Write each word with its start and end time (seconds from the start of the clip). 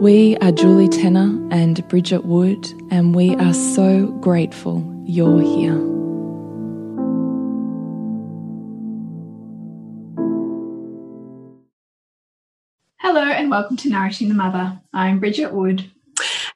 We 0.00 0.36
are 0.42 0.52
Julie 0.52 0.90
Tenner 0.90 1.48
and 1.50 1.88
Bridget 1.88 2.26
Wood, 2.26 2.70
and 2.90 3.14
we 3.14 3.34
are 3.36 3.54
so 3.54 4.08
grateful 4.20 4.84
you're 5.06 5.40
here. 5.40 5.78
Hello, 12.98 13.22
and 13.22 13.50
welcome 13.50 13.78
to 13.78 13.88
Nourishing 13.88 14.28
the 14.28 14.34
Mother. 14.34 14.78
I'm 14.92 15.18
Bridget 15.18 15.54
Wood. 15.54 15.90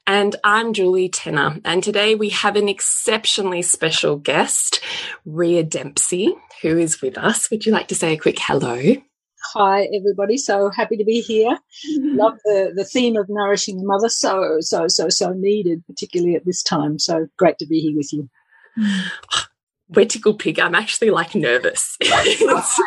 And 0.05 0.35
I'm 0.43 0.71
Julie 0.73 1.09
Tenner. 1.09 1.59
And 1.65 1.83
today 1.83 2.13
we 2.13 2.29
have 2.29 2.55
an 2.55 2.69
exceptionally 2.69 3.63
special 3.63 4.17
guest, 4.17 4.81
Rhea 5.25 5.63
Dempsey, 5.63 6.35
who 6.61 6.77
is 6.77 7.01
with 7.01 7.17
us. 7.17 7.49
Would 7.49 7.65
you 7.65 7.71
like 7.71 7.87
to 7.87 7.95
say 7.95 8.13
a 8.13 8.19
quick 8.19 8.37
hello? 8.39 8.97
Hi, 9.43 9.87
everybody. 9.93 10.37
So 10.37 10.69
happy 10.69 10.97
to 10.97 11.03
be 11.03 11.19
here. 11.19 11.57
Love 11.97 12.37
the, 12.45 12.71
the 12.75 12.85
theme 12.85 13.17
of 13.17 13.27
nourishing 13.27 13.77
the 13.77 13.85
mother. 13.85 14.07
So, 14.07 14.57
so, 14.59 14.87
so, 14.87 15.09
so 15.09 15.33
needed, 15.33 15.85
particularly 15.87 16.35
at 16.35 16.45
this 16.45 16.61
time. 16.61 16.99
So 16.99 17.27
great 17.37 17.57
to 17.57 17.65
be 17.65 17.79
here 17.79 17.95
with 17.95 18.13
you. 18.13 18.29
Mm. 18.77 19.47
We're 19.93 20.05
tickle 20.05 20.33
pig. 20.33 20.59
I'm 20.59 20.75
actually 20.75 21.09
like 21.09 21.35
nervous. 21.35 21.97
it's, 22.01 22.79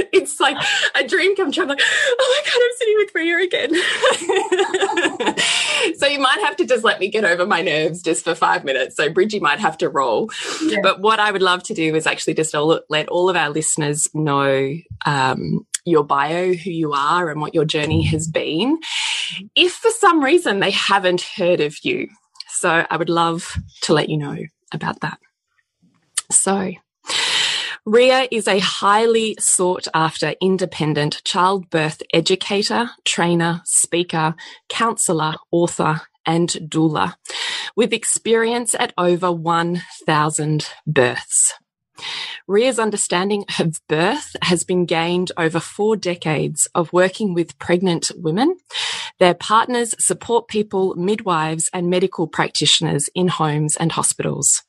it's 0.12 0.40
like 0.40 0.56
a 0.94 1.06
dream 1.06 1.34
come 1.36 1.50
true. 1.50 1.62
I'm 1.62 1.68
like, 1.68 1.80
oh 1.82 2.42
my 2.42 2.42
God, 2.44 2.60
I'm 2.62 2.70
sitting 2.76 2.96
with 2.98 3.14
Rhea 3.14 3.38
again. 3.38 3.70
so 5.98 6.06
you 6.06 6.18
might 6.18 6.40
have 6.40 6.56
to 6.56 6.66
just 6.66 6.84
let 6.84 7.00
me 7.00 7.08
get 7.08 7.24
over 7.24 7.46
my 7.46 7.62
nerves 7.62 8.02
just 8.02 8.24
for 8.24 8.34
five 8.34 8.64
minutes. 8.64 8.96
So 8.96 9.08
Bridgie 9.10 9.40
might 9.40 9.58
have 9.58 9.78
to 9.78 9.88
roll. 9.88 10.30
Yeah. 10.62 10.80
But 10.82 11.00
what 11.00 11.18
I 11.18 11.32
would 11.32 11.42
love 11.42 11.62
to 11.64 11.74
do 11.74 11.94
is 11.94 12.06
actually 12.06 12.34
just 12.34 12.54
all, 12.54 12.80
let 12.90 13.08
all 13.08 13.30
of 13.30 13.36
our 13.36 13.48
listeners 13.48 14.08
know 14.14 14.74
um, 15.06 15.66
your 15.86 16.04
bio, 16.04 16.52
who 16.52 16.70
you 16.70 16.92
are, 16.92 17.30
and 17.30 17.40
what 17.40 17.54
your 17.54 17.64
journey 17.64 18.02
has 18.02 18.28
been. 18.28 18.78
If 19.54 19.72
for 19.72 19.90
some 19.92 20.22
reason 20.22 20.60
they 20.60 20.72
haven't 20.72 21.22
heard 21.22 21.60
of 21.60 21.84
you, 21.84 22.08
so 22.48 22.84
I 22.90 22.96
would 22.96 23.08
love 23.08 23.56
to 23.82 23.94
let 23.94 24.08
you 24.10 24.18
know 24.18 24.36
about 24.72 25.00
that. 25.00 25.18
So, 26.30 26.72
Rhea 27.86 28.28
is 28.30 28.46
a 28.46 28.58
highly 28.58 29.36
sought 29.40 29.88
after 29.94 30.34
independent 30.40 31.22
childbirth 31.24 32.02
educator, 32.12 32.90
trainer, 33.04 33.62
speaker, 33.64 34.34
counselor, 34.68 35.34
author, 35.50 36.02
and 36.26 36.48
doula 36.50 37.14
with 37.74 37.92
experience 37.92 38.74
at 38.74 38.92
over 38.98 39.32
1,000 39.32 40.68
births. 40.86 41.54
Rhea's 42.46 42.78
understanding 42.78 43.44
of 43.58 43.80
birth 43.88 44.36
has 44.42 44.64
been 44.64 44.86
gained 44.86 45.32
over 45.36 45.60
four 45.60 45.96
decades 45.96 46.68
of 46.74 46.92
working 46.92 47.34
with 47.34 47.58
pregnant 47.58 48.10
women, 48.16 48.56
their 49.18 49.34
partners, 49.34 49.94
support 49.98 50.48
people, 50.48 50.94
midwives, 50.94 51.68
and 51.72 51.90
medical 51.90 52.26
practitioners 52.26 53.08
in 53.14 53.28
homes 53.28 53.76
and 53.76 53.92
hospitals. 53.92 54.62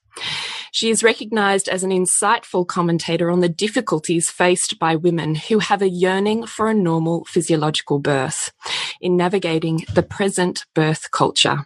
She 0.72 0.90
is 0.90 1.04
recognized 1.04 1.68
as 1.68 1.84
an 1.84 1.92
insightful 1.92 2.66
commentator 2.66 3.30
on 3.30 3.42
the 3.42 3.50
difficulties 3.50 4.30
faced 4.30 4.80
by 4.80 4.96
women 4.96 5.36
who 5.36 5.60
have 5.60 5.82
a 5.82 5.90
yearning 5.90 6.46
for 6.46 6.70
a 6.70 6.74
normal 6.74 7.26
physiological 7.26 8.00
birth 8.00 8.52
in 9.02 9.18
navigating 9.18 9.86
the 9.94 10.04
present 10.04 10.66
birth 10.74 11.12
culture. 11.12 11.66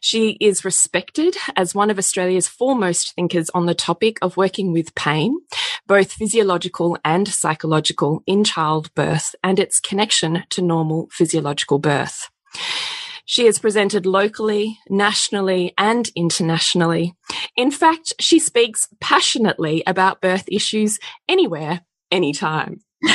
She 0.00 0.36
is 0.40 0.64
respected 0.64 1.36
as 1.56 1.74
one 1.74 1.90
of 1.90 1.98
Australia's 1.98 2.48
foremost 2.48 3.14
thinkers 3.14 3.50
on 3.50 3.66
the 3.66 3.74
topic 3.74 4.18
of 4.22 4.36
working 4.36 4.72
with 4.72 4.94
pain, 4.94 5.38
both 5.86 6.12
physiological 6.12 6.98
and 7.04 7.26
psychological 7.26 8.22
in 8.26 8.44
childbirth 8.44 9.34
and 9.42 9.58
its 9.58 9.80
connection 9.80 10.44
to 10.50 10.62
normal 10.62 11.08
physiological 11.10 11.78
birth. 11.78 12.30
She 13.28 13.46
has 13.46 13.58
presented 13.58 14.06
locally, 14.06 14.78
nationally, 14.88 15.74
and 15.76 16.08
internationally. 16.14 17.14
In 17.56 17.72
fact, 17.72 18.14
she 18.20 18.38
speaks 18.38 18.88
passionately 19.00 19.82
about 19.84 20.20
birth 20.20 20.44
issues 20.46 21.00
anywhere, 21.28 21.80
anytime. 22.12 22.82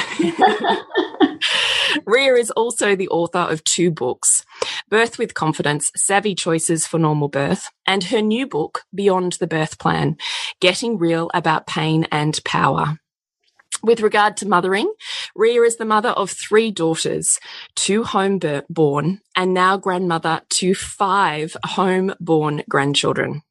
Rhea 2.05 2.33
is 2.35 2.51
also 2.51 2.95
the 2.95 3.07
author 3.07 3.39
of 3.39 3.63
two 3.63 3.89
books 3.89 4.43
Birth 4.89 5.17
with 5.17 5.33
Confidence 5.33 5.89
Savvy 5.95 6.35
Choices 6.35 6.85
for 6.85 6.99
Normal 6.99 7.29
Birth, 7.29 7.69
and 7.87 8.03
her 8.05 8.21
new 8.21 8.45
book, 8.45 8.83
Beyond 8.93 9.33
the 9.39 9.47
Birth 9.47 9.79
Plan 9.79 10.17
Getting 10.59 10.97
Real 10.97 11.31
About 11.33 11.67
Pain 11.67 12.05
and 12.11 12.37
Power. 12.43 12.99
With 13.83 14.01
regard 14.01 14.37
to 14.37 14.47
mothering, 14.47 14.93
Rhea 15.35 15.63
is 15.63 15.77
the 15.77 15.85
mother 15.85 16.09
of 16.09 16.29
three 16.29 16.69
daughters, 16.69 17.39
two 17.75 18.03
home-born 18.03 19.21
and 19.35 19.53
now 19.53 19.77
grandmother 19.77 20.41
to 20.49 20.75
five 20.75 21.57
home-born 21.65 22.63
grandchildren. 22.69 23.41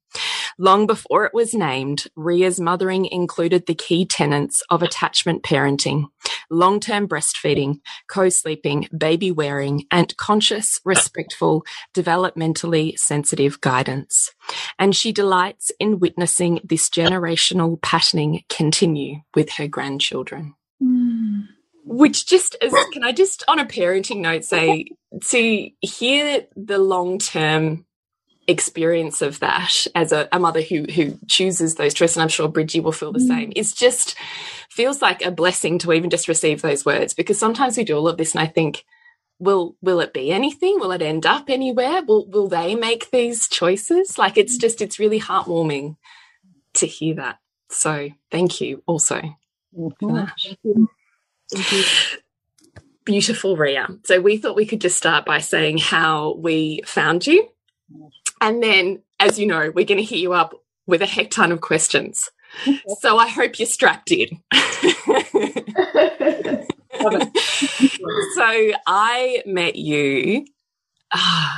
Long 0.63 0.87
before 0.87 1.25
it 1.25 1.33
was 1.33 1.55
named, 1.55 2.05
Rhea's 2.15 2.61
mothering 2.61 3.07
included 3.07 3.65
the 3.65 3.75
key 3.75 4.05
tenets 4.05 4.63
of 4.69 4.83
attachment 4.83 5.43
parenting, 5.43 6.09
long-term 6.51 7.09
breastfeeding, 7.09 7.81
co-sleeping, 8.11 8.87
baby 8.95 9.31
wearing, 9.33 9.87
and 9.91 10.15
conscious, 10.19 10.79
respectful, 10.85 11.65
developmentally 11.95 12.99
sensitive 12.99 13.59
guidance. 13.63 14.33
And 14.79 14.95
she 14.95 15.13
delights 15.13 15.73
in 15.81 15.99
witnessing 15.99 16.61
this 16.63 16.91
generational 16.91 17.81
patterning 17.81 18.43
continue 18.51 19.23
with 19.35 19.53
her 19.53 19.67
grandchildren. 19.67 20.57
Mm. 20.83 21.47
Which 21.87 22.27
just 22.27 22.55
is, 22.61 22.75
can 22.93 23.03
I 23.03 23.13
just 23.13 23.45
on 23.49 23.61
a 23.61 23.65
parenting 23.65 24.21
note 24.21 24.45
say, 24.45 24.89
to 25.29 25.71
hear 25.81 26.47
the 26.55 26.77
long 26.77 27.19
term 27.19 27.87
experience 28.51 29.23
of 29.23 29.41
that 29.41 29.87
as 29.95 30.13
a, 30.13 30.29
a, 30.33 30.39
mother 30.39 30.61
who 30.61 30.85
who 30.85 31.19
chooses 31.29 31.77
those 31.77 31.95
choices, 31.95 32.17
and 32.17 32.23
I'm 32.23 32.29
sure 32.29 32.49
Bridgie 32.49 32.81
will 32.81 32.93
feel 32.93 33.13
the 33.13 33.21
mm. 33.21 33.29
same, 33.29 33.53
is 33.57 33.73
just 33.73 34.17
feels 34.71 35.01
like 35.01 35.25
a 35.25 35.31
blessing 35.31 35.79
to 35.81 35.93
even 35.93 36.11
just 36.11 36.29
receive 36.29 36.61
those 36.61 36.85
words 36.85 37.15
because 37.15 37.39
sometimes 37.39 37.77
we 37.77 37.85
do 37.85 37.97
all 37.97 38.09
of 38.09 38.17
this 38.17 38.35
and 38.35 38.43
I 38.43 38.47
think, 38.47 38.85
will 39.39 39.77
will 39.81 40.01
it 40.01 40.13
be 40.13 40.31
anything? 40.31 40.79
Will 40.79 40.93
it 40.93 41.03
end 41.03 41.27
up 41.27 41.49
anywhere? 41.49 42.03
Will 42.03 42.27
will 42.29 42.49
they 42.49 42.75
make 42.75 43.11
these 43.11 43.49
choices? 43.49 44.19
Like 44.19 44.37
it's 44.37 44.59
mm. 44.59 44.61
just 44.61 44.83
it's 44.83 44.99
really 44.99 45.21
heartwarming 45.21 45.97
to 46.75 46.87
hear 46.87 47.15
that. 47.17 47.39
So 47.71 48.11
thank 48.31 48.61
you 48.61 48.83
also 48.87 49.23
mm-hmm. 49.77 50.15
that. 50.15 50.33
Thank 50.43 50.59
you. 50.65 50.89
Thank 51.53 51.73
you. 51.73 51.85
Beautiful, 53.05 53.57
Rhea. 53.57 53.89
So 54.05 54.21
we 54.21 54.37
thought 54.37 54.57
we 54.57 54.67
could 54.67 54.81
just 54.81 54.99
start 54.99 55.25
by 55.25 55.39
saying 55.39 55.79
how 55.79 56.35
we 56.35 56.83
found 56.85 57.27
you 57.27 57.49
And 58.41 58.63
then, 58.63 59.03
as 59.19 59.39
you 59.39 59.47
know, 59.47 59.71
we're 59.75 59.85
going 59.85 59.99
to 59.99 60.05
hit 60.05 60.19
you 60.19 60.33
up 60.33 60.55
with 60.87 61.03
a 61.03 61.07
heck 61.07 61.31
ton 61.31 61.53
of 61.53 61.61
questions. 61.61 62.31
so 63.01 63.17
I 63.17 63.29
hope 63.29 63.59
you're 63.59 63.67
strapped 63.67 64.11
in. 64.11 64.41
so 68.35 68.73
I 68.87 69.43
met 69.47 69.77
you 69.77 70.47
uh, 71.13 71.57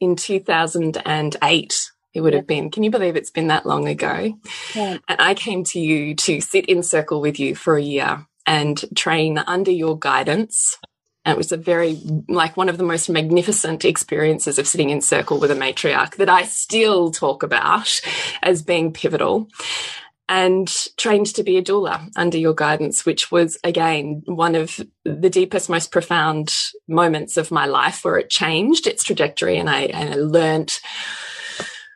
in 0.00 0.16
2008. 0.16 1.90
It 2.12 2.20
would 2.22 2.34
have 2.34 2.46
been. 2.46 2.70
Can 2.70 2.82
you 2.82 2.90
believe 2.90 3.16
it's 3.16 3.30
been 3.30 3.48
that 3.48 3.66
long 3.66 3.86
ago? 3.86 4.36
Yeah. 4.74 4.98
And 5.06 5.20
I 5.20 5.34
came 5.34 5.62
to 5.64 5.78
you 5.78 6.14
to 6.16 6.40
sit 6.40 6.66
in 6.66 6.82
circle 6.82 7.20
with 7.20 7.38
you 7.38 7.54
for 7.54 7.76
a 7.76 7.82
year 7.82 8.26
and 8.46 8.82
train 8.96 9.38
under 9.38 9.70
your 9.70 9.98
guidance. 9.98 10.76
And 11.24 11.34
it 11.34 11.38
was 11.38 11.52
a 11.52 11.56
very, 11.56 12.00
like, 12.28 12.56
one 12.56 12.68
of 12.68 12.78
the 12.78 12.84
most 12.84 13.10
magnificent 13.10 13.84
experiences 13.84 14.58
of 14.58 14.66
sitting 14.66 14.90
in 14.90 15.02
circle 15.02 15.38
with 15.38 15.50
a 15.50 15.54
matriarch 15.54 16.16
that 16.16 16.30
I 16.30 16.44
still 16.44 17.10
talk 17.10 17.42
about 17.42 18.00
as 18.42 18.62
being 18.62 18.92
pivotal 18.92 19.48
and 20.30 20.72
trained 20.96 21.26
to 21.26 21.42
be 21.42 21.58
a 21.58 21.62
doula 21.62 22.08
under 22.16 22.38
your 22.38 22.54
guidance, 22.54 23.04
which 23.04 23.32
was 23.32 23.58
again 23.64 24.22
one 24.26 24.54
of 24.54 24.80
the 25.04 25.28
deepest, 25.28 25.68
most 25.68 25.90
profound 25.90 26.56
moments 26.86 27.36
of 27.36 27.50
my 27.50 27.66
life 27.66 28.04
where 28.04 28.16
it 28.16 28.30
changed 28.30 28.86
its 28.86 29.02
trajectory 29.02 29.58
and 29.58 29.68
I, 29.68 29.82
and 29.86 30.14
I 30.14 30.16
learned 30.16 30.78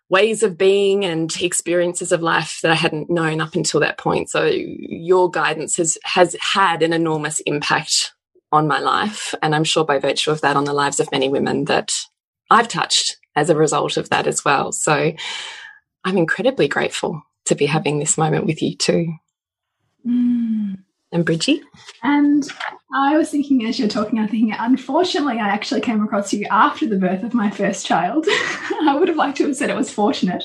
ways 0.09 0.43
of 0.43 0.59
being 0.59 1.05
and 1.05 1.35
experiences 1.41 2.13
of 2.13 2.23
life 2.23 2.59
that 2.63 2.73
I 2.73 2.77
hadn't 2.77 3.09
known 3.09 3.41
up 3.41 3.55
until 3.55 3.81
that 3.81 3.99
point. 3.99 4.29
So 4.31 4.45
your 4.47 5.31
guidance 5.31 5.77
has 5.77 5.97
has 6.03 6.37
had 6.41 6.83
an 6.83 6.93
enormous 6.93 7.39
impact 7.41 8.14
on 8.55 8.69
my 8.69 8.79
life. 8.79 9.35
And 9.43 9.55
I'm 9.55 9.65
sure 9.65 9.85
by 9.85 9.99
virtue 9.99 10.31
of 10.31 10.41
that 10.41 10.57
on 10.57 10.65
the 10.65 10.73
lives 10.73 11.01
of 11.01 11.11
many 11.11 11.29
women 11.29 11.65
that 11.67 11.93
I've 12.51 12.69
touched 12.69 13.19
as 13.37 13.51
a 13.51 13.57
result 13.57 13.97
of 13.97 14.09
that 14.11 14.27
as 14.27 14.45
well. 14.45 14.73
So 14.73 15.13
I'm 16.05 16.17
incredibly 16.17 16.69
grateful 16.69 17.23
to 17.47 17.55
be 17.55 17.67
having 17.67 17.99
this 17.99 18.17
moment 18.17 18.47
with 18.47 18.63
you 18.63 18.77
too. 18.77 19.13
Mm. 20.07 20.79
And 21.13 21.25
Bridgie? 21.25 21.63
And 22.03 22.49
I 22.93 23.17
was 23.17 23.31
thinking 23.31 23.67
as 23.67 23.79
you're 23.79 23.89
talking, 23.89 24.19
I 24.19 24.27
think, 24.27 24.53
unfortunately, 24.59 25.39
I 25.39 25.49
actually 25.49 25.81
came 25.81 26.03
across 26.03 26.33
you 26.33 26.45
after 26.51 26.87
the 26.87 26.99
birth 26.99 27.23
of 27.23 27.35
my 27.35 27.51
first 27.51 27.87
child. 27.87 28.27
I 28.29 28.97
would 28.99 29.09
have 29.09 29.17
liked 29.17 29.37
to 29.39 29.47
have 29.47 29.57
said 29.57 29.71
it 29.71 29.77
was 29.77 29.93
fortunate. 29.93 30.43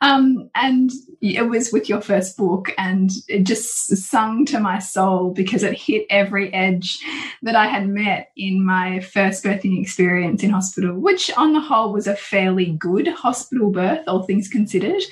Um, 0.00 0.50
and 0.54 0.90
it 1.20 1.48
was 1.48 1.70
with 1.70 1.88
your 1.88 2.00
first 2.00 2.36
book, 2.36 2.72
and 2.78 3.10
it 3.28 3.44
just 3.44 3.94
sung 3.96 4.46
to 4.46 4.58
my 4.58 4.78
soul 4.78 5.32
because 5.32 5.62
it 5.62 5.74
hit 5.74 6.06
every 6.08 6.52
edge 6.54 6.98
that 7.42 7.54
I 7.54 7.66
had 7.66 7.88
met 7.88 8.30
in 8.36 8.64
my 8.64 9.00
first 9.00 9.44
birthing 9.44 9.80
experience 9.80 10.42
in 10.42 10.50
hospital, 10.50 10.98
which 10.98 11.30
on 11.36 11.52
the 11.52 11.60
whole 11.60 11.92
was 11.92 12.06
a 12.06 12.16
fairly 12.16 12.72
good 12.72 13.06
hospital 13.08 13.70
birth, 13.70 14.02
all 14.06 14.22
things 14.22 14.48
considered. 14.48 15.02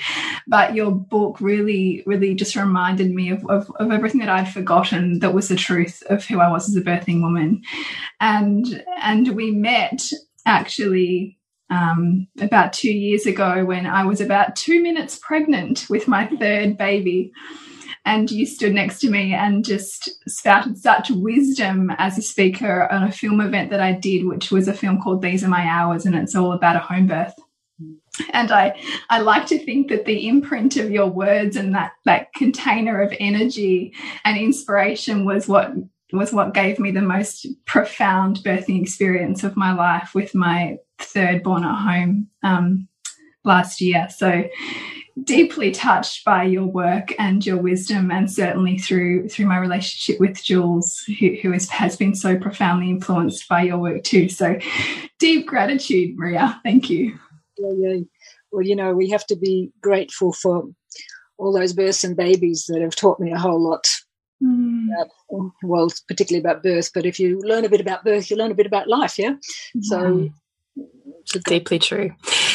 But 0.47 0.75
your 0.75 0.93
book 0.93 1.41
really, 1.41 2.03
really 2.07 2.35
just 2.35 2.57
reminded 2.57 3.11
me 3.13 3.31
of, 3.31 3.45
of, 3.47 3.71
of 3.77 3.91
everything 3.91 4.21
that 4.21 4.31
I'd 4.31 4.49
forgotten 4.53 5.19
that 5.19 5.35
was 5.35 5.49
the 5.49 5.57
truth 5.57 6.03
of 6.09 6.25
who 6.25 6.41
I 6.41 6.51
was 6.51 6.69
as 6.69 6.77
a 6.77 6.81
birthing 6.81 7.21
woman, 7.21 7.63
and 8.21 8.83
and 9.03 9.29
we 9.35 9.51
met 9.51 10.11
actually 10.47 11.38
um, 11.71 12.27
about 12.41 12.73
two 12.73 12.93
years 12.93 13.27
ago 13.27 13.65
when 13.65 13.87
I 13.87 14.05
was 14.05 14.21
about 14.21 14.57
two 14.57 14.83
minutes 14.83 15.19
pregnant 15.19 15.87
with 15.89 16.09
my 16.09 16.27
third 16.27 16.77
baby. 16.77 17.33
And 18.05 18.31
you 18.31 18.47
stood 18.47 18.73
next 18.73 19.01
to 19.01 19.11
me 19.11 19.35
and 19.35 19.65
just 19.65 20.11
spouted 20.31 20.79
such 20.79 21.11
wisdom 21.11 21.91
as 21.99 22.17
a 22.17 22.23
speaker 22.23 22.91
on 22.91 23.03
a 23.03 23.13
film 23.13 23.41
event 23.41 23.71
that 23.71 23.81
I 23.81 23.93
did, 23.93 24.25
which 24.25 24.51
was 24.51 24.67
a 24.67 24.73
film 24.73 25.01
called 25.01 25.21
These 25.21 25.45
Are 25.45 25.49
My 25.49 25.67
Hours, 25.67 26.07
and 26.07 26.15
it's 26.15 26.35
all 26.35 26.53
about 26.53 26.77
a 26.77 26.81
home 26.81 27.07
birth. 27.07 27.35
And 28.31 28.51
I, 28.51 28.81
I 29.11 29.21
like 29.21 29.47
to 29.49 29.59
think 29.59 29.89
that 29.89 30.07
the 30.07 30.27
imprint 30.27 30.77
of 30.77 30.91
your 30.91 31.09
words 31.09 31.55
and 31.57 31.75
that, 31.75 31.93
that 32.05 32.33
container 32.33 33.01
of 33.01 33.13
energy 33.21 33.93
and 34.25 34.39
inspiration 34.39 35.25
was 35.25 35.47
what 35.47 35.73
was 36.13 36.33
what 36.33 36.55
gave 36.55 36.79
me 36.79 36.91
the 36.91 37.03
most 37.03 37.47
profound 37.67 38.39
birthing 38.39 38.81
experience 38.81 39.45
of 39.45 39.57
my 39.57 39.73
life 39.73 40.15
with 40.15 40.35
my 40.35 40.79
third 40.99 41.43
born 41.43 41.65
at 41.65 41.75
home 41.75 42.29
um, 42.43 42.89
last 43.45 43.81
year. 43.81 44.09
So 44.11 44.45
deeply 45.25 45.71
touched 45.71 46.25
by 46.25 46.45
your 46.45 46.67
work 46.67 47.13
and 47.19 47.45
your 47.45 47.59
wisdom, 47.59 48.11
and 48.11 48.31
certainly 48.31 48.79
through 48.79 49.29
through 49.29 49.47
my 49.47 49.59
relationship 49.59 50.21
with 50.21 50.43
Jules, 50.43 51.01
who, 51.19 51.37
who 51.43 51.53
is, 51.53 51.69
has 51.69 51.97
been 51.97 52.15
so 52.15 52.39
profoundly 52.39 52.91
influenced 52.91 53.49
by 53.49 53.63
your 53.63 53.79
work 53.79 54.05
too. 54.05 54.29
So 54.29 54.59
deep 55.19 55.47
gratitude, 55.47 56.17
Maria. 56.17 56.61
Thank 56.63 56.89
you. 56.89 57.19
Yeah, 57.59 57.73
yeah. 57.77 58.01
Well, 58.51 58.63
you 58.63 58.77
know, 58.77 58.95
we 58.95 59.11
have 59.11 59.27
to 59.27 59.37
be 59.37 59.73
grateful 59.83 60.33
for 60.33 60.65
all 61.37 61.53
those 61.53 61.73
births 61.73 62.05
and 62.05 62.17
babies 62.17 62.67
that 62.69 62.81
have 62.81 62.97
taught 62.97 63.21
me 63.21 63.33
a 63.33 63.39
whole 63.39 63.63
lot 63.63 63.87
Mm. 64.89 65.47
Uh, 65.47 65.51
well, 65.63 65.89
particularly 66.07 66.41
about 66.41 66.63
birth, 66.63 66.91
but 66.95 67.07
if 67.07 67.21
you 67.21 67.41
learn 67.41 67.65
a 67.65 67.69
bit 67.69 67.81
about 67.81 68.05
birth, 68.05 68.31
you 68.31 68.37
learn 68.37 68.51
a 68.51 68.55
bit 68.55 68.67
about 68.67 68.89
life, 68.89 69.19
yeah? 69.19 69.35
So 69.83 70.31
deeply 71.47 71.79
true. 71.79 72.15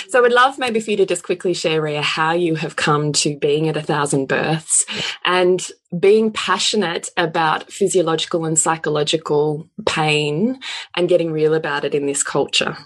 So 0.10 0.20
I 0.20 0.22
would 0.22 0.34
love 0.34 0.58
maybe 0.58 0.80
for 0.80 0.92
you 0.92 0.98
to 0.98 1.06
just 1.06 1.24
quickly 1.24 1.54
share, 1.54 1.82
Rhea, 1.82 2.02
how 2.02 2.34
you 2.34 2.56
have 2.56 2.76
come 2.76 3.14
to 3.14 3.38
being 3.38 3.68
at 3.70 3.78
a 3.78 3.82
thousand 3.82 4.28
births 4.28 4.86
and 5.26 5.66
being 6.00 6.32
passionate 6.32 7.10
about 7.18 7.72
physiological 7.72 8.46
and 8.46 8.58
psychological 8.58 9.70
pain 9.86 10.60
and 10.96 11.10
getting 11.10 11.32
real 11.32 11.54
about 11.54 11.86
it 11.86 11.94
in 11.94 12.06
this 12.06 12.24
culture. 12.24 12.78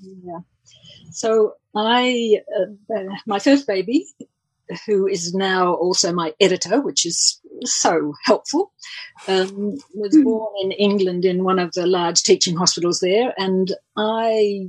Yeah. 0.00 0.40
So 1.12 1.54
I, 1.74 2.40
uh, 2.58 3.02
my 3.26 3.38
first 3.38 3.66
baby, 3.66 4.06
who 4.86 5.06
is 5.06 5.34
now 5.34 5.74
also 5.74 6.12
my 6.12 6.34
editor, 6.40 6.80
which 6.80 7.06
is 7.06 7.40
so 7.64 8.14
helpful, 8.24 8.72
um, 9.28 9.78
was 9.94 10.14
hmm. 10.14 10.24
born 10.24 10.52
in 10.62 10.72
England 10.72 11.24
in 11.24 11.44
one 11.44 11.58
of 11.58 11.72
the 11.72 11.86
large 11.86 12.22
teaching 12.22 12.56
hospitals 12.56 13.00
there. 13.00 13.32
And 13.38 13.72
I, 13.96 14.68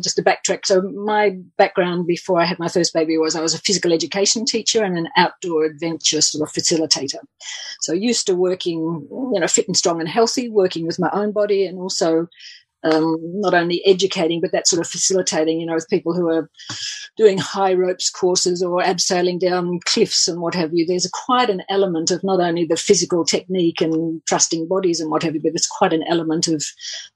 just 0.00 0.16
to 0.16 0.22
backtrack, 0.22 0.66
so 0.66 0.82
my 0.82 1.36
background 1.56 2.06
before 2.06 2.40
I 2.40 2.44
had 2.44 2.58
my 2.58 2.68
first 2.68 2.92
baby 2.92 3.16
was 3.18 3.36
I 3.36 3.40
was 3.40 3.54
a 3.54 3.60
physical 3.60 3.92
education 3.92 4.44
teacher 4.44 4.82
and 4.82 4.98
an 4.98 5.08
outdoor 5.16 5.64
adventure 5.64 6.20
sort 6.20 6.48
of 6.48 6.54
facilitator. 6.54 7.20
So 7.80 7.92
used 7.92 8.26
to 8.26 8.34
working, 8.34 9.06
you 9.10 9.40
know, 9.40 9.46
fit 9.46 9.66
and 9.66 9.76
strong 9.76 10.00
and 10.00 10.08
healthy, 10.08 10.48
working 10.48 10.86
with 10.86 10.98
my 10.98 11.10
own 11.12 11.32
body 11.32 11.66
and 11.66 11.78
also 11.78 12.28
um, 12.84 13.18
not 13.40 13.54
only 13.54 13.84
educating, 13.86 14.40
but 14.40 14.52
that 14.52 14.66
sort 14.66 14.80
of 14.80 14.90
facilitating, 14.90 15.60
you 15.60 15.66
know, 15.66 15.74
with 15.74 15.88
people 15.88 16.14
who 16.14 16.28
are 16.28 16.50
doing 17.16 17.38
high 17.38 17.74
ropes 17.74 18.10
courses 18.10 18.62
or 18.62 18.82
abseiling 18.82 19.38
down 19.38 19.80
cliffs 19.84 20.28
and 20.28 20.40
what 20.40 20.54
have 20.54 20.70
you. 20.72 20.86
There's 20.86 21.08
quite 21.26 21.50
an 21.50 21.62
element 21.68 22.10
of 22.10 22.24
not 22.24 22.40
only 22.40 22.64
the 22.64 22.76
physical 22.76 23.24
technique 23.24 23.80
and 23.80 24.20
trusting 24.26 24.68
bodies 24.68 25.00
and 25.00 25.10
what 25.10 25.22
have 25.22 25.34
you, 25.34 25.42
but 25.42 25.52
there's 25.52 25.66
quite 25.66 25.92
an 25.92 26.04
element 26.08 26.48
of 26.48 26.64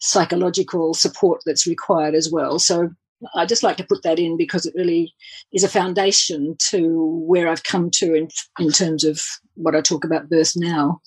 psychological 0.01 0.95
support 0.95 1.43
that's 1.47 1.67
required 1.67 2.15
as 2.15 2.31
well. 2.31 2.59
So 2.59 2.91
I 3.35 3.47
just 3.47 3.63
like 3.63 3.77
to 3.79 3.87
put 3.87 4.03
that 4.03 4.19
in 4.19 4.37
because 4.37 4.67
it 4.67 4.75
really 4.77 5.15
is 5.53 5.65
a 5.65 5.69
foundation 5.69 6.57
to 6.71 7.23
where 7.27 7.49
I've 7.49 7.65
come 7.65 7.91
to 7.95 8.15
in, 8.15 8.29
in 8.59 8.71
terms 8.71 9.05
of 9.05 9.23
what 9.55 9.75
I 9.75 9.81
talk 9.81 10.05
about 10.05 10.29
birth 10.29 10.53
now. 10.55 11.01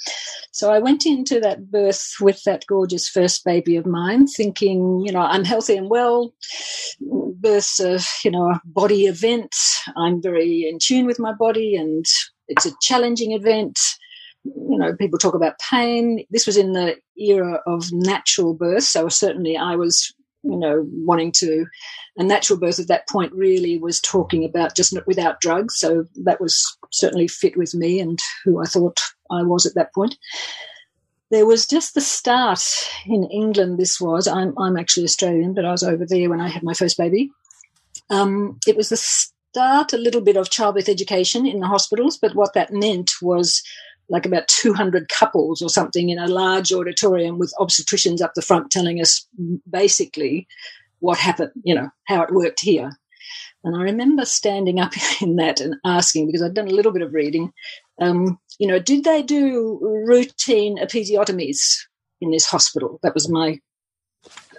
So 0.52 0.72
I 0.72 0.80
went 0.80 1.06
into 1.06 1.40
that 1.40 1.70
birth 1.70 2.16
with 2.20 2.42
that 2.44 2.66
gorgeous 2.68 3.08
first 3.08 3.46
baby 3.46 3.76
of 3.76 3.86
mine, 3.86 4.28
thinking, 4.28 5.04
you 5.06 5.12
know, 5.12 5.20
I'm 5.20 5.46
healthy 5.46 5.78
and 5.78 5.90
well. 5.90 6.34
Birth's 7.00 7.80
you 8.26 8.32
know, 8.32 8.50
a 8.50 8.62
body 8.66 9.06
event. 9.06 9.56
I'm 9.96 10.22
very 10.22 10.68
in 10.68 10.80
tune 10.82 11.06
with 11.06 11.20
my 11.20 11.34
body 11.34 11.76
and 11.76 12.06
it's 12.48 12.66
a 12.66 12.74
challenging 12.82 13.34
event. 13.34 13.80
You 14.44 14.80
know, 14.80 14.96
people 14.96 15.20
talk 15.20 15.36
about 15.36 15.60
pain. 15.60 16.26
This 16.32 16.48
was 16.48 16.58
in 16.58 16.74
the 16.74 16.96
era 17.18 17.62
of 17.68 17.90
natural 17.92 18.56
birth. 18.56 18.84
So 18.84 19.10
certainly 19.10 19.56
I 19.56 19.76
was 19.76 20.14
you 20.44 20.58
know, 20.58 20.88
wanting 21.06 21.32
to, 21.34 21.66
a 22.18 22.24
natural 22.24 22.60
birth 22.60 22.80
at 22.80 22.88
that 22.88 23.08
point 23.10 23.34
really 23.34 23.78
was 23.78 24.00
talking 24.00 24.46
about 24.46 24.76
just 24.76 24.94
not 24.94 25.06
without 25.08 25.42
drugs. 25.42 25.78
So 25.78 26.06
that 26.24 26.40
was 26.40 26.78
certainly 26.92 27.28
fit 27.28 27.58
with 27.58 27.74
me 27.74 28.00
and 28.00 28.20
who 28.44 28.62
I 28.62 28.66
thought 28.66 29.00
I 29.32 29.44
was 29.44 29.66
at 29.66 29.76
that 29.76 29.94
point. 29.94 30.18
There 31.32 31.46
was 31.46 31.68
just 31.68 31.94
the 31.94 32.02
start 32.02 32.64
in 33.06 33.26
England. 33.26 33.78
This 33.78 34.02
was, 34.02 34.28
I'm, 34.28 34.58
I'm 34.58 34.78
actually 34.78 35.04
Australian, 35.04 35.54
but 35.54 35.66
I 35.66 35.72
was 35.72 35.84
over 35.84 36.06
there 36.06 36.30
when 36.30 36.42
I 36.42 36.50
had 36.50 36.64
my 36.64 36.74
first 36.74 36.98
baby. 36.98 37.32
Um, 38.10 38.60
it 38.66 38.76
was 38.76 38.90
the 38.90 38.98
start 38.98 39.94
a 39.94 39.98
little 39.98 40.22
bit 40.22 40.38
of 40.38 40.50
childbirth 40.50 40.90
education 40.90 41.46
in 41.46 41.60
the 41.60 41.68
hospitals, 41.68 42.18
but 42.18 42.36
what 42.36 42.54
that 42.54 42.74
meant 42.74 43.12
was 43.22 43.62
like 44.10 44.26
about 44.26 44.48
200 44.48 45.08
couples 45.10 45.62
or 45.62 45.70
something 45.70 46.10
in 46.10 46.18
a 46.18 46.28
large 46.28 46.74
auditorium 46.74 47.38
with 47.38 47.54
obstetricians 47.60 48.22
up 48.22 48.34
the 48.34 48.42
front 48.42 48.72
telling 48.72 49.00
us 49.00 49.28
basically 49.70 50.48
what 51.00 51.18
happened, 51.18 51.52
you 51.64 51.76
know, 51.76 51.90
how 52.08 52.22
it 52.22 52.34
worked 52.34 52.60
here. 52.60 52.92
And 53.64 53.76
I 53.76 53.82
remember 53.84 54.26
standing 54.26 54.80
up 54.80 54.94
in 55.22 55.36
that 55.38 55.60
and 55.60 55.76
asking, 55.86 56.28
because 56.28 56.42
I'd 56.42 56.54
done 56.54 56.68
a 56.68 56.74
little 56.74 56.92
bit 56.92 57.02
of 57.02 57.14
reading, 57.14 57.52
um, 58.02 58.40
you 58.58 58.68
know, 58.68 58.80
did 58.80 59.04
they 59.04 59.22
do 59.22 59.80
routine 59.82 60.78
episiotomies 60.78 61.78
in 62.22 62.32
this 62.32 62.46
hospital? 62.46 63.00
That 63.04 63.14
was 63.14 63.30
my 63.30 63.60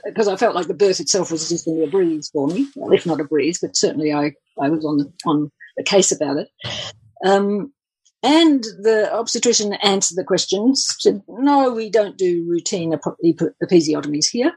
because 0.05 0.29
I 0.29 0.37
felt 0.37 0.55
like 0.55 0.67
the 0.67 0.73
birth 0.73 0.99
itself 0.99 1.31
was 1.31 1.51
just 1.51 1.67
going 1.67 1.79
to 1.79 1.83
be 1.83 1.89
a 1.89 1.91
breeze 1.91 2.31
for 2.33 2.49
me, 2.49 2.67
well, 2.75 2.93
if 2.93 3.05
not 3.05 3.21
a 3.21 3.25
breeze, 3.25 3.59
but 3.61 3.77
certainly 3.77 4.15
I, 4.15 4.33
I 4.59 4.71
was 4.71 4.83
on 4.85 4.97
the, 4.97 5.13
on 5.27 5.51
the 5.77 5.85
case 5.85 6.11
about 6.11 6.39
it. 6.39 6.49
Um, 7.23 7.73
and 8.23 8.63
the 8.63 9.11
obstetrician 9.13 9.73
answered 9.75 10.17
the 10.17 10.25
questions, 10.25 10.95
said, 10.99 11.23
no, 11.29 11.73
we 11.73 11.89
don't 11.89 12.19
do 12.19 12.45
routine 12.47 12.93
episiotomies 12.93 14.29
here. 14.31 14.53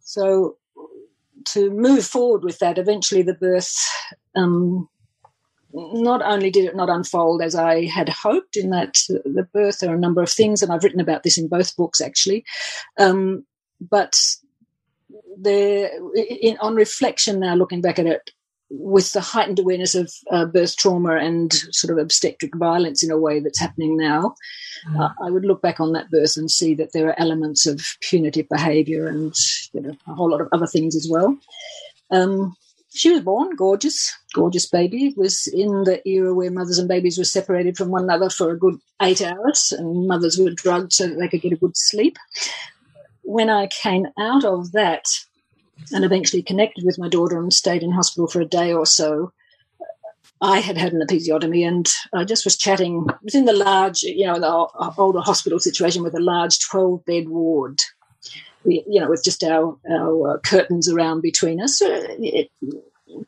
So 0.00 0.56
to 1.46 1.70
move 1.70 2.04
forward 2.04 2.44
with 2.44 2.58
that, 2.60 2.78
eventually 2.78 3.22
the 3.22 3.34
birth, 3.34 3.74
um, 4.36 4.88
not 5.72 6.22
only 6.22 6.50
did 6.50 6.66
it 6.66 6.76
not 6.76 6.88
unfold 6.88 7.42
as 7.42 7.56
I 7.56 7.86
had 7.86 8.08
hoped 8.08 8.56
in 8.56 8.70
that 8.70 8.94
the 9.08 9.46
birth, 9.52 9.80
there 9.80 9.90
are 9.90 9.96
a 9.96 10.00
number 10.00 10.22
of 10.22 10.30
things, 10.30 10.62
and 10.62 10.72
I've 10.72 10.84
written 10.84 11.00
about 11.00 11.24
this 11.24 11.36
in 11.36 11.48
both 11.48 11.76
books 11.76 12.00
actually, 12.00 12.44
um, 12.98 13.44
but 13.80 14.20
there, 15.36 15.90
in, 16.14 16.56
on 16.58 16.76
reflection 16.76 17.40
now, 17.40 17.56
looking 17.56 17.80
back 17.80 17.98
at 17.98 18.06
it, 18.06 18.30
with 18.78 19.12
the 19.12 19.20
heightened 19.20 19.58
awareness 19.58 19.94
of 19.94 20.12
uh, 20.30 20.44
birth 20.44 20.76
trauma 20.76 21.16
and 21.16 21.52
sort 21.70 21.92
of 21.92 22.02
obstetric 22.02 22.54
violence 22.56 23.02
in 23.02 23.10
a 23.10 23.18
way 23.18 23.40
that's 23.40 23.60
happening 23.60 23.96
now, 23.96 24.34
mm. 24.90 25.00
uh, 25.00 25.12
I 25.22 25.30
would 25.30 25.44
look 25.44 25.62
back 25.62 25.80
on 25.80 25.92
that 25.92 26.10
birth 26.10 26.36
and 26.36 26.50
see 26.50 26.74
that 26.74 26.92
there 26.92 27.08
are 27.08 27.18
elements 27.18 27.66
of 27.66 27.80
punitive 28.00 28.48
behaviour 28.48 29.06
and 29.06 29.34
you 29.72 29.80
know 29.80 29.96
a 30.06 30.14
whole 30.14 30.30
lot 30.30 30.40
of 30.40 30.48
other 30.52 30.66
things 30.66 30.96
as 30.96 31.08
well. 31.10 31.36
Um, 32.10 32.56
she 32.94 33.10
was 33.10 33.22
born 33.22 33.56
gorgeous, 33.56 34.16
gorgeous 34.34 34.66
baby. 34.66 35.06
It 35.06 35.18
was 35.18 35.48
in 35.48 35.82
the 35.82 36.00
era 36.08 36.32
where 36.32 36.50
mothers 36.50 36.78
and 36.78 36.88
babies 36.88 37.18
were 37.18 37.24
separated 37.24 37.76
from 37.76 37.88
one 37.88 38.04
another 38.04 38.30
for 38.30 38.52
a 38.52 38.58
good 38.58 38.78
eight 39.02 39.20
hours, 39.20 39.72
and 39.76 40.06
mothers 40.06 40.38
were 40.38 40.50
drugged 40.50 40.92
so 40.92 41.08
that 41.08 41.18
they 41.18 41.28
could 41.28 41.42
get 41.42 41.52
a 41.52 41.56
good 41.56 41.76
sleep. 41.76 42.16
When 43.22 43.50
I 43.50 43.66
came 43.66 44.06
out 44.18 44.44
of 44.44 44.72
that, 44.72 45.06
and 45.92 46.04
eventually 46.04 46.42
connected 46.42 46.84
with 46.84 46.98
my 46.98 47.08
daughter 47.08 47.38
and 47.38 47.52
stayed 47.52 47.82
in 47.82 47.92
hospital 47.92 48.26
for 48.26 48.40
a 48.40 48.46
day 48.46 48.72
or 48.72 48.86
so. 48.86 49.32
I 50.40 50.60
had 50.60 50.76
had 50.76 50.92
an 50.92 51.00
episiotomy 51.00 51.66
and 51.66 51.90
I 52.12 52.24
just 52.24 52.44
was 52.44 52.56
chatting. 52.56 53.06
It 53.08 53.16
was 53.22 53.34
in 53.34 53.44
the 53.44 53.52
large, 53.52 54.02
you 54.02 54.26
know, 54.26 54.38
the 54.38 54.92
older 54.98 55.20
hospital 55.20 55.58
situation 55.58 56.02
with 56.02 56.14
a 56.14 56.20
large 56.20 56.58
12 56.60 57.04
bed 57.04 57.28
ward, 57.28 57.80
we, 58.64 58.84
you 58.88 59.00
know, 59.00 59.08
with 59.08 59.24
just 59.24 59.42
our, 59.42 59.78
our 59.90 60.34
uh, 60.34 60.38
curtains 60.40 60.88
around 60.90 61.22
between 61.22 61.62
us. 61.62 61.80
It 61.80 62.50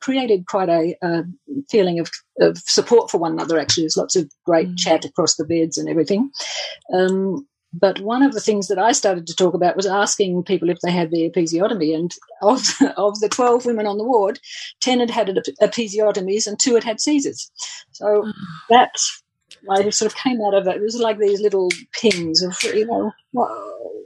created 0.01 0.47
quite 0.47 0.69
a, 0.69 0.97
a 1.03 1.25
feeling 1.71 2.01
of, 2.01 2.11
of, 2.41 2.59
support 2.59 3.11
for 3.11 3.19
one 3.19 3.33
another, 3.33 3.59
actually. 3.59 3.85
There's 3.85 3.97
lots 3.97 4.17
of 4.17 4.31
great 4.45 4.69
mm. 4.69 4.77
chat 4.77 5.05
across 5.05 5.37
the 5.37 5.45
beds 5.45 5.79
and 5.79 5.89
everything. 5.89 6.31
Um, 6.93 7.47
but 7.79 8.01
one 8.01 8.23
of 8.23 8.33
the 8.33 8.41
things 8.41 8.69
that 8.69 8.79
I 8.79 8.93
started 8.93 9.27
to 9.27 9.35
talk 9.35 9.55
about 9.55 9.77
was 9.77 9.87
asking 9.87 10.45
people 10.45 10.71
if 10.71 10.79
they 10.81 10.91
had 10.91 11.11
the 11.11 11.31
episiotomy. 11.31 11.95
And 11.95 12.13
of, 12.43 12.63
of 12.97 13.21
the 13.21 13.29
12 13.29 13.67
women 13.67 13.87
on 13.87 13.99
the 13.99 14.05
ward, 14.05 14.41
10 14.81 15.01
had 15.01 15.11
had 15.11 15.29
episiotomies 15.63 16.47
and 16.47 16.59
two 16.59 16.75
had 16.75 16.85
had 16.85 17.01
Caesars. 17.01 17.51
So 17.93 18.07
mm. 18.23 18.33
that 18.71 18.93
I 19.71 19.91
sort 19.91 20.11
of 20.11 20.17
came 20.17 20.41
out 20.41 20.55
of 20.55 20.65
that. 20.65 20.77
It 20.77 20.83
was 20.83 20.97
like 20.97 21.19
these 21.19 21.41
little 21.41 21.71
pings 22.01 22.43
of, 22.43 22.57
you 22.63 22.87
know, 22.87 23.13
what, 23.33 23.51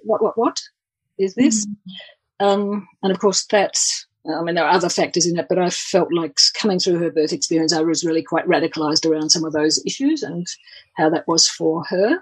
what, 0.05 0.23
what, 0.23 0.39
what 0.39 0.61
is 1.19 1.35
this? 1.35 1.67
Mm. 1.67 1.75
Um, 2.41 2.89
and 3.03 3.12
of 3.12 3.19
course, 3.19 3.45
that's, 3.45 4.07
I 4.27 4.43
mean, 4.43 4.55
there 4.55 4.65
are 4.65 4.75
other 4.75 4.89
factors 4.89 5.27
in 5.27 5.39
it, 5.39 5.47
but 5.49 5.59
I 5.59 5.71
felt 5.71 6.12
like 6.12 6.37
coming 6.59 6.79
through 6.79 6.99
her 6.99 7.11
birth 7.11 7.33
experience, 7.33 7.73
I 7.73 7.83
was 7.83 8.05
really 8.05 8.23
quite 8.23 8.47
radicalized 8.47 9.09
around 9.09 9.31
some 9.31 9.45
of 9.45 9.53
those 9.53 9.83
issues 9.87 10.23
and 10.23 10.47
how 10.97 11.11
that 11.11 11.29
was 11.29 11.49
for 11.49 11.85
her 11.85 12.21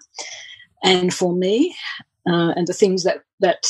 and 0.82 1.12
for 1.12 1.35
me, 1.35 1.75
uh, 2.28 2.52
and 2.56 2.66
the 2.66 2.73
things 2.73 3.04
that 3.04 3.23
that 3.40 3.66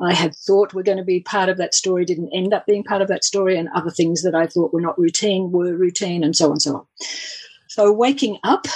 I 0.00 0.12
had 0.14 0.34
thought 0.34 0.74
were 0.74 0.82
going 0.82 0.98
to 0.98 1.04
be 1.04 1.20
part 1.20 1.48
of 1.48 1.58
that 1.58 1.74
story 1.74 2.04
didn't 2.04 2.32
end 2.34 2.52
up 2.52 2.66
being 2.66 2.82
part 2.84 3.02
of 3.02 3.08
that 3.08 3.24
story, 3.24 3.56
and 3.56 3.68
other 3.74 3.90
things 3.90 4.22
that 4.22 4.34
I 4.34 4.46
thought 4.46 4.72
were 4.72 4.80
not 4.80 4.98
routine 4.98 5.52
were 5.52 5.76
routine, 5.76 6.24
and 6.24 6.34
so 6.34 6.46
on 6.46 6.52
and 6.52 6.62
so 6.62 6.74
on. 6.76 6.86
So 7.68 7.92
waking 7.92 8.38
up, 8.42 8.66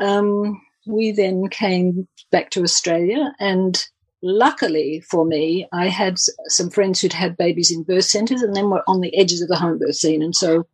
um, 0.00 0.60
we 0.86 1.12
then 1.12 1.48
came 1.48 2.08
back 2.30 2.50
to 2.50 2.62
Australia, 2.62 3.34
and 3.38 3.84
luckily 4.22 5.02
for 5.08 5.24
me, 5.24 5.68
I 5.72 5.88
had 5.88 6.16
some 6.48 6.70
friends 6.70 7.00
who'd 7.00 7.12
had 7.12 7.36
babies 7.36 7.70
in 7.70 7.82
birth 7.82 8.06
centres, 8.06 8.42
and 8.42 8.56
then 8.56 8.70
were 8.70 8.84
on 8.86 9.00
the 9.00 9.16
edges 9.16 9.42
of 9.42 9.48
the 9.48 9.56
home 9.56 9.78
birth 9.78 9.96
scene, 9.96 10.22
and 10.22 10.34
so 10.34 10.66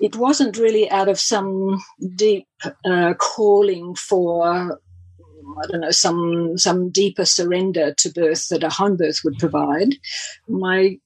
it 0.00 0.16
wasn't 0.16 0.58
really 0.58 0.90
out 0.90 1.08
of 1.08 1.18
some 1.18 1.82
deep 2.14 2.46
uh, 2.84 3.14
calling 3.14 3.94
for 3.94 4.80
I 5.56 5.66
don't 5.68 5.80
know, 5.80 5.90
some 5.90 6.58
some 6.58 6.90
deeper 6.90 7.24
surrender 7.24 7.94
to 7.94 8.10
birth 8.10 8.48
that 8.48 8.64
a 8.64 8.68
home 8.68 8.96
birth 8.96 9.20
would 9.24 9.34
mm-hmm. 9.34 9.48
provide. 9.48 9.94
My 10.48 10.98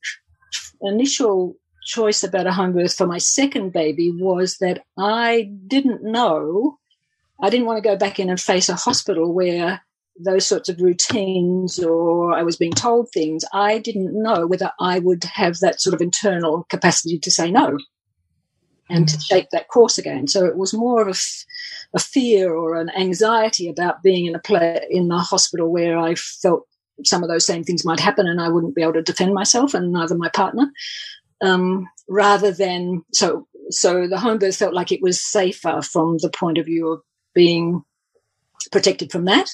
initial 0.80 1.56
choice 1.84 2.22
about 2.22 2.46
a 2.46 2.52
home 2.52 2.72
birth 2.72 2.94
for 2.94 3.06
my 3.06 3.18
second 3.18 3.72
baby 3.72 4.10
was 4.10 4.58
that 4.58 4.84
I 4.98 5.50
didn't 5.66 6.02
know, 6.02 6.78
I 7.42 7.50
didn't 7.50 7.66
want 7.66 7.82
to 7.82 7.88
go 7.88 7.96
back 7.96 8.20
in 8.20 8.30
and 8.30 8.40
face 8.40 8.68
a 8.68 8.76
hospital 8.76 9.32
where 9.32 9.82
those 10.18 10.46
sorts 10.46 10.68
of 10.68 10.80
routines 10.80 11.78
or 11.78 12.34
I 12.34 12.42
was 12.42 12.56
being 12.56 12.72
told 12.72 13.10
things. 13.10 13.44
I 13.52 13.78
didn't 13.78 14.12
know 14.12 14.46
whether 14.46 14.70
I 14.78 14.98
would 14.98 15.24
have 15.24 15.58
that 15.60 15.80
sort 15.80 15.94
of 15.94 16.02
internal 16.02 16.66
capacity 16.68 17.18
to 17.18 17.30
say 17.30 17.50
no 17.50 17.78
and 18.92 19.08
to 19.08 19.18
shape 19.20 19.48
that 19.50 19.68
course 19.68 19.98
again. 19.98 20.26
So 20.28 20.44
it 20.44 20.56
was 20.56 20.74
more 20.74 21.00
of 21.00 21.08
a, 21.08 21.10
f- 21.10 21.44
a 21.94 21.98
fear 21.98 22.54
or 22.54 22.76
an 22.76 22.90
anxiety 22.90 23.68
about 23.68 24.02
being 24.02 24.26
in 24.26 24.34
a 24.34 24.38
play 24.38 24.86
in 24.90 25.08
the 25.08 25.18
hospital 25.18 25.70
where 25.70 25.98
I 25.98 26.14
felt 26.14 26.66
some 27.04 27.22
of 27.22 27.28
those 27.28 27.46
same 27.46 27.64
things 27.64 27.84
might 27.84 28.00
happen 28.00 28.28
and 28.28 28.40
I 28.40 28.48
wouldn't 28.48 28.74
be 28.74 28.82
able 28.82 28.92
to 28.94 29.02
defend 29.02 29.34
myself 29.34 29.74
and 29.74 29.92
neither 29.92 30.14
my 30.14 30.28
partner. 30.28 30.70
Um, 31.42 31.88
rather 32.08 32.52
than 32.52 33.02
so 33.12 33.48
so 33.70 34.06
the 34.06 34.18
home 34.18 34.38
birth 34.38 34.56
felt 34.56 34.74
like 34.74 34.92
it 34.92 35.02
was 35.02 35.20
safer 35.20 35.82
from 35.82 36.18
the 36.18 36.30
point 36.30 36.58
of 36.58 36.66
view 36.66 36.88
of 36.88 37.00
being 37.34 37.82
protected 38.70 39.10
from 39.10 39.24
that. 39.24 39.48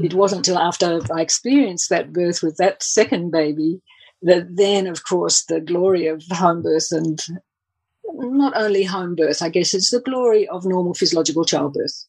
It 0.00 0.14
wasn't 0.14 0.46
until 0.46 0.58
after 0.58 1.00
I 1.12 1.22
experienced 1.22 1.88
that 1.90 2.12
birth 2.12 2.42
with 2.42 2.56
that 2.58 2.82
second 2.82 3.30
baby 3.30 3.80
that 4.22 4.56
then, 4.56 4.86
of 4.86 5.04
course, 5.04 5.44
the 5.44 5.60
glory 5.60 6.06
of 6.06 6.22
home 6.30 6.62
birth 6.62 6.88
and 6.90 7.20
not 8.14 8.56
only 8.56 8.84
home 8.84 9.14
birth, 9.14 9.42
I 9.42 9.48
guess 9.48 9.74
it's 9.74 9.90
the 9.90 10.00
glory 10.00 10.48
of 10.48 10.64
normal 10.64 10.94
physiological 10.94 11.44
childbirth, 11.44 12.06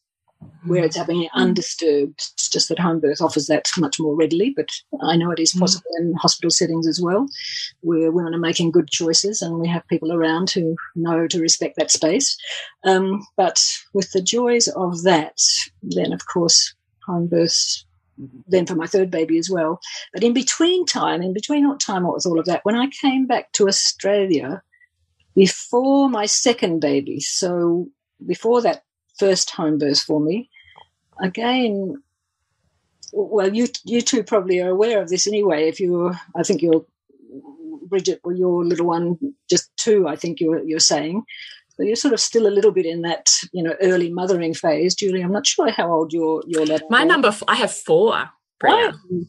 where 0.64 0.84
it's 0.84 0.96
having 0.96 1.22
it 1.22 1.30
undisturbed. 1.34 2.18
It's 2.18 2.48
just 2.48 2.68
that 2.68 2.78
home 2.78 3.00
birth 3.00 3.20
offers 3.20 3.46
that 3.46 3.66
much 3.78 4.00
more 4.00 4.16
readily, 4.16 4.52
but 4.54 4.70
I 5.02 5.16
know 5.16 5.30
it 5.30 5.38
is 5.38 5.52
mm. 5.52 5.60
possible 5.60 5.90
in 5.98 6.14
hospital 6.14 6.50
settings 6.50 6.86
as 6.86 7.00
well, 7.00 7.26
where 7.80 8.10
women 8.10 8.34
are 8.34 8.38
making 8.38 8.70
good 8.70 8.90
choices 8.90 9.42
and 9.42 9.58
we 9.58 9.68
have 9.68 9.86
people 9.88 10.12
around 10.12 10.50
who 10.50 10.76
know 10.94 11.26
to 11.26 11.40
respect 11.40 11.76
that 11.76 11.90
space. 11.90 12.36
Um, 12.84 13.26
but 13.36 13.62
with 13.92 14.12
the 14.12 14.22
joys 14.22 14.68
of 14.68 15.02
that, 15.02 15.38
then 15.82 16.12
of 16.12 16.26
course, 16.26 16.74
home 17.06 17.26
birth 17.26 17.84
then 18.48 18.66
for 18.66 18.74
my 18.74 18.86
third 18.86 19.10
baby 19.10 19.38
as 19.38 19.50
well. 19.50 19.80
But 20.12 20.22
in 20.22 20.32
between 20.32 20.86
time, 20.86 21.22
in 21.22 21.32
between 21.32 21.66
what 21.66 21.80
time, 21.80 22.04
what 22.04 22.14
was 22.14 22.26
all 22.26 22.38
of 22.38 22.46
that? 22.46 22.64
When 22.64 22.76
I 22.76 22.88
came 22.88 23.26
back 23.26 23.52
to 23.52 23.68
Australia, 23.68 24.62
before 25.34 26.08
my 26.08 26.26
second 26.26 26.80
baby. 26.80 27.20
So 27.20 27.88
before 28.26 28.62
that 28.62 28.84
first 29.18 29.50
home 29.50 29.78
birth 29.78 30.00
for 30.00 30.20
me, 30.20 30.50
again, 31.20 32.02
well, 33.12 33.54
you 33.54 33.68
you 33.84 34.00
two 34.00 34.22
probably 34.22 34.60
are 34.60 34.70
aware 34.70 35.02
of 35.02 35.08
this 35.08 35.26
anyway. 35.26 35.68
If 35.68 35.80
you, 35.80 36.14
I 36.36 36.42
think 36.42 36.62
you're 36.62 36.84
Bridget, 37.90 38.20
or 38.22 38.32
your 38.32 38.64
little 38.64 38.86
one, 38.86 39.18
just 39.48 39.70
two, 39.76 40.06
I 40.06 40.16
think 40.16 40.40
you're 40.40 40.62
you're 40.62 40.78
saying. 40.78 41.24
So 41.76 41.82
you're 41.82 41.96
sort 41.96 42.14
of 42.14 42.20
still 42.20 42.46
a 42.46 42.52
little 42.52 42.72
bit 42.72 42.86
in 42.86 43.02
that, 43.02 43.30
you 43.52 43.62
know, 43.62 43.74
early 43.80 44.12
mothering 44.12 44.54
phase. 44.54 44.94
Julie, 44.94 45.22
I'm 45.22 45.32
not 45.32 45.46
sure 45.46 45.70
how 45.70 45.90
old 45.90 46.12
your 46.12 46.42
your 46.46 46.64
little. 46.64 46.88
My 46.90 47.04
number, 47.04 47.34
I 47.48 47.56
have 47.56 47.72
four. 47.72 48.30
Bria. 48.58 48.92
Oh. 49.12 49.24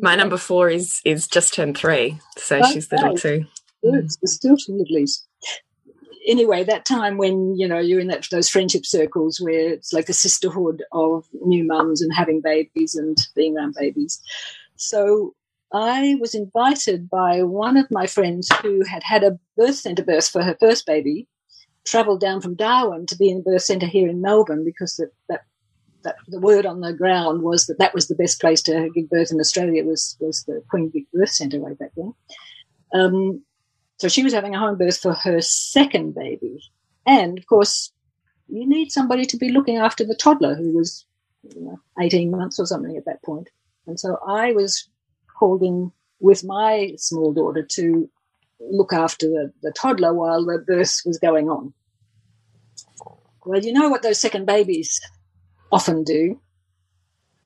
My 0.00 0.14
number 0.14 0.38
four 0.38 0.70
is 0.70 1.02
is 1.04 1.28
just 1.28 1.52
turned 1.52 1.76
three, 1.76 2.18
so 2.38 2.56
okay. 2.56 2.72
she's 2.72 2.90
little 2.90 3.16
too. 3.16 3.44
So 3.84 3.90
mm. 3.90 4.10
still 4.24 4.56
two 4.56 4.80
at 4.80 4.90
least 4.90 5.25
anyway, 6.26 6.64
that 6.64 6.84
time 6.84 7.16
when 7.16 7.56
you 7.56 7.66
know 7.66 7.78
you're 7.78 8.00
in 8.00 8.08
that 8.08 8.26
those 8.30 8.48
friendship 8.48 8.84
circles 8.84 9.40
where 9.40 9.72
it's 9.72 9.92
like 9.92 10.08
a 10.08 10.14
sisterhood 10.14 10.82
of 10.92 11.24
new 11.44 11.64
mums 11.64 12.02
and 12.02 12.12
having 12.14 12.40
babies 12.40 12.94
and 12.94 13.16
being 13.34 13.56
around 13.56 13.74
babies. 13.78 14.20
So 14.76 15.34
I 15.72 16.16
was 16.20 16.34
invited 16.34 17.08
by 17.08 17.42
one 17.42 17.76
of 17.76 17.90
my 17.90 18.06
friends 18.06 18.48
who 18.62 18.84
had 18.84 19.02
had 19.02 19.24
a 19.24 19.38
birth 19.56 19.76
centre 19.76 20.04
birth 20.04 20.28
for 20.28 20.42
her 20.42 20.56
first 20.60 20.86
baby, 20.86 21.28
travelled 21.84 22.20
down 22.20 22.40
from 22.40 22.56
Darwin 22.56 23.06
to 23.06 23.16
be 23.16 23.28
in 23.28 23.38
the 23.38 23.50
birth 23.50 23.62
centre 23.62 23.86
here 23.86 24.08
in 24.08 24.20
Melbourne 24.20 24.64
because 24.64 24.96
that, 24.96 25.10
that 25.28 25.42
that 26.04 26.16
the 26.28 26.40
word 26.40 26.66
on 26.66 26.80
the 26.80 26.92
ground 26.92 27.42
was 27.42 27.66
that 27.66 27.78
that 27.78 27.94
was 27.94 28.06
the 28.06 28.14
best 28.14 28.40
place 28.40 28.62
to 28.62 28.90
give 28.94 29.10
birth 29.10 29.32
in 29.32 29.40
Australia 29.40 29.84
was 29.84 30.16
was 30.20 30.44
the 30.44 30.62
Queen 30.70 30.90
Vic 30.92 31.04
Birth 31.12 31.30
Centre 31.30 31.60
way 31.60 31.74
back 31.74 31.90
then. 31.96 32.14
Um, 32.94 33.42
so 33.98 34.08
she 34.08 34.22
was 34.22 34.32
having 34.32 34.54
a 34.54 34.58
home 34.58 34.76
birth 34.76 34.98
for 34.98 35.14
her 35.14 35.40
second 35.40 36.14
baby. 36.14 36.62
And 37.06 37.38
of 37.38 37.46
course, 37.46 37.92
you 38.48 38.68
need 38.68 38.90
somebody 38.90 39.24
to 39.26 39.36
be 39.36 39.50
looking 39.50 39.76
after 39.76 40.04
the 40.04 40.14
toddler 40.14 40.54
who 40.54 40.72
was 40.72 41.06
you 41.54 41.62
know, 41.62 41.80
18 42.00 42.30
months 42.30 42.58
or 42.58 42.66
something 42.66 42.96
at 42.96 43.04
that 43.06 43.22
point. 43.22 43.48
And 43.86 43.98
so 43.98 44.18
I 44.26 44.52
was 44.52 44.88
called 45.38 45.62
in 45.62 45.92
with 46.20 46.44
my 46.44 46.92
small 46.96 47.32
daughter 47.32 47.62
to 47.62 48.10
look 48.60 48.92
after 48.92 49.26
the, 49.26 49.52
the 49.62 49.72
toddler 49.72 50.12
while 50.12 50.44
the 50.44 50.58
birth 50.58 51.02
was 51.04 51.18
going 51.18 51.48
on. 51.48 51.72
Well, 53.44 53.60
you 53.60 53.72
know 53.72 53.88
what 53.88 54.02
those 54.02 54.20
second 54.20 54.46
babies 54.46 55.00
often 55.70 56.04
do? 56.04 56.40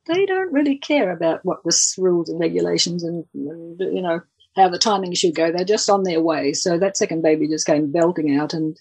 They 0.07 0.25
don't 0.25 0.53
really 0.53 0.79
care 0.79 1.13
about 1.13 1.45
what 1.45 1.63
the 1.63 1.95
rules 1.99 2.29
and 2.29 2.41
regulations 2.41 3.05
and, 3.05 3.27
and 3.35 3.79
you 3.79 4.01
know 4.01 4.23
how 4.57 4.69
the 4.69 4.79
timing 4.79 5.15
should 5.15 5.35
go. 5.35 5.51
They're 5.51 5.65
just 5.65 5.89
on 5.89 6.03
their 6.03 6.21
way. 6.21 6.53
So 6.53 6.79
that 6.79 6.97
second 6.97 7.23
baby 7.23 7.49
just 7.49 7.67
came 7.67 7.93
belting 7.93 8.37
out, 8.37 8.53
and 8.55 8.79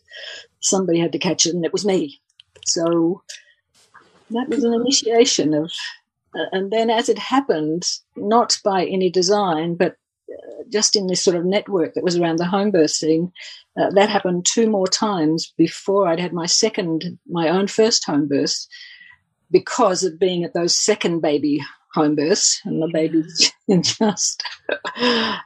somebody 0.60 1.00
had 1.00 1.12
to 1.12 1.20
catch 1.20 1.46
it, 1.46 1.54
and 1.54 1.66
it 1.66 1.74
was 1.74 1.86
me. 1.86 2.20
So 2.66 3.24
that 4.32 4.50
was 4.50 4.64
an 4.64 4.74
initiation 4.74 5.54
of, 5.54 5.72
uh, 6.36 6.46
and 6.52 6.72
then 6.72 6.90
as 6.90 7.10
it 7.10 7.18
happened, 7.18 7.84
not 8.16 8.60
by 8.64 8.86
any 8.86 9.10
design, 9.10 9.76
but 9.76 9.96
uh, 10.32 10.64
just 10.70 10.96
in 10.96 11.08
this 11.08 11.24
sort 11.24 11.36
of 11.36 11.46
network 11.46 11.94
that 11.94 12.04
was 12.04 12.18
around 12.18 12.38
the 12.38 12.46
home 12.46 12.72
birth 12.72 12.92
scene, 12.92 13.32
uh, 13.80 13.90
that 13.92 14.10
happened 14.10 14.46
two 14.46 14.70
more 14.70 14.88
times 14.88 15.54
before 15.58 16.08
I'd 16.08 16.20
had 16.20 16.34
my 16.34 16.46
second, 16.46 17.18
my 17.28 17.48
own 17.48 17.68
first 17.68 18.06
home 18.06 18.28
birth, 18.28 18.68
because 19.50 20.04
of 20.04 20.20
being 20.20 20.44
at 20.44 20.54
those 20.54 20.78
second 20.78 21.22
baby 21.22 21.62
home 21.94 22.16
births 22.16 22.62
and 22.66 22.82
the 22.82 22.90
baby 22.94 23.24
just 23.82 24.44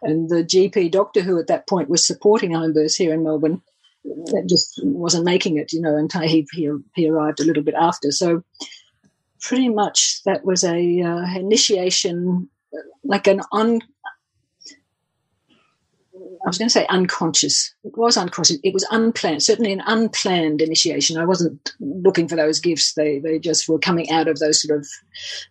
and 0.02 0.30
the 0.30 0.44
GP 0.44 0.92
doctor 0.92 1.22
who 1.22 1.40
at 1.40 1.48
that 1.48 1.68
point 1.68 1.90
was 1.90 2.06
supporting 2.06 2.54
home 2.54 2.74
births 2.74 2.96
here 2.96 3.14
in 3.14 3.24
Melbourne 3.24 3.62
that 4.04 4.46
just 4.50 4.80
wasn't 4.84 5.26
making 5.26 5.58
it, 5.58 5.72
you 5.72 5.82
know, 5.82 5.96
until 5.96 6.22
he, 6.22 6.48
he, 6.52 6.70
he 6.96 7.10
arrived 7.10 7.40
a 7.40 7.46
little 7.46 7.64
bit 7.64 7.76
after. 7.76 8.12
So 8.12 8.44
pretty 9.42 9.70
much 9.70 10.22
that 10.24 10.46
was 10.46 10.64
a 10.64 11.02
uh, 11.02 11.26
initiation, 11.36 12.50
like 13.04 13.28
an 13.28 13.42
un, 13.52 13.82
I 16.46 16.50
was 16.50 16.58
going 16.58 16.68
to 16.68 16.74
say 16.74 16.86
unconscious. 16.88 17.74
It 17.86 17.98
was 17.98 18.18
unconscious. 18.18 18.58
It 18.64 18.74
was 18.74 18.86
unplanned, 18.92 19.44
certainly 19.44 19.72
an 19.72 19.82
unplanned 19.86 20.62
initiation. 20.62 21.18
I 21.18 21.26
wasn't 21.26 21.74
looking 21.80 22.28
for 22.28 22.36
those 22.36 22.60
gifts. 22.60 22.94
They, 22.94 23.20
they 23.20 23.40
just 23.40 23.70
were 23.70 23.80
coming 23.80 24.12
out 24.12 24.28
of 24.28 24.40
those 24.40 24.62
sort 24.62 24.78
of 24.78 24.88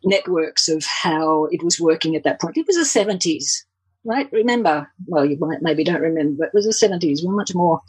networks 0.04 0.68
of 0.68 0.84
how 0.84 1.46
it 1.50 1.62
was 1.62 1.80
working 1.80 2.14
at 2.14 2.24
that 2.24 2.40
point. 2.40 2.58
It 2.58 2.66
was 2.66 2.76
the 2.76 3.00
70s, 3.00 3.64
right? 4.04 4.30
Remember, 4.32 4.86
well, 5.06 5.24
you 5.24 5.38
might 5.38 5.62
maybe 5.62 5.82
don't 5.82 6.02
remember, 6.02 6.36
but 6.40 6.48
it 6.48 6.54
was 6.54 6.66
the 6.66 6.86
70s. 6.86 7.22
We 7.22 7.28
were 7.28 7.36
much 7.36 7.54
more 7.54 7.80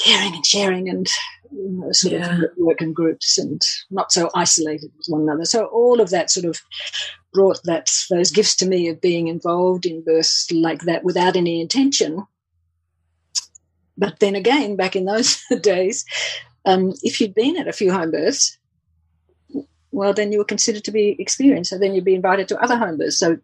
caring 0.00 0.34
and 0.34 0.44
sharing 0.44 0.88
and 0.88 1.08
you 1.52 1.70
know, 1.70 1.92
sort 1.92 2.14
yeah. 2.14 2.42
of 2.42 2.50
working 2.56 2.92
groups 2.92 3.38
and 3.38 3.62
not 3.90 4.10
so 4.10 4.30
isolated 4.34 4.90
with 4.96 5.06
one 5.06 5.22
another. 5.22 5.44
So 5.44 5.66
all 5.66 6.00
of 6.00 6.10
that 6.10 6.30
sort 6.30 6.46
of 6.46 6.60
brought 7.32 7.60
that 7.64 7.90
those 8.10 8.30
gifts 8.30 8.56
to 8.56 8.66
me 8.66 8.88
of 8.88 9.00
being 9.00 9.28
involved 9.28 9.86
in 9.86 10.04
births 10.04 10.50
like 10.50 10.82
that 10.82 11.04
without 11.04 11.36
any 11.36 11.60
intention. 11.60 12.26
But 13.96 14.20
then 14.20 14.34
again, 14.34 14.76
back 14.76 14.96
in 14.96 15.04
those 15.04 15.42
days, 15.60 16.04
um, 16.64 16.92
if 17.02 17.20
you'd 17.20 17.34
been 17.34 17.56
at 17.56 17.68
a 17.68 17.72
few 17.72 17.92
home 17.92 18.10
births, 18.10 18.58
well, 19.90 20.14
then 20.14 20.32
you 20.32 20.38
were 20.38 20.44
considered 20.44 20.84
to 20.84 20.90
be 20.90 21.16
experienced. 21.18 21.70
So 21.70 21.78
then 21.78 21.94
you'd 21.94 22.04
be 22.04 22.14
invited 22.14 22.48
to 22.48 22.62
other 22.62 22.76
home 22.76 22.98
births. 22.98 23.18
So 23.18 23.38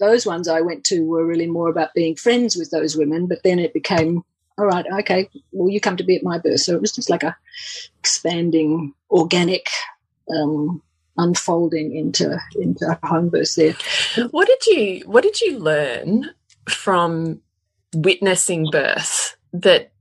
those 0.00 0.26
ones 0.26 0.48
I 0.48 0.60
went 0.60 0.84
to 0.84 1.00
were 1.04 1.24
really 1.24 1.46
more 1.46 1.68
about 1.68 1.94
being 1.94 2.16
friends 2.16 2.56
with 2.56 2.70
those 2.70 2.96
women. 2.96 3.26
But 3.26 3.42
then 3.44 3.58
it 3.58 3.72
became, 3.72 4.24
all 4.58 4.66
right, 4.66 4.84
okay, 5.00 5.28
well, 5.52 5.70
you 5.70 5.80
come 5.80 5.96
to 5.96 6.04
be 6.04 6.16
at 6.16 6.24
my 6.24 6.38
birth. 6.38 6.60
So 6.60 6.74
it 6.74 6.80
was 6.80 6.92
just 6.92 7.10
like 7.10 7.22
a 7.22 7.36
expanding, 8.00 8.92
organic 9.10 9.68
um, 10.34 10.82
unfolding 11.16 11.94
into 11.94 12.38
into 12.56 12.98
home 13.04 13.28
births 13.28 13.54
there. 13.54 13.76
What 14.30 14.48
did 14.48 14.66
you 14.66 15.02
What 15.06 15.22
did 15.22 15.40
you 15.40 15.58
learn 15.58 16.30
from 16.68 17.40
witnessing 17.94 18.68
birth 18.72 19.36
that 19.54 19.92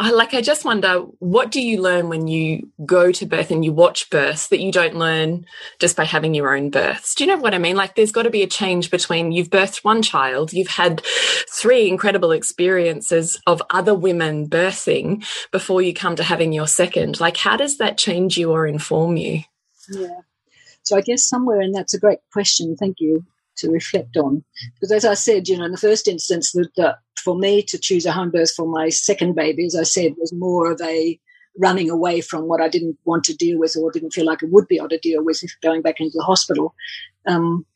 I 0.00 0.12
like 0.12 0.32
I 0.32 0.40
just 0.40 0.64
wonder 0.64 1.00
what 1.18 1.50
do 1.50 1.60
you 1.60 1.82
learn 1.82 2.08
when 2.08 2.28
you 2.28 2.70
go 2.86 3.10
to 3.10 3.26
birth 3.26 3.50
and 3.50 3.64
you 3.64 3.72
watch 3.72 4.10
births 4.10 4.46
that 4.48 4.60
you 4.60 4.70
don't 4.70 4.94
learn 4.94 5.44
just 5.80 5.96
by 5.96 6.04
having 6.04 6.34
your 6.34 6.54
own 6.54 6.70
births. 6.70 7.16
Do 7.16 7.24
you 7.24 7.28
know 7.28 7.40
what 7.40 7.52
I 7.52 7.58
mean? 7.58 7.74
Like 7.74 7.96
there's 7.96 8.12
got 8.12 8.22
to 8.22 8.30
be 8.30 8.44
a 8.44 8.46
change 8.46 8.92
between 8.92 9.32
you've 9.32 9.50
birthed 9.50 9.78
one 9.78 10.02
child, 10.02 10.52
you've 10.52 10.68
had 10.68 11.02
three 11.50 11.88
incredible 11.88 12.30
experiences 12.30 13.40
of 13.48 13.60
other 13.70 13.94
women 13.94 14.48
birthing 14.48 15.26
before 15.50 15.82
you 15.82 15.92
come 15.92 16.14
to 16.14 16.22
having 16.22 16.52
your 16.52 16.68
second. 16.68 17.18
Like 17.18 17.36
how 17.36 17.56
does 17.56 17.78
that 17.78 17.98
change 17.98 18.38
you 18.38 18.52
or 18.52 18.68
inform 18.68 19.16
you? 19.16 19.40
Yeah. 19.90 20.20
So 20.84 20.96
I 20.96 21.00
guess 21.00 21.26
somewhere, 21.26 21.60
and 21.60 21.74
that's 21.74 21.92
a 21.92 21.98
great 21.98 22.20
question. 22.32 22.76
Thank 22.76 22.96
you 23.00 23.26
to 23.58 23.70
reflect 23.70 24.16
on. 24.16 24.44
Because 24.74 24.92
as 24.92 25.04
I 25.04 25.14
said, 25.14 25.48
you 25.48 25.56
know, 25.56 25.64
in 25.64 25.72
the 25.72 25.78
first 25.78 26.08
instance, 26.08 26.52
that 26.52 26.98
for 27.18 27.36
me 27.36 27.62
to 27.62 27.78
choose 27.78 28.06
a 28.06 28.12
home 28.12 28.30
birth 28.30 28.52
for 28.54 28.66
my 28.66 28.88
second 28.88 29.34
baby, 29.34 29.66
as 29.66 29.76
I 29.76 29.82
said, 29.82 30.14
was 30.18 30.32
more 30.32 30.70
of 30.70 30.80
a 30.80 31.18
running 31.58 31.90
away 31.90 32.20
from 32.20 32.44
what 32.44 32.60
I 32.60 32.68
didn't 32.68 32.96
want 33.04 33.24
to 33.24 33.36
deal 33.36 33.58
with 33.58 33.76
or 33.76 33.90
didn't 33.90 34.12
feel 34.12 34.26
like 34.26 34.42
I 34.42 34.46
would 34.50 34.68
be 34.68 34.76
able 34.76 34.88
to 34.90 34.98
deal 34.98 35.24
with 35.24 35.42
if 35.42 35.52
going 35.60 35.82
back 35.82 36.00
into 36.00 36.16
the 36.16 36.24
hospital, 36.24 36.74
um, 37.26 37.66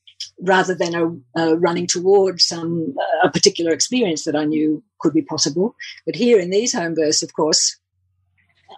rather 0.40 0.74
than 0.74 1.22
a, 1.36 1.56
running 1.56 1.86
towards 1.86 2.44
some 2.44 2.94
a 3.24 3.30
particular 3.30 3.72
experience 3.72 4.24
that 4.24 4.36
I 4.36 4.44
knew 4.44 4.82
could 5.00 5.12
be 5.12 5.22
possible. 5.22 5.74
But 6.06 6.14
here 6.14 6.38
in 6.38 6.50
these 6.50 6.72
home 6.72 6.94
births, 6.94 7.22
of 7.22 7.34
course, 7.34 7.76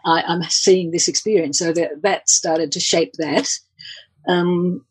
I, 0.06 0.22
am 0.26 0.42
seeing 0.44 0.90
this 0.90 1.08
experience, 1.08 1.58
so 1.58 1.72
that 1.72 2.02
that 2.02 2.28
started 2.28 2.72
to 2.72 2.80
shape 2.80 3.12
that. 3.18 3.48
Um, 4.26 4.84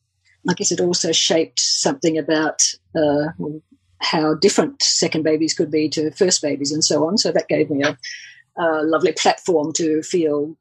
I 0.50 0.54
guess 0.54 0.72
it 0.72 0.82
also 0.82 1.12
shaped 1.12 1.60
something 1.60 2.18
about 2.18 2.62
uh, 2.96 3.28
how 4.00 4.36
different 4.36 4.84
second 4.84 5.24
babies 5.24 5.54
could 5.54 5.72
be 5.72 5.88
to 5.90 6.12
first 6.12 6.42
babies 6.42 6.72
and 6.72 6.84
so 6.84 7.08
on. 7.08 7.18
So 7.18 7.32
that 7.32 7.48
gave 7.48 7.70
me 7.70 7.84
a, 7.84 7.98
a 8.62 8.84
lovely 8.84 9.14
platform 9.14 9.72
to 9.74 10.02
feel, 10.04 10.58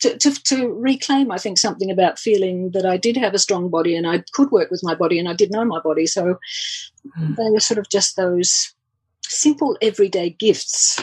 to, 0.00 0.16
to, 0.18 0.42
to, 0.44 0.72
reclaim, 0.72 1.30
I 1.30 1.38
think, 1.38 1.58
something 1.58 1.90
about 1.90 2.18
feeling 2.18 2.72
that 2.72 2.84
I 2.84 2.96
did 2.96 3.16
have 3.16 3.34
a 3.34 3.38
strong 3.38 3.68
body 3.70 3.94
and 3.94 4.06
I 4.06 4.24
could 4.32 4.50
work 4.50 4.70
with 4.70 4.82
my 4.82 4.94
body 4.94 5.18
and 5.18 5.28
I 5.28 5.34
did 5.34 5.52
know 5.52 5.64
my 5.64 5.80
body. 5.80 6.06
So 6.06 6.38
mm. 7.18 7.36
they 7.36 7.50
were 7.50 7.60
sort 7.60 7.78
of 7.78 7.88
just 7.88 8.16
those 8.16 8.74
simple 9.24 9.78
everyday 9.80 10.30
gifts 10.30 11.00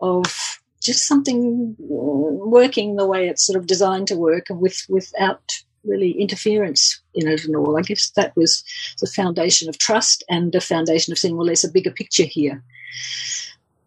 of 0.00 0.60
just 0.82 1.06
something 1.06 1.74
working 1.78 2.96
the 2.96 3.06
way 3.06 3.28
it's 3.28 3.44
sort 3.44 3.58
of 3.58 3.66
designed 3.66 4.06
to 4.08 4.16
work 4.16 4.46
with 4.50 4.86
without 4.88 5.42
really 5.88 6.12
interference 6.12 7.00
in 7.14 7.28
it 7.28 7.44
and 7.44 7.56
all. 7.56 7.78
I 7.78 7.82
guess 7.82 8.10
that 8.10 8.36
was 8.36 8.62
the 9.00 9.06
foundation 9.06 9.68
of 9.68 9.78
trust 9.78 10.24
and 10.28 10.52
the 10.52 10.60
foundation 10.60 11.12
of 11.12 11.18
saying, 11.18 11.36
well, 11.36 11.46
there's 11.46 11.64
a 11.64 11.70
bigger 11.72 11.90
picture 11.90 12.24
here. 12.24 12.62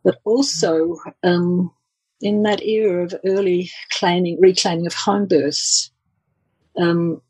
But 0.04 0.20
also, 0.24 0.98
um, 1.24 1.72
in 2.22 2.44
that 2.44 2.64
era 2.64 3.04
of 3.04 3.16
early 3.26 3.72
claiming, 3.92 4.40
reclaiming 4.40 4.88
of 4.88 4.94
home 4.94 5.28
births, 5.28 5.92
um, 6.78 7.22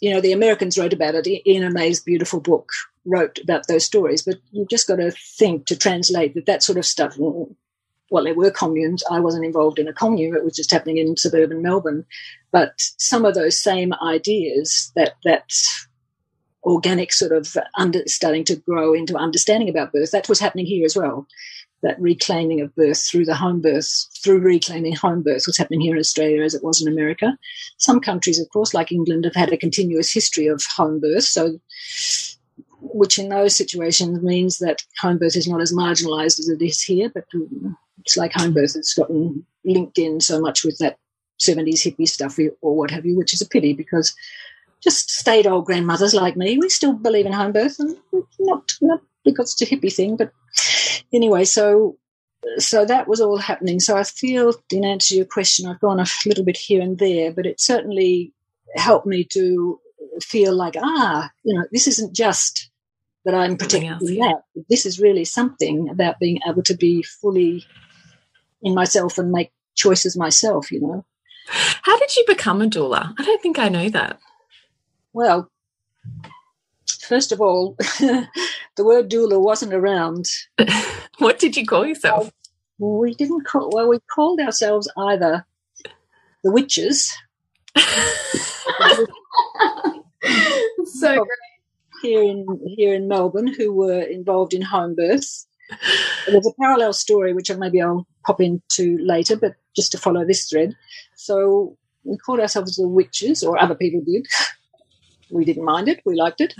you 0.00 0.12
know, 0.12 0.20
the 0.20 0.32
Americans 0.32 0.78
wrote 0.78 0.92
about 0.92 1.14
it. 1.14 1.48
Ina 1.48 1.70
May's 1.70 2.00
beautiful 2.00 2.40
book 2.40 2.70
wrote 3.04 3.38
about 3.42 3.66
those 3.66 3.84
stories, 3.84 4.22
but 4.22 4.36
you've 4.52 4.68
just 4.68 4.86
got 4.86 4.96
to 4.96 5.10
think 5.10 5.66
to 5.66 5.76
translate 5.76 6.34
that 6.34 6.46
that 6.46 6.62
sort 6.62 6.78
of 6.78 6.86
stuff 6.86 7.16
well, 8.10 8.24
there 8.24 8.34
were 8.34 8.50
communes. 8.50 9.02
I 9.10 9.20
wasn't 9.20 9.44
involved 9.44 9.78
in 9.78 9.88
a 9.88 9.92
commune. 9.92 10.34
It 10.34 10.44
was 10.44 10.56
just 10.56 10.70
happening 10.70 10.98
in 10.98 11.16
suburban 11.16 11.62
Melbourne. 11.62 12.04
But 12.50 12.72
some 12.78 13.24
of 13.24 13.34
those 13.34 13.60
same 13.60 13.92
ideas 14.02 14.90
that 14.96 15.14
that 15.24 15.50
organic 16.64 17.12
sort 17.12 17.32
of 17.32 17.56
under, 17.76 18.02
starting 18.06 18.44
to 18.44 18.56
grow 18.56 18.94
into 18.94 19.16
understanding 19.16 19.68
about 19.68 19.92
birth, 19.92 20.10
that 20.10 20.28
was 20.28 20.40
happening 20.40 20.66
here 20.66 20.84
as 20.84 20.96
well. 20.96 21.26
That 21.82 22.00
reclaiming 22.00 22.60
of 22.60 22.74
birth 22.74 23.06
through 23.08 23.26
the 23.26 23.36
home 23.36 23.60
birth, 23.60 23.88
through 24.22 24.40
reclaiming 24.40 24.96
home 24.96 25.22
birth 25.22 25.44
was 25.46 25.56
happening 25.56 25.80
here 25.80 25.94
in 25.94 26.00
Australia 26.00 26.42
as 26.42 26.54
it 26.54 26.64
was 26.64 26.82
in 26.82 26.92
America. 26.92 27.38
Some 27.76 28.00
countries, 28.00 28.40
of 28.40 28.48
course, 28.48 28.74
like 28.74 28.90
England, 28.90 29.24
have 29.24 29.36
had 29.36 29.52
a 29.52 29.56
continuous 29.56 30.12
history 30.12 30.48
of 30.48 30.62
home 30.76 30.98
birth. 30.98 31.24
So 31.24 31.60
which 32.80 33.18
in 33.18 33.28
those 33.28 33.56
situations 33.56 34.22
means 34.22 34.58
that 34.58 34.82
home 35.00 35.18
birth 35.18 35.36
is 35.36 35.48
not 35.48 35.60
as 35.60 35.72
marginalised 35.72 36.38
as 36.38 36.48
it 36.48 36.62
is 36.62 36.80
here, 36.80 37.10
but 37.12 37.24
it's 38.00 38.16
like 38.16 38.32
home 38.32 38.54
birth 38.54 38.74
has 38.74 38.94
gotten 38.96 39.44
linked 39.64 39.98
in 39.98 40.20
so 40.20 40.40
much 40.40 40.64
with 40.64 40.78
that 40.78 40.98
70s 41.40 41.86
hippie 41.86 42.08
stuff 42.08 42.38
or 42.60 42.76
what 42.76 42.90
have 42.90 43.06
you, 43.06 43.16
which 43.16 43.32
is 43.32 43.40
a 43.40 43.48
pity 43.48 43.72
because 43.72 44.14
just 44.82 45.10
staid 45.10 45.46
old 45.46 45.66
grandmothers 45.66 46.14
like 46.14 46.36
me, 46.36 46.58
we 46.58 46.68
still 46.68 46.92
believe 46.92 47.26
in 47.26 47.32
home 47.32 47.52
birth 47.52 47.78
and 47.78 47.96
not, 48.38 48.74
not 48.80 49.00
because 49.24 49.52
it's 49.52 49.62
a 49.62 49.74
hippie 49.74 49.92
thing, 49.92 50.16
but 50.16 50.32
anyway, 51.12 51.44
so 51.44 51.96
so 52.58 52.84
that 52.84 53.08
was 53.08 53.20
all 53.20 53.36
happening. 53.36 53.80
So 53.80 53.96
I 53.96 54.04
feel, 54.04 54.54
in 54.72 54.84
answer 54.84 55.08
to 55.08 55.16
your 55.16 55.24
question, 55.26 55.68
I've 55.68 55.80
gone 55.80 56.00
a 56.00 56.06
little 56.24 56.44
bit 56.44 56.56
here 56.56 56.80
and 56.80 56.98
there, 56.98 57.32
but 57.32 57.46
it 57.46 57.60
certainly 57.60 58.32
helped 58.76 59.06
me 59.06 59.24
to 59.32 59.80
feel 60.22 60.54
like, 60.54 60.76
ah, 60.78 61.30
you 61.42 61.54
know, 61.54 61.66
this 61.72 61.86
isn't 61.88 62.14
just 62.14 62.70
that 63.24 63.34
I'm 63.34 63.56
protecting 63.56 64.20
that. 64.20 64.42
This 64.70 64.86
is 64.86 65.00
really 65.00 65.24
something 65.24 65.88
about 65.88 66.18
being 66.18 66.38
able 66.48 66.62
to 66.62 66.76
be 66.76 67.02
fully 67.02 67.66
in 68.62 68.74
myself 68.74 69.18
and 69.18 69.30
make 69.30 69.52
choices 69.74 70.16
myself, 70.16 70.70
you 70.72 70.80
know. 70.80 71.04
How 71.46 71.98
did 71.98 72.14
you 72.16 72.24
become 72.26 72.60
a 72.60 72.66
doula? 72.66 73.14
I 73.18 73.24
don't 73.24 73.40
think 73.40 73.58
I 73.58 73.68
know 73.68 73.88
that. 73.90 74.18
Well, 75.12 75.50
first 77.00 77.32
of 77.32 77.40
all, 77.40 77.76
the 77.78 78.28
word 78.78 79.10
doula 79.10 79.40
wasn't 79.40 79.72
around. 79.72 80.26
what 81.18 81.38
did 81.38 81.56
you 81.56 81.64
call 81.64 81.86
yourself? 81.86 82.30
we 82.78 83.14
didn't 83.14 83.44
call, 83.44 83.70
well, 83.72 83.88
we 83.88 83.98
called 84.14 84.40
ourselves 84.40 84.88
either 84.96 85.44
the 86.44 86.52
witches. 86.52 87.12
so 90.98 91.26
here 92.02 92.22
in 92.22 92.46
here 92.76 92.94
in 92.94 93.08
Melbourne 93.08 93.48
who 93.48 93.72
were 93.72 94.00
involved 94.02 94.54
in 94.54 94.62
home 94.62 94.94
births. 94.94 95.46
There's 96.26 96.46
a 96.46 96.60
parallel 96.60 96.92
story 96.92 97.32
which 97.32 97.50
maybe 97.56 97.80
I'll 97.80 98.06
pop 98.26 98.40
into 98.40 98.98
later, 99.00 99.36
but 99.36 99.54
just 99.76 99.92
to 99.92 99.98
follow 99.98 100.24
this 100.24 100.48
thread. 100.48 100.74
So 101.16 101.76
we 102.04 102.16
called 102.18 102.40
ourselves 102.40 102.76
the 102.76 102.88
witches, 102.88 103.42
or 103.42 103.58
other 103.58 103.74
people 103.74 104.02
did. 104.04 104.26
We 105.30 105.44
didn't 105.44 105.66
mind 105.66 105.88
it; 105.88 106.00
we 106.06 106.16
liked 106.16 106.40
it. 106.40 106.54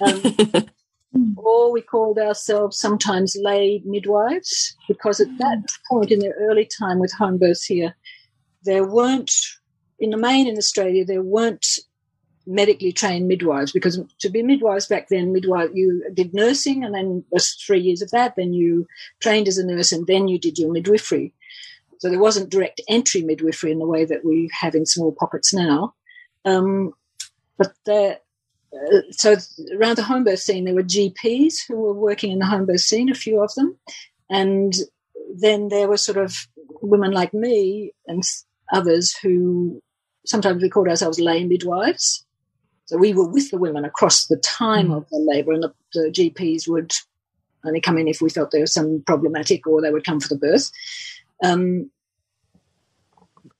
Um, 0.00 0.66
or 1.36 1.70
we 1.70 1.82
called 1.82 2.18
ourselves 2.18 2.78
sometimes 2.78 3.36
lay 3.38 3.82
midwives, 3.84 4.74
because 4.88 5.20
at 5.20 5.36
that 5.36 5.62
point 5.90 6.10
in 6.10 6.20
the 6.20 6.32
early 6.40 6.66
time 6.78 6.98
with 6.98 7.12
home 7.12 7.36
births 7.36 7.66
here, 7.66 7.94
there 8.62 8.86
weren't, 8.86 9.30
in 9.98 10.10
the 10.10 10.16
main 10.16 10.48
in 10.48 10.56
Australia, 10.56 11.04
there 11.04 11.22
weren't 11.22 11.66
medically 12.46 12.92
trained 12.92 13.26
midwives 13.26 13.72
because 13.72 14.00
to 14.20 14.28
be 14.28 14.42
midwives 14.42 14.86
back 14.86 15.08
then 15.08 15.32
midwife 15.32 15.70
you 15.74 16.04
did 16.14 16.32
nursing 16.32 16.84
and 16.84 16.94
then 16.94 17.24
was 17.30 17.50
three 17.54 17.80
years 17.80 18.00
of 18.00 18.10
that 18.10 18.34
then 18.36 18.52
you 18.52 18.86
trained 19.20 19.48
as 19.48 19.58
a 19.58 19.66
nurse 19.66 19.92
and 19.92 20.06
then 20.06 20.28
you 20.28 20.38
did 20.38 20.58
your 20.58 20.72
midwifery. 20.72 21.32
So 21.98 22.08
there 22.08 22.20
wasn't 22.20 22.50
direct 22.50 22.80
entry 22.88 23.22
midwifery 23.22 23.72
in 23.72 23.78
the 23.78 23.86
way 23.86 24.04
that 24.04 24.24
we 24.24 24.50
have 24.60 24.74
in 24.74 24.86
small 24.86 25.12
pockets 25.12 25.52
now. 25.52 25.94
Um, 26.44 26.92
but 27.56 27.72
there, 27.84 28.18
uh, 28.72 29.00
so 29.10 29.36
around 29.76 29.96
the 29.96 30.04
home 30.04 30.22
birth 30.22 30.40
scene 30.40 30.66
there 30.66 30.74
were 30.74 30.82
gps 30.82 31.66
who 31.66 31.76
were 31.76 31.94
working 31.94 32.30
in 32.30 32.38
the 32.38 32.46
home 32.46 32.66
birth 32.66 32.80
scene 32.80 33.10
a 33.10 33.14
few 33.14 33.42
of 33.42 33.52
them. 33.54 33.76
And 34.30 34.74
then 35.34 35.68
there 35.68 35.88
were 35.88 35.96
sort 35.96 36.18
of 36.18 36.46
women 36.82 37.10
like 37.10 37.34
me 37.34 37.92
and 38.06 38.22
others 38.72 39.16
who 39.16 39.82
sometimes 40.24 40.62
we 40.62 40.68
called 40.68 40.88
ourselves 40.88 41.18
lay 41.18 41.44
midwives 41.44 42.25
so 42.86 42.96
we 42.96 43.12
were 43.12 43.28
with 43.28 43.50
the 43.50 43.58
women 43.58 43.84
across 43.84 44.26
the 44.26 44.36
time 44.38 44.88
mm. 44.88 44.96
of 44.96 45.08
the 45.10 45.18
labour, 45.18 45.52
and 45.52 45.62
the, 45.64 45.72
the, 45.92 46.10
GPs 46.10 46.68
would 46.68 46.92
only 47.64 47.80
come 47.80 47.98
in 47.98 48.08
if 48.08 48.20
we 48.20 48.30
felt 48.30 48.52
there 48.52 48.60
was 48.60 48.72
some 48.72 49.02
problematic, 49.06 49.66
or 49.66 49.82
they 49.82 49.90
would 49.90 50.04
come 50.04 50.20
for 50.20 50.28
the 50.28 50.38
birth. 50.38 50.70
Um, 51.42 51.90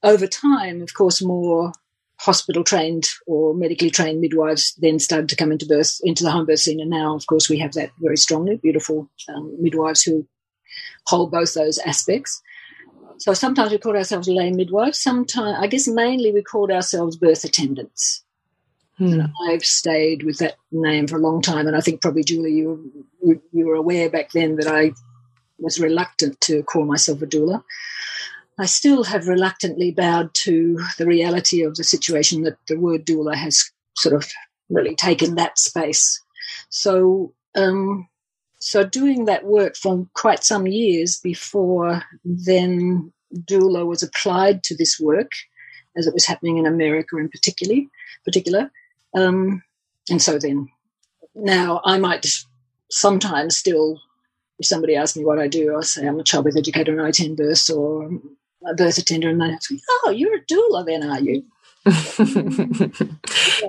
over 0.03 0.29
time, 0.29 0.81
of 0.81 0.95
course, 0.95 1.21
more 1.21 1.73
hospital 2.19 2.63
trained 2.65 3.09
or 3.27 3.53
medically 3.53 3.91
trained 3.91 4.21
midwives 4.21 4.75
then 4.79 4.99
started 4.99 5.29
to 5.29 5.37
come 5.37 5.53
into 5.53 5.67
birth 5.67 6.01
into 6.03 6.25
the 6.25 6.31
home 6.31 6.47
birth 6.47 6.61
scene, 6.61 6.81
and 6.81 6.91
now, 6.91 7.17
of 7.17 7.27
course, 7.27 7.49
we 7.49 7.59
have 7.59 7.73
that 7.73 7.91
very 8.01 8.17
strongly. 8.17 8.57
Beautiful 8.57 9.11
um, 9.29 9.57
midwives 9.61 10.03
who 10.03 10.27
hold 11.07 11.33
both 11.33 11.55
those 11.55 11.79
aspects. 11.79 12.41
So 13.19 13.33
sometimes 13.33 13.73
we 13.73 13.79
called 13.79 13.97
ourselves 13.97 14.29
lay 14.29 14.53
midwives. 14.53 15.01
Sometimes, 15.01 15.57
I 15.59 15.67
guess, 15.67 15.89
mainly 15.89 16.33
we 16.33 16.43
called 16.43 16.71
ourselves 16.71 17.17
birth 17.17 17.45
attendants. 17.45 18.23
Hmm. 18.99 19.23
I've 19.49 19.65
stayed 19.65 20.23
with 20.23 20.39
that 20.39 20.57
name 20.73 21.07
for 21.07 21.17
a 21.17 21.21
long 21.21 21.43
time, 21.43 21.67
and 21.67 21.77
I 21.77 21.81
think 21.81 22.01
probably 22.01 22.25
Julie, 22.25 22.55
you 22.55 22.93
you 23.53 23.67
were 23.67 23.75
aware 23.75 24.09
back 24.09 24.33
then 24.33 24.57
that 24.57 24.67
I 24.67 24.93
was 25.59 25.81
reluctant 25.81 26.41
to 26.43 26.63
call 26.63 26.85
myself 26.85 27.21
a 27.23 27.27
doula. 27.27 27.63
I 28.59 28.65
still 28.65 29.05
have 29.05 29.29
reluctantly 29.29 29.91
bowed 29.91 30.33
to 30.35 30.79
the 30.97 31.07
reality 31.07 31.63
of 31.63 31.77
the 31.77 31.85
situation 31.85 32.43
that 32.43 32.57
the 32.69 32.79
word 32.81 33.05
doula 33.05 33.35
has 33.35 33.71
sort 33.97 34.15
of 34.15 34.31
really 34.71 34.97
taken 34.97 35.35
that 35.35 35.59
space. 35.59 36.23
So, 36.71 37.35
um, 37.55 38.09
so 38.59 38.83
doing 38.83 39.27
that 39.27 39.45
work 39.45 39.77
for 39.77 40.07
quite 40.15 40.43
some 40.43 40.67
years 40.67 41.19
before 41.19 42.03
then 42.25 43.13
doula 43.35 43.87
was 43.87 44.03
applied 44.03 44.63
to 44.65 44.77
this 44.77 44.99
work, 44.99 45.31
as 45.97 46.07
it 46.07 46.15
was 46.15 46.25
happening 46.25 46.57
in 46.57 46.67
America 46.67 47.19
in 47.19 47.29
particularly, 47.29 47.91
particular. 48.25 48.71
Um, 49.17 49.63
and 50.11 50.21
so 50.21 50.39
then 50.39 50.69
now 51.35 51.81
I 51.85 51.99
might 51.99 52.27
sometimes 52.91 53.57
still, 53.57 54.01
if 54.59 54.67
somebody 54.67 54.95
asks 54.95 55.17
me 55.17 55.25
what 55.25 55.39
I 55.39 55.49
do, 55.49 55.75
I'll 55.75 55.83
say 55.83 56.07
I'm 56.07 56.21
a 56.21 56.25
childbirth 56.25 56.57
educator 56.57 56.93
and 56.93 57.01
I 57.01 57.09
attend 57.09 57.37
births 57.37 57.69
or 57.71 58.11
a 58.67 58.75
birth 58.75 58.99
attender, 58.99 59.31
and 59.31 59.41
they 59.41 59.47
ask 59.47 59.71
me, 59.71 59.81
"Oh, 59.89 60.11
you're 60.11 60.37
a 60.37 60.45
doula, 60.45 60.85
then, 60.85 61.03
are 61.03 61.21
you?" 61.21 61.45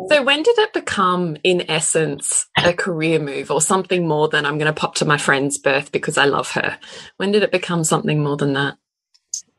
so 0.10 0.23
when 0.23 0.41
did 0.41 0.57
it 0.57 0.73
become 0.73 1.38
in 1.43 1.69
essence 1.69 2.47
a 2.57 2.73
career 2.73 3.19
move 3.19 3.51
or 3.51 3.62
something 3.62 4.07
more 4.07 4.27
than 4.27 4.43
i'm 4.43 4.57
going 4.57 4.73
to 4.73 4.73
pop 4.73 4.95
to 4.95 5.05
my 5.05 5.19
friend's 5.19 5.60
birth 5.60 5.91
because 5.91 6.17
i 6.17 6.25
love 6.25 6.49
her 6.49 6.79
when 7.17 7.31
did 7.31 7.43
it 7.43 7.51
become 7.51 7.83
something 7.83 8.23
more 8.23 8.36
than 8.36 8.53
that? 8.53 8.77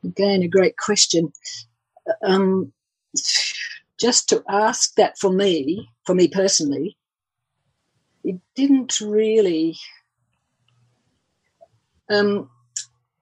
Again 0.03 0.41
a 0.43 0.47
great 0.49 0.75
question. 0.77 1.31
Um, 2.21 2.73
just 3.99 4.29
to 4.29 4.43
ask 4.49 4.95
that 4.95 5.17
for 5.17 5.31
me, 5.31 5.89
for 6.05 6.15
me 6.15 6.27
personally, 6.27 6.97
it 8.23 8.39
didn't 8.55 8.99
really. 9.01 9.77
Um, 12.09 12.49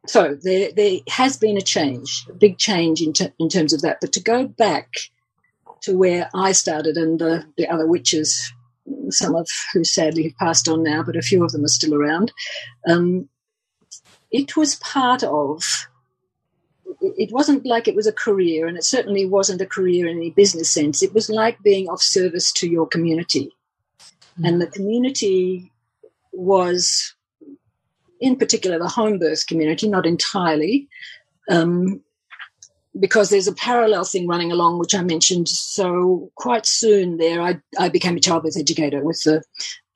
so 0.08 0.38
there, 0.42 0.72
there 0.72 1.00
has 1.10 1.38
been 1.38 1.58
a 1.58 1.62
change, 1.62 2.26
a 2.30 2.34
big 2.34 2.58
change 2.58 3.02
in, 3.02 3.14
in 3.40 3.50
terms 3.50 3.74
of 3.74 3.82
that. 3.82 3.98
But 4.00 4.14
to 4.14 4.22
go 4.22 4.48
back 4.48 4.90
to 5.82 5.98
where 5.98 6.30
I 6.34 6.54
started 6.54 6.96
and 6.96 7.20
the, 7.20 7.46
the 7.58 7.68
other 7.68 7.86
witches, 7.86 8.54
some 9.10 9.36
of 9.36 9.48
who 9.74 9.84
sadly 9.84 10.24
have 10.24 10.38
passed 10.38 10.68
on 10.68 10.84
now, 10.84 11.04
but 11.04 11.18
a 11.18 11.22
few 11.22 11.44
of 11.44 11.52
them 11.52 11.66
are 11.66 11.70
still 11.70 11.94
around, 11.94 12.32
um, 12.88 13.28
it 14.32 14.56
was 14.56 14.76
part 14.76 15.24
of 15.24 15.88
it 17.18 17.32
wasn't 17.32 17.66
like 17.66 17.88
it 17.88 17.96
was 17.96 18.08
a 18.08 18.12
career, 18.14 18.68
and 18.68 18.78
it 18.78 18.84
certainly 18.84 19.26
wasn't 19.26 19.62
a 19.62 19.66
career 19.66 20.08
in 20.08 20.18
any 20.18 20.32
business 20.32 20.70
sense. 20.70 21.02
It 21.02 21.14
was 21.14 21.30
like 21.30 21.62
being 21.64 21.90
of 21.90 22.02
service 22.02 22.52
to 22.54 22.70
your 22.70 22.88
community. 22.88 23.52
Mm-hmm. 24.00 24.46
And 24.46 24.62
the 24.62 24.68
community 24.68 25.72
was, 26.32 27.16
in 28.20 28.36
particular, 28.36 28.80
the 28.80 28.88
home 28.88 29.20
birth 29.20 29.48
community, 29.48 29.88
not 29.88 30.06
entirely, 30.06 30.88
um, 31.50 32.02
because 33.00 33.30
there's 33.30 33.48
a 33.48 33.54
parallel 33.54 34.04
thing 34.04 34.28
running 34.28 34.52
along, 34.52 34.80
which 34.80 34.96
I 34.96 35.02
mentioned. 35.02 35.50
So 35.50 36.32
quite 36.36 36.66
soon 36.66 37.18
there, 37.18 37.42
I, 37.42 37.60
I 37.80 37.90
became 37.90 38.18
a 38.18 38.20
childbirth 38.20 38.58
educator 38.58 39.04
with 39.04 39.22
the 39.24 39.44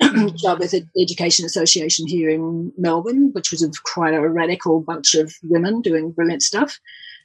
Childbirth 0.38 0.74
Education 1.00 1.46
Association 1.46 2.08
here 2.08 2.30
in 2.30 2.72
Melbourne, 2.78 3.32
which 3.34 3.52
was 3.52 3.62
a, 3.62 3.70
quite 3.84 4.14
a 4.14 4.28
radical 4.28 4.82
bunch 4.82 5.14
of 5.14 5.34
women 5.44 5.82
doing 5.82 6.12
brilliant 6.12 6.42
stuff. 6.42 6.80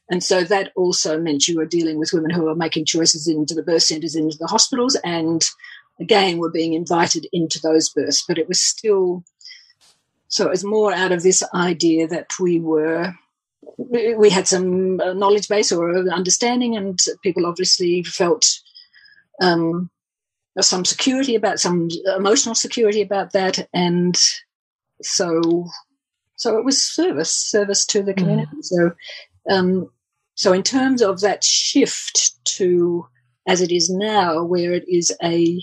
And 0.08 0.22
so 0.22 0.44
that 0.44 0.72
also 0.76 1.20
meant 1.20 1.48
you 1.48 1.56
were 1.56 1.66
dealing 1.66 1.98
with 1.98 2.12
women 2.12 2.30
who 2.30 2.42
were 2.42 2.54
making 2.54 2.84
choices 2.84 3.26
into 3.26 3.54
the 3.54 3.62
birth 3.62 3.82
centres, 3.82 4.14
into 4.14 4.38
the 4.38 4.46
hospitals, 4.46 4.96
and 5.04 5.44
again 6.00 6.38
were 6.38 6.50
being 6.50 6.74
invited 6.74 7.26
into 7.32 7.60
those 7.60 7.88
births. 7.88 8.24
But 8.26 8.38
it 8.38 8.48
was 8.48 8.60
still 8.60 9.24
so 10.28 10.46
it 10.46 10.50
was 10.50 10.64
more 10.64 10.92
out 10.92 11.12
of 11.12 11.22
this 11.22 11.42
idea 11.54 12.06
that 12.08 12.38
we 12.38 12.60
were 12.60 13.14
we 13.78 14.30
had 14.30 14.48
some 14.48 14.96
knowledge 14.96 15.48
base 15.48 15.72
or 15.72 16.08
understanding, 16.10 16.76
and 16.76 16.98
people 17.22 17.46
obviously 17.46 18.02
felt 18.02 18.44
um, 19.40 19.90
some 20.60 20.84
security 20.84 21.34
about 21.34 21.60
some 21.60 21.88
emotional 22.16 22.54
security 22.54 23.02
about 23.02 23.32
that, 23.32 23.68
and 23.74 24.16
so 25.02 25.68
so 26.36 26.58
it 26.58 26.64
was 26.64 26.80
service 26.80 27.32
service 27.32 27.84
to 27.86 28.02
the 28.02 28.14
community. 28.14 28.56
Mm. 28.56 28.64
So 28.64 28.90
um, 29.50 29.90
so 30.36 30.52
in 30.52 30.62
terms 30.62 31.02
of 31.02 31.20
that 31.20 31.42
shift 31.42 32.32
to 32.44 33.06
as 33.48 33.60
it 33.60 33.72
is 33.72 33.88
now, 33.90 34.42
where 34.44 34.72
it 34.72 34.84
is 34.88 35.12
a 35.22 35.62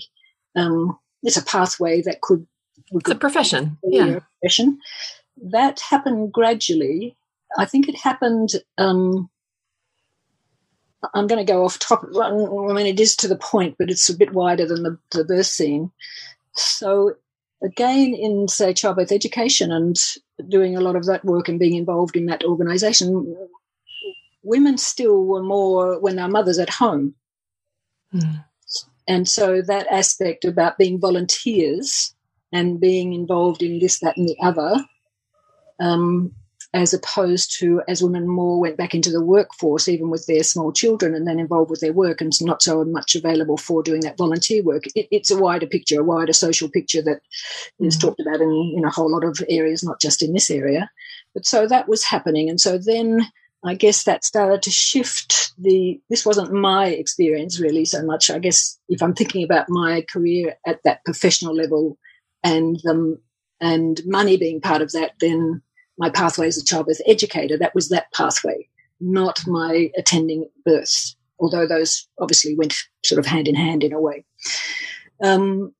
um, 0.56 0.98
it's 1.22 1.36
a 1.36 1.44
pathway 1.44 2.02
that 2.02 2.20
could 2.20 2.46
it's 2.90 3.10
a 3.10 3.14
profession, 3.14 3.78
yeah, 3.84 4.06
a 4.06 4.20
profession 4.40 4.78
that 5.42 5.80
happened 5.80 6.32
gradually. 6.32 7.16
I 7.56 7.64
think 7.64 7.88
it 7.88 7.96
happened. 7.96 8.50
Um, 8.76 9.30
I'm 11.14 11.26
going 11.26 11.44
to 11.44 11.52
go 11.52 11.64
off 11.64 11.78
topic. 11.78 12.10
I 12.20 12.30
mean, 12.30 12.86
it 12.86 12.98
is 12.98 13.14
to 13.16 13.28
the 13.28 13.36
point, 13.36 13.76
but 13.78 13.90
it's 13.90 14.08
a 14.08 14.16
bit 14.16 14.32
wider 14.32 14.66
than 14.66 14.82
the, 14.82 14.98
the 15.12 15.24
birth 15.24 15.46
scene. 15.46 15.92
So, 16.54 17.14
again, 17.62 18.14
in 18.14 18.48
say 18.48 18.72
childbirth 18.72 19.12
education 19.12 19.70
and 19.70 19.96
doing 20.48 20.76
a 20.76 20.80
lot 20.80 20.96
of 20.96 21.04
that 21.06 21.24
work 21.24 21.48
and 21.48 21.58
being 21.58 21.74
involved 21.74 22.16
in 22.16 22.26
that 22.26 22.44
organisation, 22.44 23.36
women 24.44 24.78
still 24.78 25.24
were 25.24 25.42
more 25.42 25.98
when 26.00 26.16
their 26.16 26.28
mothers 26.28 26.58
at 26.58 26.70
home. 26.70 27.14
Mm. 28.14 28.44
And 29.06 29.28
so 29.28 29.60
that 29.62 29.86
aspect 29.90 30.44
about 30.44 30.78
being 30.78 31.00
volunteers 31.00 32.14
and 32.52 32.80
being 32.80 33.12
involved 33.12 33.62
in 33.62 33.78
this, 33.78 34.00
that, 34.00 34.16
and 34.16 34.28
the 34.28 34.36
other 34.40 34.84
um, 35.80 36.32
as 36.72 36.92
opposed 36.92 37.56
to 37.58 37.80
as 37.86 38.02
women 38.02 38.26
more 38.26 38.60
went 38.60 38.76
back 38.76 38.94
into 38.94 39.10
the 39.10 39.24
workforce, 39.24 39.88
even 39.88 40.10
with 40.10 40.26
their 40.26 40.42
small 40.42 40.72
children, 40.72 41.14
and 41.14 41.26
then 41.26 41.38
involved 41.38 41.70
with 41.70 41.80
their 41.80 41.92
work 41.92 42.20
and 42.20 42.32
not 42.40 42.62
so 42.62 42.84
much 42.84 43.14
available 43.14 43.56
for 43.56 43.82
doing 43.82 44.00
that 44.00 44.18
volunteer 44.18 44.62
work. 44.62 44.84
It, 44.94 45.06
it's 45.10 45.30
a 45.30 45.38
wider 45.38 45.66
picture, 45.66 46.00
a 46.00 46.04
wider 46.04 46.32
social 46.32 46.68
picture 46.68 47.02
that 47.02 47.20
mm. 47.80 47.86
is 47.86 47.96
talked 47.96 48.20
about 48.20 48.40
in, 48.40 48.74
in 48.76 48.84
a 48.84 48.90
whole 48.90 49.10
lot 49.10 49.24
of 49.24 49.40
areas, 49.48 49.84
not 49.84 50.00
just 50.00 50.22
in 50.22 50.32
this 50.32 50.50
area. 50.50 50.90
But 51.32 51.46
so 51.46 51.68
that 51.68 51.88
was 51.88 52.04
happening. 52.04 52.48
And 52.48 52.60
so 52.60 52.76
then 52.76 53.24
I 53.64 53.74
guess 53.74 54.04
that 54.04 54.24
started 54.24 54.62
to 54.62 54.70
shift 54.70 55.52
the. 55.58 56.00
This 56.10 56.26
wasn't 56.26 56.52
my 56.52 56.88
experience 56.88 57.58
really 57.58 57.84
so 57.84 58.04
much. 58.04 58.30
I 58.30 58.38
guess 58.38 58.78
if 58.88 59.02
I'm 59.02 59.14
thinking 59.14 59.42
about 59.42 59.68
my 59.68 60.04
career 60.12 60.56
at 60.66 60.80
that 60.84 61.04
professional 61.04 61.54
level 61.54 61.98
and 62.42 62.76
the, 62.84 63.18
and 63.60 64.00
money 64.04 64.36
being 64.36 64.60
part 64.60 64.82
of 64.82 64.92
that, 64.92 65.12
then 65.20 65.62
my 65.98 66.10
pathway 66.10 66.48
as 66.48 66.58
a 66.58 66.64
childbirth 66.64 67.00
educator, 67.06 67.56
that 67.56 67.74
was 67.74 67.88
that 67.88 68.12
pathway, 68.12 68.68
not 69.00 69.46
my 69.46 69.90
attending 69.96 70.48
births, 70.64 71.16
although 71.38 71.66
those 71.66 72.06
obviously 72.18 72.54
went 72.54 72.74
sort 73.04 73.18
of 73.18 73.26
hand 73.26 73.48
in 73.48 73.54
hand 73.54 73.82
in 73.82 73.92
a 73.92 74.00
way. 74.00 74.24
Um, 75.22 75.72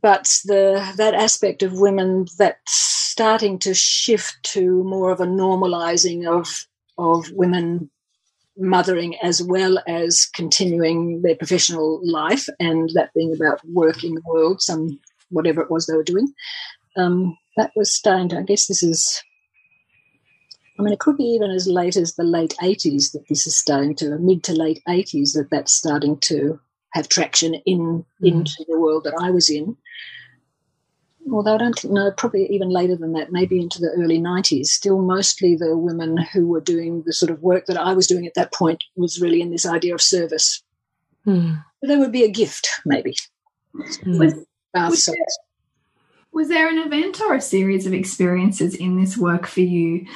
but 0.00 0.38
the 0.44 0.92
that 0.96 1.14
aspect 1.14 1.62
of 1.62 1.80
women 1.80 2.26
that's 2.38 2.72
starting 2.72 3.58
to 3.58 3.74
shift 3.74 4.36
to 4.44 4.82
more 4.84 5.10
of 5.10 5.20
a 5.20 5.26
normalizing 5.26 6.26
of 6.26 6.66
of 6.98 7.30
women 7.32 7.90
mothering 8.56 9.16
as 9.22 9.42
well 9.42 9.78
as 9.86 10.28
continuing 10.34 11.22
their 11.22 11.36
professional 11.36 12.00
life 12.04 12.46
and 12.60 12.90
that 12.94 13.12
being 13.14 13.34
about 13.34 13.60
work 13.68 14.04
in 14.04 14.14
the 14.14 14.22
world 14.26 14.60
some 14.60 14.98
whatever 15.30 15.62
it 15.62 15.70
was 15.70 15.86
they 15.86 15.96
were 15.96 16.02
doing 16.02 16.30
um, 16.96 17.36
that 17.56 17.70
was 17.74 17.92
starting 17.92 18.28
to 18.28 18.38
i 18.38 18.42
guess 18.42 18.66
this 18.66 18.82
is 18.82 19.22
I 20.78 20.82
mean, 20.82 20.94
it 20.94 21.00
could 21.00 21.16
be 21.16 21.24
even 21.24 21.50
as 21.50 21.66
late 21.66 21.96
as 21.96 22.14
the 22.14 22.24
late 22.24 22.54
80s 22.60 23.12
that 23.12 23.28
this 23.28 23.46
is 23.46 23.56
starting 23.56 23.94
to, 23.96 24.18
mid 24.18 24.42
to 24.44 24.52
late 24.52 24.82
80s, 24.88 25.34
that 25.34 25.48
that's 25.50 25.72
starting 25.72 26.18
to 26.20 26.58
have 26.92 27.08
traction 27.08 27.54
in 27.66 27.78
mm. 27.80 28.04
into 28.20 28.64
the 28.68 28.78
world 28.78 29.04
that 29.04 29.14
I 29.20 29.30
was 29.30 29.50
in. 29.50 29.76
Although 31.30 31.54
I 31.54 31.58
don't 31.58 31.84
know, 31.84 32.10
probably 32.16 32.46
even 32.48 32.68
later 32.68 32.96
than 32.96 33.12
that, 33.12 33.30
maybe 33.30 33.60
into 33.60 33.78
the 33.78 33.90
early 33.96 34.18
90s. 34.18 34.66
Still, 34.66 35.00
mostly 35.00 35.54
the 35.54 35.76
women 35.76 36.16
who 36.16 36.46
were 36.46 36.60
doing 36.60 37.02
the 37.06 37.12
sort 37.12 37.30
of 37.30 37.42
work 37.42 37.66
that 37.66 37.76
I 37.76 37.92
was 37.92 38.06
doing 38.06 38.26
at 38.26 38.34
that 38.34 38.52
point 38.52 38.82
was 38.96 39.20
really 39.20 39.40
in 39.40 39.50
this 39.50 39.66
idea 39.66 39.94
of 39.94 40.02
service. 40.02 40.62
Mm. 41.26 41.64
But 41.80 41.88
there 41.88 41.98
would 41.98 42.12
be 42.12 42.24
a 42.24 42.30
gift, 42.30 42.68
maybe. 42.84 43.14
Mm. 43.74 44.18
Was, 44.18 44.34
was, 44.74 45.04
there, 45.06 45.14
was 46.32 46.48
there 46.48 46.68
an 46.68 46.78
event 46.78 47.20
or 47.20 47.34
a 47.34 47.40
series 47.40 47.86
of 47.86 47.94
experiences 47.94 48.74
in 48.74 49.00
this 49.00 49.16
work 49.16 49.46
for 49.46 49.60
you 49.60 50.06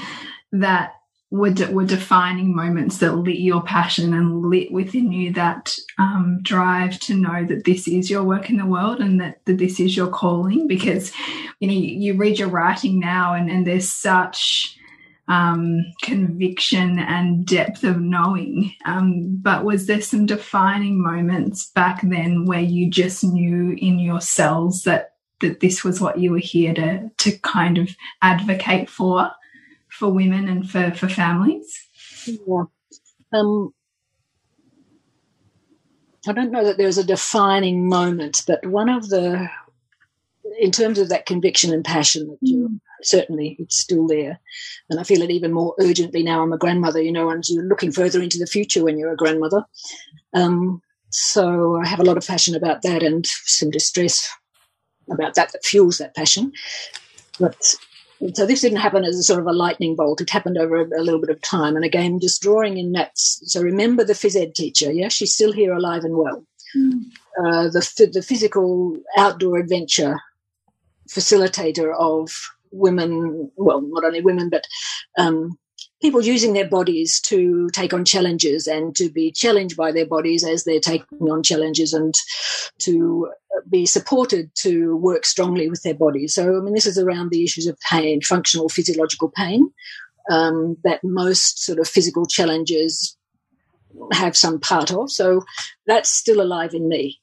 that 0.53 0.95
were, 1.31 1.51
de 1.51 1.71
were 1.73 1.85
defining 1.85 2.55
moments 2.55 2.99
that 2.99 3.17
lit 3.17 3.39
your 3.39 3.63
passion 3.63 4.15
and 4.15 4.43
lit 4.43 4.71
within 4.71 5.11
you 5.11 5.33
that 5.33 5.77
um, 5.99 6.39
drive 6.43 6.99
to 7.01 7.15
know 7.15 7.45
that 7.45 7.65
this 7.65 7.89
is 7.89 8.09
your 8.09 8.23
work 8.23 8.49
in 8.49 8.59
the 8.59 8.67
world 8.67 9.01
and 9.01 9.21
that, 9.21 9.45
that 9.45 9.59
this 9.59 9.81
is 9.81 9.97
your 9.97 10.09
calling 10.09 10.69
because 10.69 11.13
you 11.59 11.69
know 11.69 11.75
you, 11.75 12.15
read 12.15 12.39
your 12.39 12.49
writing 12.49 13.01
now 13.01 13.35
and, 13.35 13.51
and 13.51 13.67
there's 13.67 13.89
such 13.89 14.79
um, 15.29 15.81
conviction 16.03 17.01
and 17.01 17.45
depth 17.45 17.83
of 17.83 18.01
knowing. 18.01 18.73
Um, 18.85 19.37
but 19.43 19.65
was 19.65 19.89
there 19.89 20.01
some 20.01 20.27
defining 20.27 21.03
moments 21.03 21.71
back 21.73 22.01
then 22.03 22.45
where 22.45 22.61
you 22.61 22.89
just 22.89 23.25
knew 23.25 23.77
in 23.77 23.99
your 23.99 24.21
cells 24.21 24.83
that 24.83 25.15
that 25.41 25.61
this 25.61 25.85
was 25.85 26.01
what 26.01 26.19
you 26.19 26.31
were 26.31 26.39
here 26.39 26.73
to 26.75 27.11
to 27.19 27.37
kind 27.39 27.79
of 27.79 27.91
advocate 28.23 28.89
for 28.89 29.31
for 29.99 30.09
women 30.09 30.49
and 30.49 30.69
for, 30.71 30.93
for 30.93 31.09
families? 31.09 31.89
Yeah. 32.27 32.65
Um, 33.33 33.73
I 36.29 36.33
don't 36.33 36.51
know 36.51 36.65
that 36.65 36.77
there's 36.77 36.99
a 36.99 37.05
defining 37.05 37.89
moment, 37.89 38.43
but 38.47 38.65
one 38.67 38.89
of 38.89 39.09
the, 39.09 39.49
in 40.59 40.71
terms 40.71 40.99
of 40.99 41.09
that 41.09 41.27
conviction 41.27 41.73
and 41.73 41.85
passion, 41.85 42.27
that 42.29 42.39
you, 42.41 42.69
mm. 42.69 42.81
certainly 43.03 43.57
it's 43.59 43.79
still 43.79 44.07
there. 44.07 44.41
And 44.91 44.99
I 44.99 45.05
feel 45.05 45.23
it 45.23 45.31
even 45.31 45.53
more 45.53 45.75
urgently 45.81 46.23
now 46.23 46.43
I'm 46.43 46.53
a 46.53 46.59
grandmother, 46.59 47.01
you 47.01 47.13
know, 47.13 47.31
and 47.31 47.45
you're 47.49 47.65
looking 47.65 47.93
further 47.93 48.21
into 48.21 48.39
the 48.39 48.47
future 48.47 48.85
when 48.85 48.99
you're 48.99 49.13
a 49.13 49.17
grandmother. 49.17 49.65
Um, 50.35 50.83
so 51.11 51.81
I 51.81 51.87
have 51.87 52.01
a 52.01 52.05
lot 52.05 52.17
of 52.17 52.27
passion 52.27 52.55
about 52.55 52.83
that 52.83 53.03
and 53.03 53.25
some 53.27 53.71
distress 53.71 54.29
about 55.11 55.35
that 55.35 55.53
that 55.53 55.65
fuels 55.65 55.99
that 55.99 56.17
passion. 56.17 56.53
But 57.39 57.75
so 58.35 58.47
this 58.47 58.63
didn't 58.63 58.79
happen 58.79 59.05
as 59.05 59.19
a 59.19 59.23
sort 59.23 59.41
of 59.41 59.47
a 59.47 59.53
lightning 59.53 59.95
bolt. 59.95 60.21
It 60.21 60.31
happened 60.31 60.59
over 60.59 60.77
a, 60.77 60.85
a, 60.85 61.03
little 61.03 61.21
bit 61.21 61.31
of 61.31 61.41
time. 61.43 61.77
And 61.77 61.85
again, 61.85 62.21
just 62.21 62.43
drawing 62.43 62.79
in 62.79 62.93
that. 62.93 63.13
So 63.15 63.61
remember 63.61 64.05
the 64.05 64.15
phys 64.15 64.41
ed 64.41 64.55
teacher. 64.55 64.91
Yeah, 64.91 65.09
she's 65.09 65.35
still 65.35 65.53
here, 65.53 65.73
alive 65.73 66.05
and 66.05 66.17
well. 66.17 66.45
Mm. 66.75 67.05
Uh, 67.39 67.69
the 67.69 68.11
the 68.13 68.23
physical 68.23 68.97
outdoor 69.17 69.59
adventure 69.59 70.17
facilitator 71.09 71.95
of 71.99 72.31
women. 72.71 73.51
Well, 73.57 73.83
not 73.83 74.05
only 74.05 74.23
women, 74.23 74.49
but 74.51 74.67
um, 75.19 75.59
people 76.01 76.23
using 76.23 76.53
their 76.53 76.69
bodies 76.69 77.21
to 77.21 77.69
take 77.71 77.93
on 77.95 78.05
challenges 78.05 78.67
and 78.67 78.95
to 78.97 79.09
be 79.09 79.33
challenged 79.33 79.77
by 79.77 79.93
their 79.93 80.07
bodies 80.07 80.45
as 80.45 80.65
they're 80.65 80.81
taking 80.81 81.19
on 81.23 81.43
challenges 81.43 81.93
and 81.93 82.15
to 82.79 83.29
be 83.69 83.87
supported 83.87 84.51
to 84.55 84.97
work 84.97 85.25
strongly 85.25 85.69
with 85.69 85.83
their 85.83 85.95
bodies. 85.95 86.35
So, 86.35 86.57
I 86.57 86.61
mean, 86.61 86.75
this 86.75 86.87
is 86.87 86.99
around 86.99 87.31
the 87.31 87.43
issues 87.43 87.67
of 87.67 87.79
pain, 87.91 88.21
functional 88.21 88.69
physiological 88.69 89.33
pain, 89.35 89.71
um, 90.31 90.77
that 90.85 91.03
most 91.03 91.65
sort 91.65 91.79
of 91.79 91.89
physical 91.89 92.27
challenges 92.27 93.17
have 94.13 94.37
some 94.37 94.61
part 94.61 94.93
of. 94.93 95.11
So, 95.11 95.45
that's 95.87 96.11
still 96.11 96.43
alive 96.43 96.75
in 96.75 96.89
me. 96.89 97.21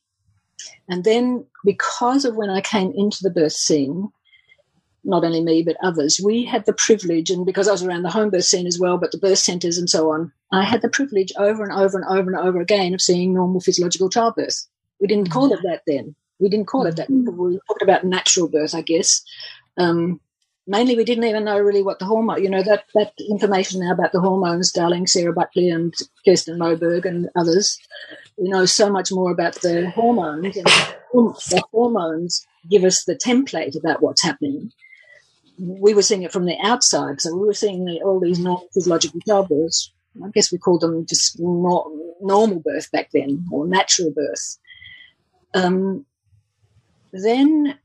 And 0.89 1.03
then, 1.03 1.45
because 1.63 2.25
of 2.25 2.35
when 2.35 2.49
I 2.49 2.61
came 2.61 2.91
into 2.95 3.19
the 3.21 3.29
birth 3.29 3.53
scene, 3.53 4.09
not 5.03 5.23
only 5.23 5.41
me, 5.41 5.63
but 5.63 5.77
others, 5.83 6.19
we 6.23 6.45
had 6.45 6.65
the 6.65 6.73
privilege, 6.73 7.29
and 7.29 7.45
because 7.45 7.67
I 7.67 7.71
was 7.71 7.83
around 7.83 8.03
the 8.03 8.11
home 8.11 8.29
birth 8.29 8.45
scene 8.45 8.67
as 8.67 8.79
well, 8.79 8.97
but 8.97 9.11
the 9.11 9.17
birth 9.17 9.39
centres 9.39 9.77
and 9.77 9.89
so 9.89 10.11
on, 10.11 10.31
I 10.51 10.63
had 10.63 10.81
the 10.81 10.89
privilege 10.89 11.33
over 11.37 11.63
and 11.63 11.73
over 11.73 11.97
and 11.97 12.07
over 12.07 12.31
and 12.31 12.39
over 12.39 12.61
again 12.61 12.93
of 12.93 13.01
seeing 13.01 13.33
normal 13.33 13.59
physiological 13.59 14.09
childbirth. 14.09 14.65
We 15.01 15.07
didn't 15.07 15.31
call 15.31 15.51
it 15.51 15.59
that 15.63 15.81
then. 15.85 16.15
We 16.39 16.49
didn't 16.49 16.67
call 16.67 16.85
it 16.85 16.95
that. 16.95 17.09
We 17.09 17.59
talked 17.67 17.81
about 17.81 18.05
natural 18.05 18.47
birth, 18.47 18.73
I 18.73 18.81
guess. 18.81 19.23
Um, 19.77 20.21
mainly, 20.67 20.95
we 20.95 21.03
didn't 21.03 21.25
even 21.25 21.43
know 21.45 21.59
really 21.59 21.83
what 21.83 21.99
the 21.99 22.05
hormone. 22.05 22.41
You 22.41 22.49
know 22.49 22.63
that 22.63 22.85
that 22.95 23.13
information 23.29 23.81
now 23.81 23.91
about 23.91 24.13
the 24.13 24.21
hormones, 24.21 24.71
darling 24.71 25.07
Sarah 25.07 25.33
Buckley 25.33 25.69
and 25.69 25.93
Kirsten 26.25 26.57
Moberg 26.57 27.05
and 27.05 27.29
others. 27.35 27.77
We 28.37 28.49
know 28.49 28.65
so 28.65 28.89
much 28.89 29.11
more 29.11 29.31
about 29.31 29.55
the 29.55 29.89
hormones, 29.91 30.55
and 30.55 30.65
the 30.65 31.63
hormones 31.71 32.45
give 32.69 32.83
us 32.83 33.03
the 33.03 33.15
template 33.15 33.77
about 33.77 34.01
what's 34.01 34.23
happening 34.23 34.71
we 35.57 35.93
were 35.93 36.01
seeing 36.01 36.23
it 36.23 36.31
from 36.31 36.45
the 36.45 36.57
outside. 36.63 37.21
So 37.21 37.35
we 37.35 37.47
were 37.47 37.53
seeing 37.53 37.85
the, 37.85 38.01
all 38.03 38.19
these 38.19 38.39
normal 38.39 38.67
physiological 38.73 39.19
childbirths. 39.27 39.89
I 40.23 40.29
guess 40.29 40.51
we 40.51 40.57
called 40.57 40.81
them 40.81 41.05
just 41.07 41.39
not 41.39 41.87
normal 42.21 42.61
birth 42.63 42.91
back 42.91 43.09
then, 43.13 43.45
or 43.51 43.67
natural 43.67 44.11
birth. 44.11 44.57
Um, 45.53 46.05
then 47.11 47.77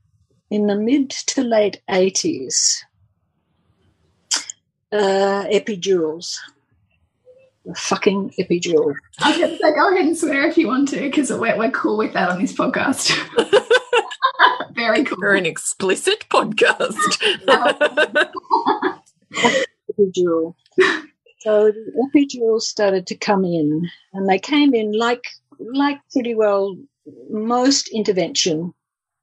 in 0.49 0.67
the 0.67 0.75
mid 0.75 1.09
to 1.09 1.43
late 1.43 1.81
80s, 1.89 2.83
uh, 4.91 5.45
epidurals. 5.51 6.37
The 7.65 7.75
fucking 7.75 8.33
epidural. 8.39 8.95
I 9.19 9.29
was 9.29 9.37
going 9.37 9.51
to 9.51 9.57
say, 9.57 9.75
go 9.75 9.93
ahead 9.93 10.05
and 10.05 10.17
swear 10.17 10.47
if 10.47 10.57
you 10.57 10.67
want 10.67 10.89
to, 10.89 10.99
because 11.01 11.29
we're, 11.31 11.57
we're 11.57 11.71
cool 11.71 11.97
with 11.97 12.13
that 12.13 12.29
on 12.29 12.41
this 12.41 12.53
podcast. 12.53 13.11
Very 14.71 15.03
cool. 15.03 15.17
We're 15.19 15.35
an 15.35 15.45
explicit 15.45 16.25
podcast. 16.29 16.95
epidural. 19.97 20.55
So 21.41 21.71
the 21.71 22.09
epidurals 22.13 22.63
started 22.63 23.07
to 23.07 23.15
come 23.15 23.45
in, 23.45 23.89
and 24.11 24.27
they 24.27 24.39
came 24.39 24.73
in 24.73 24.91
like 24.91 25.23
like 25.57 25.99
pretty 26.11 26.35
well 26.35 26.75
most 27.29 27.87
intervention 27.89 28.73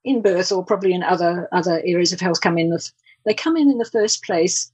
in 0.03 0.23
birth 0.23 0.51
or 0.51 0.65
probably 0.65 0.95
in 0.95 1.03
other 1.03 1.47
other 1.53 1.83
areas 1.85 2.15
of 2.15 2.21
health 2.21 2.41
come 2.41 2.57
in. 2.57 2.71
The, 2.71 2.91
they 3.27 3.35
come 3.35 3.57
in 3.59 3.71
in 3.71 3.77
the 3.77 3.85
first 3.85 4.25
place 4.25 4.73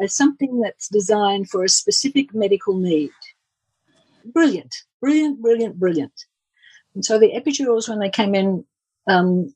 as 0.00 0.14
something 0.14 0.60
that's 0.60 0.88
designed 0.88 1.50
for 1.50 1.64
a 1.64 1.68
specific 1.68 2.32
medical 2.34 2.78
need. 2.78 3.10
Brilliant, 4.24 4.74
brilliant, 5.00 5.42
brilliant, 5.42 5.78
brilliant. 5.78 6.24
And 6.94 7.04
so 7.04 7.18
the 7.18 7.32
epidurals, 7.32 7.88
when 7.88 7.98
they 7.98 8.10
came 8.10 8.34
in, 8.34 8.64
um, 9.08 9.54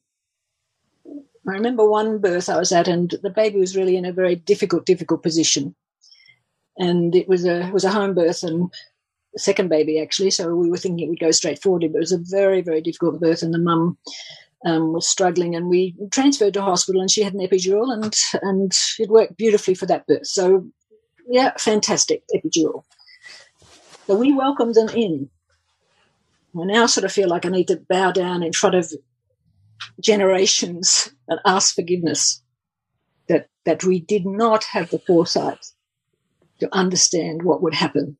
I 1.46 1.52
remember 1.52 1.88
one 1.88 2.18
birth 2.18 2.48
I 2.48 2.58
was 2.58 2.72
at, 2.72 2.88
and 2.88 3.14
the 3.22 3.30
baby 3.30 3.58
was 3.58 3.76
really 3.76 3.96
in 3.96 4.04
a 4.04 4.12
very 4.12 4.36
difficult, 4.36 4.86
difficult 4.86 5.22
position. 5.22 5.74
And 6.78 7.14
it 7.14 7.28
was 7.28 7.44
a 7.44 7.68
it 7.68 7.72
was 7.72 7.84
a 7.84 7.90
home 7.90 8.14
birth 8.14 8.42
and 8.42 8.72
second 9.36 9.68
baby 9.68 10.00
actually, 10.00 10.30
so 10.30 10.54
we 10.54 10.70
were 10.70 10.76
thinking 10.76 11.06
it 11.06 11.08
would 11.08 11.20
go 11.20 11.30
straight 11.30 11.60
forward, 11.60 11.82
but 11.82 11.98
it 11.98 12.00
was 12.00 12.12
a 12.12 12.18
very, 12.18 12.60
very 12.62 12.80
difficult 12.80 13.20
birth. 13.20 13.42
And 13.42 13.52
the 13.52 13.58
mum 13.58 13.98
um, 14.64 14.92
was 14.92 15.08
struggling, 15.08 15.54
and 15.54 15.68
we 15.68 15.94
transferred 16.10 16.54
to 16.54 16.62
hospital, 16.62 17.00
and 17.00 17.10
she 17.10 17.22
had 17.22 17.34
an 17.34 17.46
epidural, 17.46 17.92
and 17.92 18.16
and 18.42 18.72
it 18.98 19.10
worked 19.10 19.36
beautifully 19.36 19.74
for 19.74 19.86
that 19.86 20.06
birth. 20.06 20.26
So, 20.26 20.66
yeah, 21.28 21.52
fantastic 21.58 22.22
epidural. 22.34 22.84
So 24.06 24.16
we 24.16 24.32
welcomed 24.32 24.74
them 24.74 24.88
in. 24.90 25.30
I 26.58 26.64
now 26.64 26.86
sort 26.86 27.04
of 27.04 27.12
feel 27.12 27.28
like 27.28 27.44
I 27.44 27.48
need 27.48 27.68
to 27.68 27.82
bow 27.88 28.12
down 28.12 28.42
in 28.42 28.52
front 28.52 28.76
of 28.76 28.92
generations 30.00 31.10
and 31.28 31.40
ask 31.44 31.74
forgiveness 31.74 32.42
that 33.28 33.48
that 33.64 33.84
we 33.84 34.00
did 34.00 34.26
not 34.26 34.64
have 34.64 34.90
the 34.90 34.98
foresight 34.98 35.64
to 36.60 36.68
understand 36.74 37.42
what 37.42 37.62
would 37.62 37.74
happen. 37.74 38.16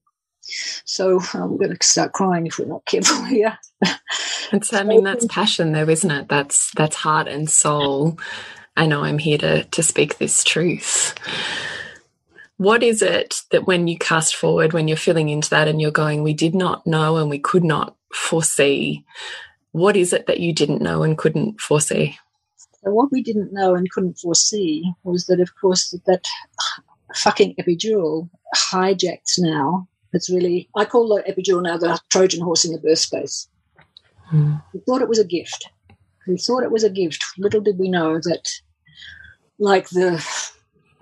So 0.85 1.21
I'm 1.33 1.57
going 1.57 1.75
to 1.75 1.79
start 1.83 2.12
crying 2.12 2.47
if 2.47 2.59
we're 2.59 2.67
not 2.67 2.85
careful 2.87 3.25
here. 3.25 3.59
It's, 4.53 4.73
I 4.73 4.83
mean, 4.83 5.05
that's 5.05 5.27
passion, 5.27 5.73
though, 5.73 5.88
isn't 5.88 6.11
it? 6.11 6.29
That's 6.29 6.71
that's 6.73 6.97
heart 6.97 7.29
and 7.29 7.49
soul. 7.49 8.19
I 8.77 8.87
know 8.87 9.05
I'm 9.05 9.19
here 9.19 9.38
to 9.38 9.64
to 9.64 9.83
speak 9.83 10.19
this 10.19 10.45
truth. 10.45 11.14
What 12.57 12.83
is 12.83 13.03
it 13.03 13.43
that 13.51 13.67
when 13.67 13.88
you 13.88 13.99
cast 13.99 14.37
forward, 14.37 14.73
when 14.73 14.87
you're 14.87 14.97
feeling 14.97 15.29
into 15.29 15.51
that 15.51 15.67
and 15.67 15.81
you're 15.81 15.90
going, 15.90 16.23
we 16.23 16.35
did 16.35 16.55
not 16.55 16.87
know 16.87 17.17
and 17.17 17.29
we 17.29 17.38
could 17.38 17.64
not 17.64 17.97
foresee? 18.12 19.05
What 19.75 19.97
is 19.97 20.13
it 20.13 20.29
that 20.29 20.39
you 20.39 20.53
didn't 20.53 20.83
know 20.83 21.03
and 21.03 21.19
couldn't 21.19 21.61
foresee? 21.61 22.17
So 22.57 22.93
what 22.93 23.11
we 23.11 23.25
didn't 23.25 23.53
know 23.53 23.75
and 23.75 23.91
couldn't 23.91 24.21
foresee 24.21 24.89
was 25.03 25.27
that, 25.27 25.41
of 25.41 25.51
course, 25.61 25.91
that, 25.91 26.05
that 26.05 26.29
fucking 27.17 27.57
epidural 27.57 28.31
hijacks 28.55 29.37
now. 29.37 29.89
It's 30.13 30.31
really, 30.31 30.69
I 30.77 30.85
call 30.85 31.09
the 31.09 31.25
epidural 31.29 31.61
now 31.61 31.77
the 31.77 31.99
Trojan 32.09 32.41
horse 32.41 32.65
in 32.65 32.71
the 32.71 32.79
birth 32.79 33.01
space. 33.01 33.49
Mm. 34.33 34.63
We 34.73 34.79
thought 34.87 35.03
it 35.03 35.09
was 35.09 35.19
a 35.19 35.25
gift. 35.25 35.69
We 36.29 36.39
thought 36.39 36.63
it 36.63 36.71
was 36.71 36.85
a 36.85 36.89
gift. 36.89 37.25
Little 37.37 37.61
did 37.61 37.77
we 37.77 37.91
know 37.91 38.21
that, 38.21 38.49
like 39.59 39.89
the 39.89 40.25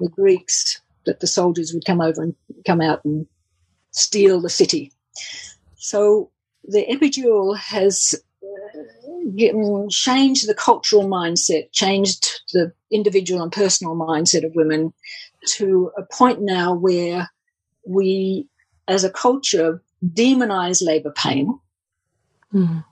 the 0.01 0.09
Greeks, 0.09 0.81
that 1.05 1.21
the 1.21 1.27
soldiers 1.27 1.75
would 1.75 1.85
come 1.85 2.01
over 2.01 2.23
and 2.23 2.35
come 2.67 2.81
out 2.81 3.05
and 3.05 3.27
steal 3.91 4.41
the 4.41 4.49
city. 4.49 4.93
So 5.77 6.31
the 6.65 6.87
epidural 6.91 7.55
has 7.59 8.15
changed 9.91 10.49
the 10.49 10.55
cultural 10.55 11.09
mindset, 11.09 11.73
changed 11.73 12.41
the 12.53 12.73
individual 12.91 13.43
and 13.43 13.53
personal 13.53 13.95
mindset 13.97 14.45
of 14.45 14.55
women 14.55 14.93
to 15.47 15.91
a 15.97 16.03
point 16.03 16.41
now 16.41 16.75
where 16.75 17.31
we, 17.87 18.47
as 18.89 19.05
a 19.05 19.11
culture, 19.11 19.83
demonize 20.05 20.85
labor 20.85 21.13
pain. 21.13 21.59
Mm 22.53 22.85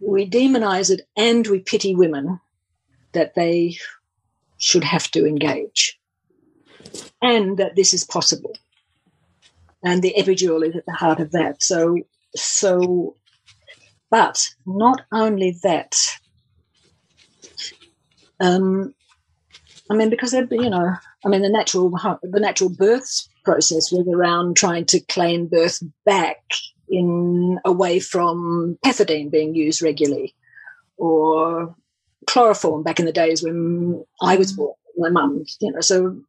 we 0.00 0.28
demonize 0.28 0.90
it 0.90 1.06
and 1.16 1.46
we 1.46 1.60
pity 1.60 1.94
women 1.94 2.40
that 3.12 3.34
they 3.34 3.76
should 4.58 4.84
have 4.84 5.10
to 5.10 5.26
engage 5.26 5.98
and 7.22 7.58
that 7.58 7.76
this 7.76 7.92
is 7.92 8.04
possible. 8.04 8.52
And 9.82 10.02
the 10.02 10.14
epidural 10.18 10.66
is 10.66 10.76
at 10.76 10.86
the 10.86 10.92
heart 10.92 11.20
of 11.20 11.32
that. 11.32 11.62
So, 11.62 11.98
so, 12.34 13.16
but 14.10 14.48
not 14.66 15.02
only 15.12 15.56
that, 15.62 15.96
um, 18.40 18.94
I 19.90 19.94
mean, 19.94 20.10
because 20.10 20.32
you 20.32 20.70
know, 20.70 20.94
I 21.24 21.28
mean, 21.28 21.42
the 21.42 21.50
natural 21.50 21.90
the 22.22 22.40
natural 22.40 22.70
birth 22.70 23.28
process 23.44 23.90
was 23.90 24.06
around 24.06 24.56
trying 24.56 24.84
to 24.86 25.00
claim 25.00 25.46
birth 25.46 25.82
back 26.04 26.38
in 26.90 27.58
away 27.64 28.00
from 28.00 28.78
pethidine 28.84 29.30
being 29.30 29.54
used 29.54 29.82
regularly 29.82 30.34
or 30.96 31.74
chloroform 32.26 32.82
back 32.82 32.98
in 32.98 33.06
the 33.06 33.12
days 33.12 33.42
when 33.42 34.04
I 34.20 34.36
was 34.36 34.52
born, 34.52 34.74
my 34.96 35.08
mum, 35.08 35.44
you 35.60 35.72
know, 35.72 35.80
so 35.80 36.20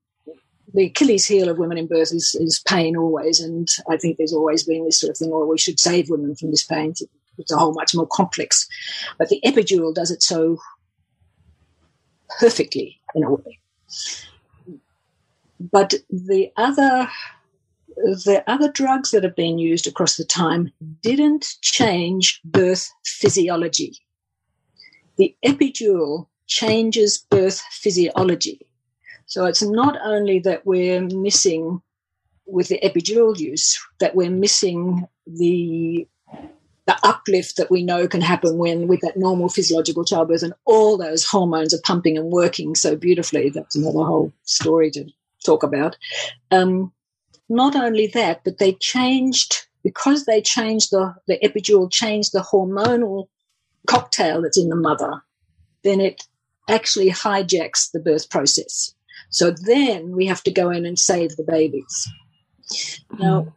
the 0.73 0.85
Achilles 0.85 1.25
heel 1.25 1.49
of 1.49 1.57
women 1.57 1.77
in 1.77 1.87
birth 1.87 2.13
is, 2.13 2.35
is 2.39 2.61
pain 2.67 2.95
always. 2.95 3.39
And 3.39 3.67
I 3.89 3.97
think 3.97 4.17
there's 4.17 4.33
always 4.33 4.63
been 4.63 4.85
this 4.85 4.99
sort 4.99 5.11
of 5.11 5.17
thing, 5.17 5.31
or 5.31 5.47
we 5.47 5.57
should 5.57 5.79
save 5.79 6.09
women 6.09 6.35
from 6.35 6.51
this 6.51 6.63
pain. 6.63 6.93
It's 7.39 7.51
a 7.51 7.57
whole 7.57 7.73
much 7.73 7.95
more 7.95 8.07
complex. 8.07 8.67
But 9.17 9.29
the 9.29 9.41
epidural 9.45 9.93
does 9.93 10.11
it 10.11 10.21
so 10.21 10.59
perfectly 12.39 12.99
in 13.15 13.23
a 13.23 13.31
way. 13.31 13.59
But 15.59 15.95
the 16.09 16.51
other 16.55 17.09
the 17.95 18.43
other 18.47 18.71
drugs 18.71 19.11
that 19.11 19.23
have 19.23 19.35
been 19.35 19.57
used 19.59 19.85
across 19.85 20.15
the 20.15 20.23
time 20.23 20.71
didn't 21.01 21.55
change 21.61 22.39
birth 22.45 22.89
physiology. 23.05 23.97
The 25.17 25.35
epidural 25.45 26.27
changes 26.47 27.17
birth 27.29 27.61
physiology. 27.71 28.65
So 29.25 29.45
it's 29.45 29.61
not 29.61 29.97
only 30.03 30.39
that 30.39 30.65
we're 30.65 31.01
missing 31.01 31.81
with 32.47 32.69
the 32.69 32.79
epidural 32.79 33.37
use, 33.37 33.79
that 33.99 34.15
we're 34.15 34.31
missing 34.31 35.05
the 35.27 36.07
the 36.89 37.07
uplift 37.07 37.57
that 37.57 37.69
we 37.69 37.83
know 37.83 38.07
can 38.07 38.19
happen 38.19 38.57
when 38.57 38.87
with 38.87 39.01
that 39.01 39.15
normal 39.15 39.47
physiological 39.47 40.03
childbirth 40.03 40.41
and 40.41 40.55
all 40.65 40.97
those 40.97 41.23
hormones 41.23 41.71
are 41.71 41.81
pumping 41.83 42.17
and 42.17 42.31
working 42.31 42.73
so 42.73 42.95
beautifully. 42.95 43.51
That's 43.51 43.75
another 43.75 44.03
whole 44.03 44.33
story 44.41 44.89
to 44.91 45.05
talk 45.45 45.61
about. 45.61 45.95
Um, 46.49 46.91
not 47.47 47.75
only 47.75 48.07
that, 48.07 48.43
but 48.43 48.57
they 48.57 48.73
changed 48.73 49.67
because 49.83 50.25
they 50.25 50.41
changed 50.41 50.89
the, 50.89 51.13
the 51.27 51.37
epidural 51.43 51.91
changed 51.91 52.31
the 52.33 52.39
hormonal 52.39 53.27
cocktail 53.85 54.41
that's 54.41 54.57
in 54.57 54.69
the 54.69 54.75
mother, 54.75 55.21
then 55.83 56.01
it 56.01 56.23
actually 56.67 57.11
hijacks 57.11 57.91
the 57.91 57.99
birth 57.99 58.31
process. 58.31 58.95
So 59.29 59.51
then 59.51 60.15
we 60.15 60.25
have 60.25 60.41
to 60.41 60.51
go 60.51 60.71
in 60.71 60.87
and 60.87 60.97
save 60.97 61.35
the 61.35 61.43
babies. 61.43 62.11
Mm. 63.13 63.19
Now, 63.19 63.55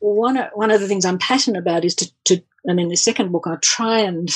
one 0.00 0.36
one 0.54 0.70
of 0.70 0.80
the 0.80 0.88
things 0.88 1.06
I'm 1.06 1.18
passionate 1.18 1.58
about 1.58 1.84
is 1.84 1.94
to, 1.96 2.10
to 2.24 2.42
and 2.64 2.80
in 2.80 2.88
the 2.88 2.96
second 2.96 3.32
book 3.32 3.46
I 3.46 3.56
try 3.56 4.00
and 4.00 4.28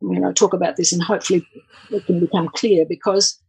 you 0.00 0.20
know 0.20 0.32
talk 0.32 0.54
about 0.54 0.76
this 0.76 0.92
and 0.92 1.02
hopefully 1.02 1.46
it 1.90 2.06
can 2.06 2.20
become 2.20 2.48
clear 2.48 2.84
because 2.86 3.40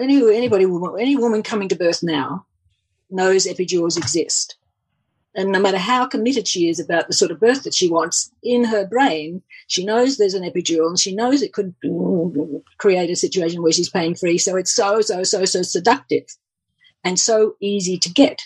any 0.00 0.16
anybody 0.36 0.64
any 1.00 1.16
woman 1.16 1.42
coming 1.42 1.68
to 1.68 1.76
birth 1.76 2.02
now 2.02 2.46
knows 3.10 3.46
epidurals 3.46 3.96
exist. 3.96 4.56
And 5.34 5.50
no 5.50 5.60
matter 5.60 5.78
how 5.78 6.06
committed 6.06 6.46
she 6.46 6.68
is 6.68 6.78
about 6.78 7.06
the 7.06 7.14
sort 7.14 7.30
of 7.30 7.40
birth 7.40 7.62
that 7.62 7.72
she 7.72 7.88
wants, 7.88 8.30
in 8.42 8.64
her 8.64 8.86
brain, 8.86 9.42
she 9.66 9.84
knows 9.84 10.16
there's 10.16 10.34
an 10.34 10.42
epidural 10.42 10.88
and 10.88 10.98
she 10.98 11.14
knows 11.14 11.40
it 11.40 11.54
could 11.54 11.74
create 12.76 13.08
a 13.08 13.16
situation 13.16 13.62
where 13.62 13.72
she's 13.72 13.88
pain 13.88 14.14
free. 14.14 14.36
So 14.36 14.56
it's 14.56 14.74
so, 14.74 15.00
so, 15.00 15.22
so, 15.22 15.46
so 15.46 15.62
seductive 15.62 16.24
and 17.02 17.18
so 17.18 17.56
easy 17.60 17.96
to 17.98 18.10
get. 18.10 18.42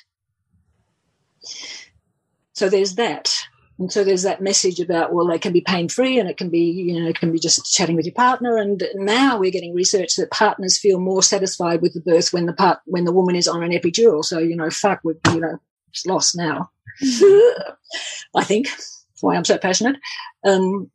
So 2.57 2.71
there's 2.71 2.95
that. 2.95 3.35
And 3.79 3.93
so 3.93 4.03
there's 4.03 4.23
that 4.23 4.41
message 4.41 4.81
about, 4.81 5.13
well, 5.13 5.27
they 5.27 5.39
can 5.39 5.53
be 5.53 5.61
pain 5.61 5.91
free 5.91 6.19
and 6.19 6.27
it 6.27 6.39
can 6.39 6.49
be, 6.49 6.61
you 6.61 6.99
know, 6.99 7.07
it 7.07 7.21
can 7.21 7.31
be 7.31 7.39
just 7.39 7.71
chatting 7.71 7.95
with 7.95 8.07
your 8.07 8.15
partner. 8.15 8.57
And 8.57 8.83
now 8.95 9.39
we're 9.39 9.51
getting 9.51 9.75
research 9.75 10.17
that 10.17 10.31
partners 10.31 10.79
feel 10.79 10.99
more 10.99 11.23
satisfied 11.23 11.83
with 11.83 11.93
the 11.93 12.01
birth 12.01 12.33
when 12.33 12.47
the 12.47 12.55
part, 12.55 12.79
when 12.87 13.05
the 13.05 13.13
woman 13.13 13.37
is 13.37 13.47
on 13.47 13.63
an 13.63 13.73
epidural. 13.73 14.25
So, 14.25 14.39
you 14.39 14.57
know, 14.57 14.71
fuck, 14.71 15.01
we've, 15.05 15.17
you 15.35 15.41
know, 15.41 15.59
it's 15.91 16.07
lost 16.07 16.35
now. 16.35 16.71
I 17.03 18.43
think 18.43 18.69
that's 18.69 19.07
why 19.21 19.37
I'm 19.37 19.45
so 19.45 19.59
passionate. 19.59 19.97
Um, 20.43 20.91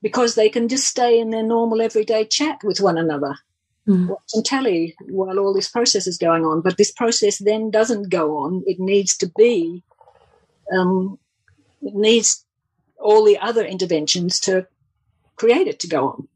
because 0.00 0.36
they 0.36 0.48
can 0.48 0.68
just 0.68 0.86
stay 0.86 1.18
in 1.18 1.30
their 1.30 1.42
normal 1.42 1.82
everyday 1.82 2.24
chat 2.24 2.58
with 2.62 2.80
one 2.80 2.98
another. 2.98 3.34
Mm. 3.88 4.06
Watch 4.06 4.30
and 4.34 4.44
telly 4.44 4.94
while 5.08 5.40
all 5.40 5.52
this 5.52 5.68
process 5.68 6.06
is 6.06 6.18
going 6.18 6.44
on. 6.44 6.60
But 6.60 6.76
this 6.76 6.92
process 6.92 7.38
then 7.38 7.72
doesn't 7.72 8.10
go 8.10 8.36
on. 8.38 8.62
It 8.64 8.78
needs 8.78 9.16
to 9.16 9.28
be 9.36 9.82
um, 10.76 11.18
it 11.82 11.94
needs 11.94 12.44
all 12.98 13.24
the 13.24 13.38
other 13.38 13.64
interventions 13.64 14.40
to 14.40 14.66
create 15.36 15.66
it 15.66 15.80
to 15.80 15.88
go 15.88 16.08
on. 16.08 16.28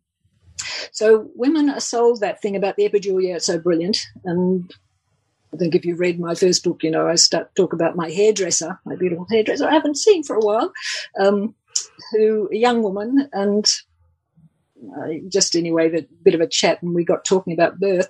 So 0.91 1.31
women 1.35 1.71
are 1.71 1.81
sold 1.81 2.21
that 2.21 2.41
thing 2.41 2.57
about 2.57 2.77
the 2.77 2.89
epidural, 2.89 3.23
yeah, 3.23 3.37
it's 3.37 3.47
so 3.47 3.59
brilliant. 3.59 3.99
And 4.25 4.73
I 5.53 5.57
think 5.59 5.75
if 5.75 5.85
you 5.85 5.97
read 5.97 6.19
my 6.19 6.35
first 6.35 6.65
book, 6.65 6.83
you 6.83 6.91
know, 6.91 7.07
I 7.07 7.15
start 7.15 7.55
talk 7.55 7.73
about 7.73 7.97
my 7.97 8.11
hairdresser, 8.11 8.79
my 8.85 8.97
beautiful 8.97 9.27
hairdresser 9.31 9.67
I 9.67 9.75
haven't 9.75 9.99
seen 9.99 10.23
for 10.23 10.37
a 10.37 10.41
while, 10.41 10.73
um, 11.19 11.55
who 12.13 12.49
a 12.53 12.57
young 12.57 12.83
woman, 12.83 13.29
and 13.33 13.65
uh, 14.99 15.09
just 15.29 15.57
anyway, 15.57 15.95
a 15.95 16.07
bit 16.23 16.35
of 16.35 16.41
a 16.41 16.49
chat, 16.49 16.83
and 16.83 16.95
we 16.95 17.05
got 17.05 17.25
talking 17.25 17.53
about 17.53 17.79
birth. 17.79 18.09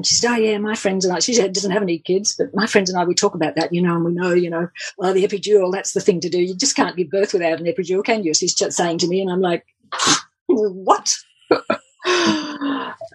And 0.00 0.06
she 0.06 0.14
said, 0.14 0.30
Oh, 0.30 0.36
yeah, 0.36 0.56
my 0.56 0.74
friends 0.74 1.04
and 1.04 1.14
I, 1.14 1.18
she 1.18 1.34
doesn't 1.34 1.70
have 1.70 1.82
any 1.82 1.98
kids, 1.98 2.34
but 2.38 2.54
my 2.54 2.66
friends 2.66 2.88
and 2.88 2.98
I, 2.98 3.04
we 3.04 3.14
talk 3.14 3.34
about 3.34 3.54
that, 3.56 3.70
you 3.70 3.82
know, 3.82 3.96
and 3.96 4.04
we 4.06 4.12
know, 4.12 4.32
you 4.32 4.48
know, 4.48 4.66
well, 4.96 5.12
the 5.12 5.26
epidural, 5.26 5.70
that's 5.70 5.92
the 5.92 6.00
thing 6.00 6.20
to 6.20 6.30
do. 6.30 6.40
You 6.40 6.54
just 6.56 6.74
can't 6.74 6.96
give 6.96 7.10
birth 7.10 7.34
without 7.34 7.60
an 7.60 7.66
epidural, 7.66 8.02
can 8.02 8.24
you? 8.24 8.32
She's 8.32 8.54
just 8.54 8.78
saying 8.78 8.96
to 8.98 9.08
me, 9.08 9.20
and 9.20 9.30
I'm 9.30 9.42
like, 9.42 9.66
What? 10.46 11.14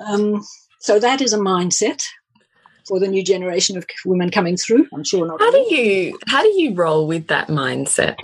um, 0.06 0.46
so 0.80 1.00
that 1.00 1.22
is 1.22 1.34
a 1.34 1.40
mindset 1.40 2.04
for 2.88 3.00
the 3.00 3.08
new 3.08 3.24
generation 3.24 3.78
of 3.78 3.86
women 4.06 4.30
coming 4.30 4.58
through. 4.58 4.88
I'm 4.94 5.04
sure 5.04 5.26
not. 5.26 5.42
How 5.42 5.50
do 5.50 5.76
you 5.76 6.20
how 6.28 6.44
do 6.44 6.50
you 6.50 6.76
roll 6.76 7.08
with 7.08 7.28
that 7.30 7.48
mindset? 7.48 8.18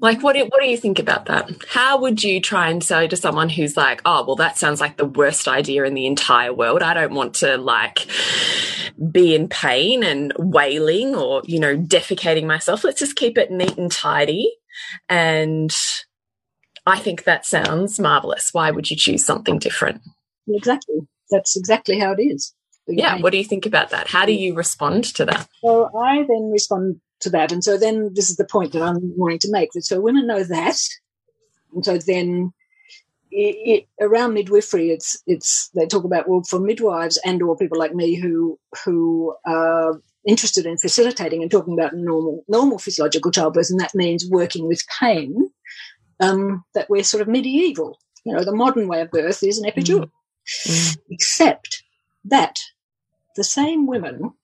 Like, 0.00 0.22
what 0.22 0.34
do, 0.34 0.40
what 0.44 0.62
do 0.62 0.68
you 0.68 0.78
think 0.78 0.98
about 0.98 1.26
that? 1.26 1.50
How 1.68 2.00
would 2.00 2.24
you 2.24 2.40
try 2.40 2.70
and 2.70 2.82
say 2.82 3.06
to 3.06 3.16
someone 3.16 3.50
who's 3.50 3.76
like, 3.76 4.00
oh, 4.06 4.24
well, 4.24 4.36
that 4.36 4.56
sounds 4.56 4.80
like 4.80 4.96
the 4.96 5.04
worst 5.04 5.46
idea 5.46 5.84
in 5.84 5.92
the 5.92 6.06
entire 6.06 6.54
world. 6.54 6.82
I 6.82 6.94
don't 6.94 7.14
want 7.14 7.34
to, 7.36 7.58
like, 7.58 8.06
be 9.12 9.34
in 9.34 9.48
pain 9.48 10.02
and 10.02 10.32
wailing 10.38 11.14
or, 11.14 11.42
you 11.44 11.60
know, 11.60 11.76
defecating 11.76 12.46
myself. 12.46 12.82
Let's 12.82 13.00
just 13.00 13.16
keep 13.16 13.36
it 13.36 13.50
neat 13.50 13.76
and 13.76 13.92
tidy. 13.92 14.50
And 15.08 15.70
I 16.86 16.98
think 16.98 17.24
that 17.24 17.44
sounds 17.44 18.00
marvelous. 18.00 18.50
Why 18.52 18.70
would 18.70 18.90
you 18.90 18.96
choose 18.96 19.24
something 19.24 19.58
different? 19.58 20.00
Exactly. 20.48 21.00
That's 21.30 21.56
exactly 21.56 21.98
how 21.98 22.12
it 22.12 22.22
is. 22.22 22.54
Yeah. 22.88 23.20
What 23.20 23.32
do 23.32 23.38
you 23.38 23.44
think 23.44 23.66
about 23.66 23.90
that? 23.90 24.08
How 24.08 24.24
do 24.24 24.32
you 24.32 24.54
respond 24.54 25.04
to 25.16 25.26
that? 25.26 25.46
Well, 25.62 25.90
I 25.96 26.24
then 26.26 26.50
respond 26.50 27.00
to 27.20 27.30
that. 27.30 27.52
And 27.52 27.62
so 27.62 27.76
then 27.76 28.10
this 28.14 28.30
is 28.30 28.36
the 28.36 28.44
point 28.44 28.72
that 28.72 28.82
I'm 28.82 29.16
wanting 29.16 29.38
to 29.40 29.50
make 29.50 29.72
that 29.72 29.84
so 29.84 30.00
women 30.00 30.26
know 30.26 30.42
that. 30.44 30.78
And 31.74 31.84
so 31.84 31.98
then 31.98 32.52
it, 33.30 33.86
it, 33.98 34.04
around 34.04 34.34
midwifery, 34.34 34.90
it's 34.90 35.22
it's 35.26 35.70
they 35.74 35.86
talk 35.86 36.04
about 36.04 36.28
well 36.28 36.42
for 36.42 36.58
midwives 36.58 37.18
and 37.24 37.42
or 37.42 37.56
people 37.56 37.78
like 37.78 37.94
me 37.94 38.14
who 38.14 38.58
who 38.84 39.34
are 39.46 40.00
interested 40.26 40.66
in 40.66 40.76
facilitating 40.78 41.42
and 41.42 41.50
talking 41.50 41.74
about 41.74 41.94
normal 41.94 42.44
normal 42.48 42.78
physiological 42.78 43.30
childbirth, 43.30 43.70
and 43.70 43.80
that 43.80 43.94
means 43.94 44.28
working 44.28 44.66
with 44.66 44.82
pain. 44.98 45.50
Um, 46.18 46.64
that 46.74 46.90
we're 46.90 47.02
sort 47.02 47.22
of 47.22 47.28
medieval. 47.28 47.98
You 48.24 48.34
know, 48.34 48.44
the 48.44 48.54
modern 48.54 48.88
way 48.88 49.00
of 49.00 49.10
birth 49.10 49.42
is 49.42 49.58
an 49.58 49.70
epidural, 49.70 50.10
mm. 50.66 50.98
except 51.08 51.82
that 52.24 52.58
the 53.36 53.44
same 53.44 53.86
women 53.86 54.34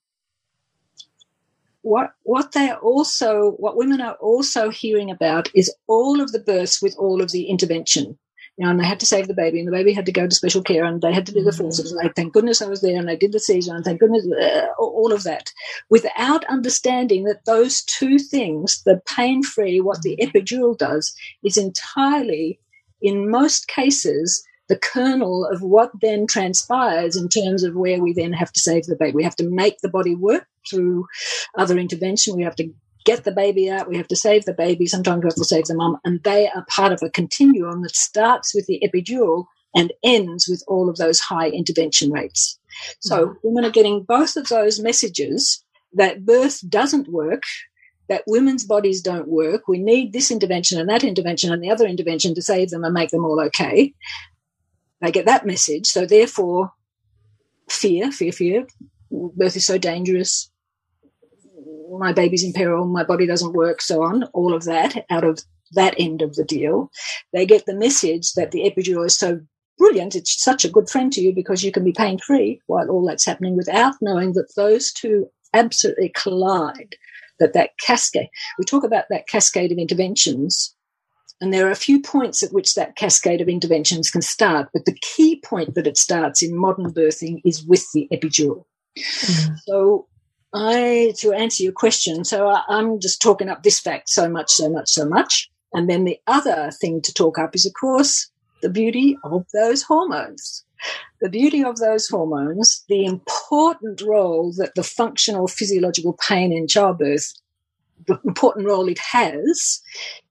what 1.87 2.11
what 2.24 2.51
they're 2.51 2.78
also 2.78 3.53
what 3.59 3.76
women 3.76 4.01
are 4.01 4.16
also 4.16 4.70
hearing 4.70 5.09
about 5.09 5.49
is 5.55 5.72
all 5.87 6.20
of 6.20 6.32
the 6.32 6.41
births 6.41 6.82
with 6.82 6.97
all 6.99 7.22
of 7.22 7.30
the 7.30 7.45
intervention. 7.45 8.18
You 8.59 8.64
know, 8.64 8.70
and 8.70 8.80
they 8.80 8.87
had 8.87 9.01
to 9.01 9.07
save 9.07 9.28
the 9.28 9.34
baby, 9.34 9.59
and 9.59 9.68
the 9.68 9.72
baby 9.78 9.93
had 9.93 10.07
to 10.07 10.12
go 10.12 10.26
to 10.26 10.34
special 10.34 10.62
care, 10.62 10.82
and 10.84 11.01
they 11.03 11.12
had 11.12 11.26
to 11.26 11.32
do 11.32 11.45
the 11.45 11.51
mm-hmm. 11.51 11.64
forceps. 11.64 11.93
And 11.93 12.01
they, 12.01 12.11
thank 12.16 12.32
goodness 12.32 12.62
I 12.62 12.66
was 12.66 12.80
there, 12.80 12.99
and 12.99 13.07
they 13.07 13.14
did 13.14 13.32
the 13.32 13.39
Caesar, 13.39 13.74
and 13.74 13.84
thank 13.84 14.01
goodness 14.01 14.26
uh, 14.26 14.68
all 14.78 15.12
of 15.12 15.24
that, 15.24 15.53
without 15.91 16.43
understanding 16.47 17.24
that 17.24 17.45
those 17.45 17.84
two 17.84 18.18
things, 18.18 18.82
the 18.84 19.01
pain-free, 19.14 19.82
what 19.82 20.01
the 20.01 20.16
mm-hmm. 20.16 20.37
epidural 20.37 20.76
does, 20.76 21.14
is 21.45 21.59
entirely, 21.59 22.59
in 23.03 23.30
most 23.30 23.68
cases, 23.68 24.43
the 24.68 24.78
kernel 24.78 25.47
of 25.53 25.61
what 25.61 25.91
then 26.01 26.26
transpires 26.26 27.14
in 27.14 27.28
terms 27.28 27.62
of 27.62 27.76
where 27.76 28.01
we 28.01 28.14
then 28.14 28.32
have 28.32 28.53
to 28.53 28.61
save 28.61 28.87
the 28.87 28.97
baby. 28.97 29.16
We 29.16 29.24
have 29.24 29.37
to 29.37 29.49
make 29.49 29.78
the 29.82 29.91
body 29.91 30.14
work 30.14 30.49
through 30.69 31.07
other 31.57 31.79
intervention. 31.79 32.37
We 32.37 32.43
have 32.43 32.57
to 32.57 32.71
get 33.05 33.25
the 33.25 33.33
baby 33.33 33.71
out. 33.71 33.89
We 33.89 33.97
have 33.97 34.09
to 34.09 34.17
save 34.17 34.45
the 34.45 34.53
baby. 34.53 34.87
Sometimes 34.87 35.23
we 35.23 35.29
have 35.29 35.37
to 35.37 35.45
save 35.45 35.67
the 35.67 35.77
mum. 35.77 35.97
And 36.05 36.23
they 36.25 36.49
are 36.49 36.67
part 36.69 36.93
of 36.93 37.03
a 37.03 37.11
continuum 37.11 37.83
that 37.83 37.95
starts 37.95 38.55
with 38.55 38.67
the 38.67 38.83
epidural 38.85 39.45
and 39.75 39.93
ends 40.03 40.49
with 40.49 40.62
all 40.67 40.89
of 40.89 40.97
those 40.97 41.21
high 41.21 41.49
intervention 41.49 42.11
rates. 42.11 42.59
So 43.01 43.27
mm-hmm. 43.27 43.35
women 43.43 43.64
are 43.64 43.71
getting 43.71 44.03
both 44.03 44.37
of 44.37 44.49
those 44.49 44.81
messages 44.81 45.64
that 45.95 46.25
birth 46.25 46.69
doesn't 46.69 47.09
work, 47.09 47.43
that 48.09 48.23
women's 48.27 48.64
bodies 48.64 49.01
don't 49.01 49.29
work. 49.29 49.69
We 49.69 49.79
need 49.79 50.12
this 50.12 50.31
intervention 50.31 50.79
and 50.79 50.89
that 50.89 51.05
intervention 51.05 51.53
and 51.53 51.62
the 51.62 51.71
other 51.71 51.87
intervention 51.87 52.35
to 52.35 52.43
save 52.43 52.71
them 52.71 52.85
and 52.85 52.95
make 52.95 53.11
them 53.11 53.25
all 53.25 53.41
okay. 53.41 53.95
They 55.01 55.11
get 55.11 55.27
that 55.27 55.47
message. 55.47 55.87
So 55.87 56.07
therefore, 56.07 56.73
fear, 57.69 58.11
fear, 58.11 58.33
fear. 58.33 58.67
Birth 59.11 59.57
is 59.57 59.67
so 59.67 59.79
dangerous. 59.79 60.51
My 61.91 62.12
baby's 62.12 62.45
in 62.45 62.53
peril. 62.53 62.87
My 62.87 63.05
body 63.05 63.26
doesn't 63.26 63.55
work. 63.55 63.80
So 63.80 64.03
on. 64.03 64.24
All 64.32 64.55
of 64.55 64.64
that 64.64 65.05
out 65.11 65.24
of 65.24 65.41
that 65.72 65.95
end 65.99 66.22
of 66.22 66.34
the 66.34 66.45
deal. 66.45 66.91
They 67.32 67.47
get 67.47 67.66
the 67.66 67.74
message 67.74 68.32
that 68.34 68.51
the 68.51 68.70
epidural 68.70 69.07
is 69.07 69.16
so 69.16 69.41
brilliant. 69.78 70.14
It's 70.14 70.43
such 70.43 70.64
a 70.64 70.70
good 70.70 70.89
friend 70.89 71.12
to 71.12 71.20
you 71.20 71.34
because 71.34 71.62
you 71.62 71.72
can 71.72 71.84
be 71.84 71.93
pain 71.93 72.18
free 72.18 72.61
while 72.66 72.89
all 72.89 73.05
that's 73.07 73.26
happening 73.26 73.57
without 73.57 73.95
knowing 74.01 74.32
that 74.34 74.53
those 74.57 74.93
two 74.93 75.26
absolutely 75.55 76.12
collide. 76.14 76.97
That 77.39 77.53
that 77.53 77.72
cascade. 77.78 78.30
We 78.59 78.64
talk 78.64 78.82
about 78.82 79.05
that 79.11 79.28
cascade 79.28 79.70
of 79.70 79.76
interventions 79.76 80.74
and 81.41 81.53
there 81.53 81.66
are 81.66 81.70
a 81.70 81.76
few 81.76 82.01
points 82.01 82.43
at 82.43 82.53
which 82.53 82.74
that 82.74 82.97
cascade 82.97 83.41
of 83.41 83.49
interventions 83.49 84.11
can 84.11 84.22
start, 84.22 84.68
but 84.72 84.87
the 84.87 84.99
key 85.03 85.41
point 85.41 85.74
that 85.74 85.87
it 85.87 85.99
starts 85.99 86.43
in 86.43 86.57
modern 86.57 86.93
birthing 86.93 87.41
is 87.45 87.64
with 87.64 87.87
the 87.93 88.09
epidural. 88.12 88.64
Mm. 88.99 89.57
So, 89.66 90.09
I 90.57 91.12
to 91.18 91.32
answer 91.32 91.62
your 91.62 91.72
question, 91.72 92.24
so 92.24 92.48
I, 92.48 92.62
I'm 92.68 92.98
just 92.98 93.20
talking 93.20 93.50
up 93.50 93.62
this 93.62 93.78
fact 93.78 94.09
so 94.09 94.28
much, 94.28 94.50
so 94.50 94.70
much, 94.70 94.88
so 94.88 95.07
much. 95.07 95.50
And 95.74 95.90
then 95.90 96.04
the 96.04 96.18
other 96.26 96.70
thing 96.80 97.02
to 97.02 97.12
talk 97.12 97.38
up 97.38 97.54
is, 97.54 97.66
of 97.66 97.74
course, 97.78 98.30
the 98.62 98.70
beauty 98.70 99.18
of 99.22 99.44
those 99.52 99.82
hormones. 99.82 100.64
The 101.20 101.28
beauty 101.28 101.62
of 101.62 101.76
those 101.76 102.09
hormones, 102.09 102.84
the 102.88 103.04
important 103.04 104.00
role 104.00 104.52
that 104.57 104.74
the 104.74 104.82
functional 104.82 105.46
physiological 105.46 106.18
pain 106.26 106.52
in 106.52 106.68
childbirth, 106.68 107.34
the 108.07 108.18
important 108.24 108.66
role 108.66 108.88
it 108.88 108.98
has 108.98 109.82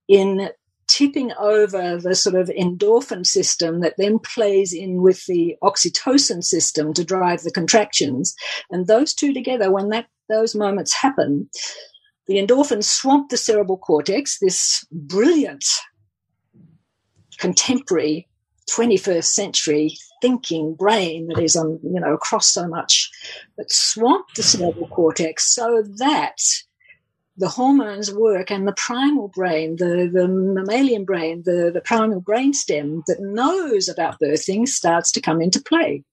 in 0.07 0.49
tipping 0.96 1.34
over 1.34 1.98
the 1.98 2.16
sort 2.16 2.36
of 2.36 2.48
endorphin 2.48 3.26
system 3.26 3.82
that 3.82 3.96
then 3.98 4.18
plays 4.18 4.72
in 4.72 5.02
with 5.02 5.26
the 5.26 5.58
oxytocin 5.62 6.41
system 6.41 6.93
to 6.93 7.04
drive 7.04 7.41
the 7.41 7.52
contractions. 7.52 8.34
And 8.72 8.88
those 8.88 9.14
two 9.14 9.34
together, 9.34 9.70
when 9.70 9.89
that 9.89 10.08
those 10.30 10.56
moments 10.56 10.93
happen, 10.93 11.50
the 12.28 12.36
endorphins 12.36 12.86
swamp 12.86 13.30
the 13.30 13.36
cerebral 13.36 13.78
cortex, 13.78 14.39
this 14.39 14.86
brilliant 14.89 15.66
contemporary 17.39 18.30
21st 18.72 19.26
century 19.26 19.98
thinking 20.22 20.76
brain 20.76 21.28
that 21.28 21.43
is 21.43 21.58
on, 21.58 21.78
you 21.84 22.00
know, 22.00 22.14
across 22.14 22.48
so 22.48 22.70
much, 22.70 23.12
but 23.58 23.70
swamp 23.70 24.28
the 24.38 24.43
cerebral 24.43 24.88
cortex 24.88 25.54
so 25.54 25.84
that 25.98 26.38
the 27.38 27.50
hormones 27.50 28.14
work 28.14 28.50
and 28.52 28.68
the 28.68 28.74
primal 28.74 29.28
brain, 29.30 29.76
the, 29.78 30.10
the 30.12 30.28
mammalian 30.28 31.04
brain, 31.06 31.44
the, 31.46 31.70
the 31.74 31.82
primal 31.82 32.22
brain 32.22 32.54
stem 32.54 33.04
that 33.08 33.20
knows 33.20 33.90
about 33.90 34.20
birthing 34.20 34.68
starts 34.68 35.12
to 35.12 35.22
come 35.22 35.42
into 35.42 35.62
play. 35.62 36.04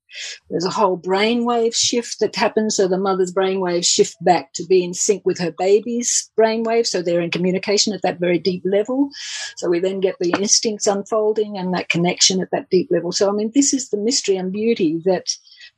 There's 0.51 0.65
a 0.65 0.71
whole 0.71 0.99
brainwave 0.99 1.75
shift 1.75 2.21
that 2.21 2.37
happens. 2.37 2.77
So 2.77 2.87
the 2.87 2.99
mother's 2.99 3.33
brainwaves 3.33 3.87
shift 3.87 4.17
back 4.21 4.53
to 4.55 4.67
be 4.67 4.85
in 4.85 4.95
sync 4.95 5.25
with 5.25 5.39
her 5.39 5.53
baby's 5.53 6.31
brainwave. 6.39 6.87
So 6.87 7.03
they're 7.03 7.21
in 7.21 7.31
communication 7.31 7.93
at 7.93 8.03
that 8.03 8.21
very 8.21 8.39
deep 8.39 8.63
level. 8.65 9.09
So 9.57 9.69
we 9.69 9.81
then 9.81 10.01
get 10.01 10.17
the 10.21 10.35
instincts 10.39 10.87
unfolding 10.87 11.57
and 11.57 11.73
that 11.75 11.89
connection 11.89 12.43
at 12.43 12.51
that 12.51 12.69
deep 12.71 12.89
level. 12.91 13.13
So, 13.13 13.29
I 13.29 13.33
mean, 13.33 13.53
this 13.55 13.73
is 13.73 13.89
the 13.89 13.99
mystery 13.99 14.37
and 14.37 14.53
beauty 14.53 15.01
that, 15.05 15.27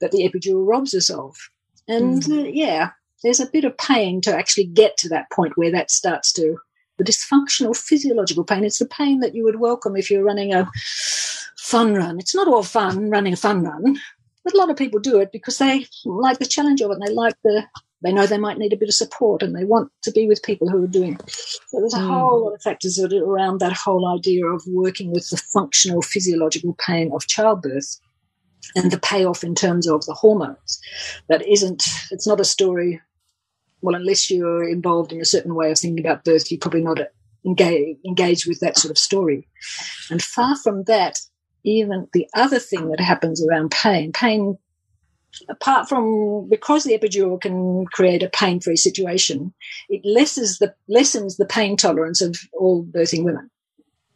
that 0.01 0.11
the 0.11 0.29
epidural 0.29 0.67
robs 0.67 0.95
us 0.95 1.11
of. 1.11 1.37
And 1.87 2.23
mm. 2.23 2.45
uh, 2.45 2.49
yeah, 2.53 2.91
there's 3.25 3.41
a 3.41 3.51
bit 3.51 3.65
of 3.65 3.77
pain 3.79 4.21
to 4.21 4.37
actually 4.37 4.67
get 4.67 4.97
to 4.99 5.09
that 5.09 5.31
point 5.33 5.57
where 5.57 5.73
that 5.73 5.91
starts 5.91 6.33
to 6.35 6.59
the 6.99 7.05
dysfunctional 7.05 7.77
physiological 7.77 8.45
pain. 8.45 8.65
It's 8.65 8.79
the 8.79 8.87
pain 8.87 9.21
that 9.21 9.35
you 9.35 9.43
would 9.45 9.59
welcome 9.59 9.97
if 9.97 10.11
you're 10.11 10.23
running 10.23 10.55
a 10.55 10.71
fun 11.57 11.95
run. 11.95 12.19
It's 12.21 12.35
not 12.35 12.47
all 12.47 12.63
fun 12.63 13.11
running 13.11 13.33
a 13.33 13.37
fun 13.37 13.65
run, 13.65 13.99
but 14.45 14.55
a 14.55 14.57
lot 14.57 14.71
of 14.71 14.77
people 14.77 15.01
do 15.01 15.19
it 15.19 15.33
because 15.33 15.59
they 15.59 15.87
like 16.05 16.39
the 16.39 16.47
challenge 16.47 16.81
of 16.83 16.91
it 16.91 16.95
and 16.95 17.03
they 17.03 17.13
like 17.13 17.35
the 17.43 17.65
they 18.03 18.13
know 18.13 18.27
they 18.27 18.39
might 18.39 18.59
need 18.59 18.75
a 18.75 18.77
bit 18.77 18.91
of 18.91 18.95
support 18.95 19.43
and 19.43 19.57
they 19.57 19.65
want 19.65 19.91
to 20.03 20.13
be 20.13 20.27
with 20.27 20.43
people 20.43 20.69
who 20.69 20.85
are 20.85 20.89
doing. 20.89 21.15
it. 21.15 21.31
So 21.31 21.81
there's 21.81 21.95
a 21.95 21.99
mm. 21.99 22.07
whole 22.07 22.45
lot 22.45 22.55
of 22.55 22.61
factors 22.61 22.99
around 23.03 23.61
that 23.61 23.73
whole 23.73 24.15
idea 24.15 24.45
of 24.45 24.63
working 24.69 25.11
with 25.11 25.31
the 25.31 25.39
functional 25.39 26.03
physiological 26.03 26.77
pain 26.87 27.11
of 27.15 27.27
childbirth 27.27 27.99
and 28.77 28.91
the 28.91 28.99
payoff 28.99 29.43
in 29.43 29.55
terms 29.55 29.89
of 29.89 30.05
the 30.05 30.13
hormones. 30.13 30.81
That 31.31 31.49
isn't, 31.49 31.83
it's 32.11 32.27
not 32.27 32.41
a 32.41 32.45
story 32.45 33.01
well, 33.85 33.95
unless 33.95 34.31
you're 34.31 34.67
involved 34.67 35.13
in 35.13 35.21
a 35.21 35.27
certain 35.27 35.55
way 35.55 35.71
of 35.71 35.79
thinking 35.79 36.05
about 36.05 36.25
birth, 36.25 36.51
you're 36.51 36.59
probably 36.59 36.81
not 36.81 37.01
engage, 37.45 37.99
engaged 38.07 38.49
with 38.49 38.59
that 38.61 38.79
sort 38.79 38.91
of 38.91 38.97
story. 38.97 39.47
And 40.11 40.23
far 40.23 40.57
from 40.57 40.85
that, 40.85 41.21
even 41.65 42.09
the 42.15 42.27
other 42.35 42.59
thing 42.59 42.89
that 42.89 43.01
happens 43.01 43.45
around 43.45 43.73
pain, 43.73 44.11
pain, 44.11 44.57
apart 45.51 45.87
from 45.87 46.49
because 46.49 46.85
the 46.85 46.99
epidural 46.99 47.39
can 47.39 47.85
create 47.93 48.23
a 48.23 48.31
pain-free 48.31 48.77
situation, 48.77 49.53
it 49.91 50.01
lessens 50.03 50.59
the 50.59 50.75
lessens 50.89 51.37
the 51.37 51.45
pain 51.45 51.77
tolerance 51.77 52.23
of 52.23 52.37
all 52.55 52.87
birthing 52.87 53.23
women 53.23 53.51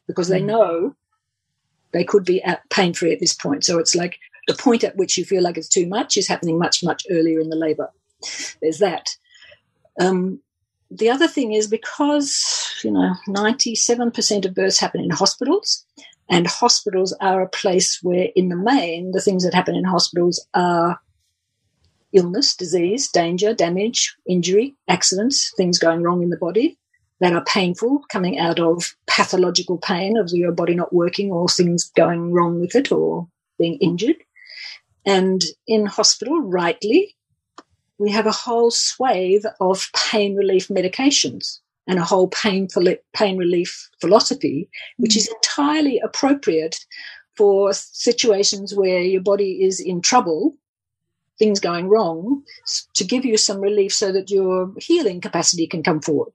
because 0.07 0.29
they 0.29 0.41
mm. 0.41 0.47
know 0.47 0.97
they 1.93 2.05
could 2.05 2.25
be 2.25 2.43
pain-free 2.71 3.13
at 3.13 3.21
this 3.21 3.35
point. 3.35 3.65
So 3.65 3.79
it's 3.79 3.95
like 3.95 4.19
the 4.47 4.55
point 4.55 4.83
at 4.83 4.97
which 4.97 5.19
you 5.19 5.27
feel 5.27 5.43
like 5.43 5.59
it's 5.59 5.69
too 5.69 5.87
much 5.87 6.17
is 6.17 6.27
happening 6.27 6.59
much 6.59 6.83
much 6.83 7.05
earlier 7.11 7.39
in 7.39 7.51
the 7.51 7.57
labour. 7.57 7.91
There's 8.63 8.79
that. 8.79 9.11
Um, 9.99 10.41
the 10.91 11.11
other 11.11 11.29
thing 11.29 11.53
is 11.53 11.67
because, 11.67 12.81
you 12.83 12.91
know, 12.91 13.15
97% 13.29 14.45
of 14.47 14.55
births 14.55 14.79
happen 14.79 15.01
in 15.03 15.11
hospitals, 15.11 15.85
and 16.31 16.47
hospitals 16.47 17.15
are 17.21 17.43
a 17.43 17.49
place 17.49 17.99
where, 18.03 18.29
in 18.35 18.49
the 18.49 18.57
main, 18.57 19.11
the 19.13 19.21
things 19.21 19.45
that 19.45 19.55
happen 19.55 19.75
in 19.75 19.85
hospitals 19.85 20.47
are 20.55 20.99
illness, 22.13 22.57
disease, 22.57 23.11
danger, 23.11 23.53
damage, 23.53 24.17
injury, 24.27 24.75
accidents, 24.89 25.53
things 25.57 25.79
going 25.79 26.03
wrong 26.03 26.23
in 26.23 26.31
the 26.31 26.39
body. 26.39 26.79
that 27.21 27.33
are 27.33 27.45
painful, 27.45 28.05
coming 28.11 28.39
out 28.39 28.61
of 28.61 28.95
pathological 29.07 29.79
pain 29.79 30.17
of 30.17 30.31
your 30.33 30.53
body 30.53 30.75
not 30.75 30.93
working 30.93 31.33
or 31.33 31.49
things 31.49 31.91
going 31.97 32.33
wrong 32.33 32.61
with 32.61 32.75
it 32.75 32.93
or 32.93 33.27
being 33.59 33.77
injured. 33.81 34.17
And 35.05 35.43
in 35.67 35.87
hospital, 35.87 36.41
rightly, 36.41 37.17
we 37.99 38.11
have 38.11 38.27
a 38.27 38.33
whole 38.33 38.71
swathe 38.71 39.45
of 39.61 39.89
pain 39.95 40.37
relief 40.37 40.69
medications 40.69 41.59
and 41.87 41.99
a 41.99 42.05
whole 42.05 42.29
pain, 42.29 42.69
pain 43.15 43.37
relief 43.37 43.89
philosophy, 44.01 44.69
which 44.99 45.17
is 45.17 45.29
mm. 45.29 45.33
entirely 45.35 46.01
appropriate 46.05 46.79
for 47.37 47.73
situations 47.73 48.75
where 48.75 49.01
your 49.01 49.21
body 49.21 49.63
is 49.63 49.81
in 49.81 50.01
trouble, 50.01 50.57
things 51.39 51.61
going 51.61 51.89
wrong, 51.89 52.43
to 52.95 53.05
give 53.05 53.25
you 53.25 53.37
some 53.37 53.61
relief 53.61 53.93
so 53.93 54.13
that 54.13 54.31
your 54.31 54.73
healing 54.79 55.21
capacity 55.21 55.67
can 55.67 55.83
come 55.83 56.01
forward. 56.01 56.33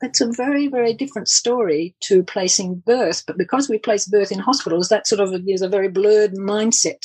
That's 0.00 0.20
a 0.20 0.30
very, 0.30 0.68
very 0.68 0.92
different 0.92 1.28
story 1.28 1.94
to 2.00 2.22
placing 2.22 2.76
birth. 2.86 3.24
But 3.26 3.38
because 3.38 3.68
we 3.68 3.78
place 3.78 4.06
birth 4.06 4.30
in 4.30 4.38
hospitals, 4.38 4.88
that 4.88 5.06
sort 5.06 5.20
of 5.20 5.34
is 5.48 5.62
a 5.62 5.68
very 5.68 5.88
blurred 5.88 6.34
mindset 6.34 7.04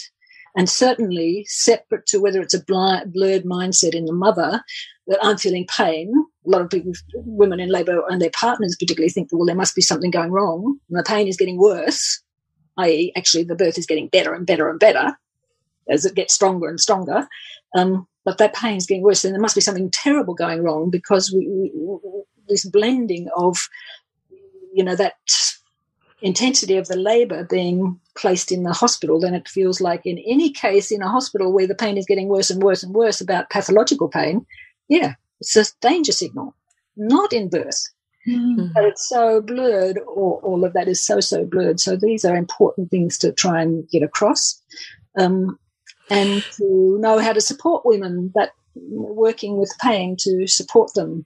and 0.55 0.69
certainly 0.69 1.45
separate 1.47 2.05
to 2.07 2.19
whether 2.19 2.41
it's 2.41 2.53
a 2.53 2.63
blurred 2.63 3.43
mindset 3.43 3.95
in 3.95 4.05
the 4.05 4.13
mother 4.13 4.61
that 5.07 5.19
I'm 5.21 5.37
feeling 5.37 5.67
pain. 5.67 6.11
A 6.45 6.49
lot 6.49 6.61
of 6.61 6.69
people, 6.69 6.93
women 7.15 7.59
in 7.59 7.69
labour 7.69 8.03
and 8.09 8.21
their 8.21 8.31
partners 8.31 8.75
particularly 8.79 9.09
think, 9.09 9.29
well, 9.31 9.45
there 9.45 9.55
must 9.55 9.75
be 9.75 9.81
something 9.81 10.11
going 10.11 10.31
wrong 10.31 10.77
and 10.89 10.99
the 10.99 11.03
pain 11.03 11.27
is 11.27 11.37
getting 11.37 11.57
worse, 11.57 12.21
i.e., 12.77 13.13
actually 13.15 13.43
the 13.43 13.55
birth 13.55 13.77
is 13.77 13.85
getting 13.85 14.07
better 14.07 14.33
and 14.33 14.45
better 14.45 14.69
and 14.69 14.79
better 14.79 15.15
as 15.89 16.05
it 16.05 16.15
gets 16.15 16.33
stronger 16.33 16.69
and 16.69 16.79
stronger. 16.79 17.27
Um, 17.75 18.07
but 18.23 18.37
that 18.37 18.53
pain 18.53 18.77
is 18.77 18.85
getting 18.85 19.03
worse, 19.03 19.21
then 19.21 19.31
there 19.31 19.41
must 19.41 19.55
be 19.55 19.61
something 19.61 19.89
terrible 19.91 20.33
going 20.33 20.63
wrong 20.63 20.89
because 20.89 21.31
we, 21.31 21.71
we, 21.73 21.99
this 22.47 22.65
blending 22.65 23.27
of, 23.35 23.57
you 24.73 24.83
know, 24.83 24.95
that 24.95 25.13
intensity 26.21 26.77
of 26.77 26.87
the 26.87 26.97
labour 26.97 27.43
being 27.43 27.99
placed 28.15 28.51
in 28.51 28.63
the 28.63 28.73
hospital, 28.73 29.19
then 29.19 29.33
it 29.33 29.47
feels 29.47 29.81
like 29.81 30.05
in 30.05 30.19
any 30.19 30.51
case 30.51 30.91
in 30.91 31.01
a 31.01 31.09
hospital 31.09 31.51
where 31.51 31.67
the 31.67 31.75
pain 31.75 31.97
is 31.97 32.05
getting 32.05 32.27
worse 32.27 32.49
and 32.49 32.61
worse 32.61 32.83
and 32.83 32.93
worse 32.93 33.21
about 33.21 33.49
pathological 33.49 34.07
pain, 34.07 34.45
yeah, 34.87 35.15
it's 35.39 35.55
a 35.55 35.65
danger 35.81 36.11
signal, 36.11 36.55
not 36.95 37.33
in 37.33 37.49
birth. 37.49 37.81
Mm-hmm. 38.27 38.67
But 38.73 38.85
it's 38.85 39.09
so 39.09 39.41
blurred, 39.41 39.97
or 40.05 40.39
all 40.41 40.63
of 40.63 40.73
that 40.73 40.87
is 40.87 41.03
so, 41.03 41.19
so 41.19 41.43
blurred. 41.43 41.79
So 41.79 41.95
these 41.95 42.23
are 42.23 42.35
important 42.35 42.91
things 42.91 43.17
to 43.19 43.31
try 43.31 43.61
and 43.61 43.89
get 43.89 44.03
across. 44.03 44.61
Um, 45.17 45.57
and 46.11 46.43
to 46.57 46.97
know 46.99 47.19
how 47.19 47.33
to 47.33 47.41
support 47.41 47.85
women 47.85 48.31
that 48.35 48.51
working 48.75 49.57
with 49.57 49.73
pain 49.81 50.15
to 50.19 50.45
support 50.45 50.93
them. 50.93 51.25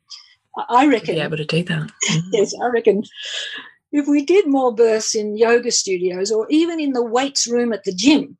I 0.69 0.87
reckon. 0.87 1.15
Be 1.15 1.21
able 1.21 1.37
to 1.37 1.45
do 1.45 1.63
that. 1.63 1.91
yes, 2.31 2.53
I 2.63 2.67
reckon 2.67 3.03
if 3.97 4.07
we 4.07 4.23
did 4.23 4.47
more 4.47 4.73
births 4.73 5.15
in 5.15 5.37
yoga 5.37 5.71
studios 5.71 6.31
or 6.31 6.47
even 6.49 6.79
in 6.79 6.93
the 6.93 7.03
weights 7.03 7.47
room 7.47 7.73
at 7.73 7.83
the 7.83 7.93
gym, 7.93 8.37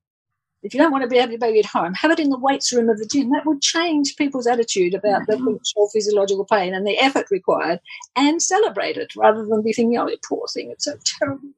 if 0.64 0.74
you 0.74 0.80
don't 0.80 0.92
want 0.92 1.04
to 1.04 1.08
be 1.08 1.18
able 1.18 1.32
to 1.32 1.38
baby 1.38 1.60
at 1.60 1.66
home, 1.66 1.94
have 1.94 2.10
it 2.10 2.20
in 2.20 2.30
the 2.30 2.40
weights 2.40 2.74
room 2.74 2.90
of 2.90 2.98
the 2.98 3.06
gym. 3.06 3.30
That 3.30 3.46
would 3.46 3.62
change 3.62 4.16
people's 4.18 4.48
attitude 4.48 4.96
about 4.96 5.22
mm-hmm. 5.28 5.46
the 5.46 5.56
actual 5.56 5.90
physiological 5.94 6.46
pain 6.46 6.74
and 6.74 6.88
the 6.88 6.98
effort 6.98 7.28
required 7.30 7.80
and 8.16 8.42
celebrate 8.42 8.98
it 8.98 9.16
rather 9.16 9.46
than 9.46 9.62
be 9.62 9.74
thinking, 9.74 10.00
oh, 10.00 10.10
poor 10.28 10.48
thing, 10.48 10.72
it's 10.72 10.86
so 10.86 10.98
terrible. 11.20 11.50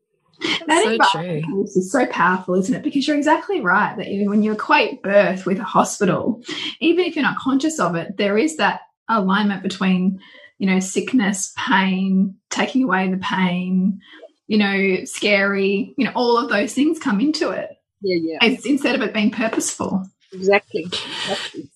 That 0.67 0.99
so 1.11 1.19
true. 1.21 1.63
is 1.63 1.91
so 1.91 2.05
powerful, 2.07 2.55
isn't 2.55 2.75
it? 2.75 2.83
Because 2.83 3.07
you're 3.07 3.17
exactly 3.17 3.61
right 3.61 3.95
that 3.97 4.07
even 4.07 4.29
when 4.29 4.43
you 4.43 4.51
equate 4.51 5.01
birth 5.01 5.45
with 5.45 5.57
a 5.57 5.63
hospital, 5.63 6.43
even 6.79 7.05
if 7.05 7.15
you're 7.15 7.23
not 7.23 7.39
conscious 7.39 7.79
of 7.79 7.95
it, 7.95 8.17
there 8.17 8.37
is 8.37 8.57
that 8.57 8.81
alignment 9.09 9.63
between 9.63 10.19
you 10.58 10.68
know, 10.68 10.80
sickness, 10.80 11.53
pain, 11.58 12.36
taking 12.49 12.84
away 12.84 13.10
the 13.10 13.18
pain, 13.18 14.01
you 14.47 14.58
know, 14.58 15.03
scary, 15.05 15.93
you 15.97 16.05
know, 16.05 16.12
all 16.16 16.38
of 16.38 16.49
those 16.49 16.74
things 16.74 16.99
come 16.99 17.20
into 17.20 17.49
it. 17.49 17.70
Yeah, 18.01 18.18
yeah. 18.22 18.38
It's, 18.41 18.66
instead 18.66 18.95
of 18.95 19.01
it 19.01 19.14
being 19.14 19.32
purposeful. 19.32 20.05
Exactly. 20.32 20.84
exactly. 20.84 21.70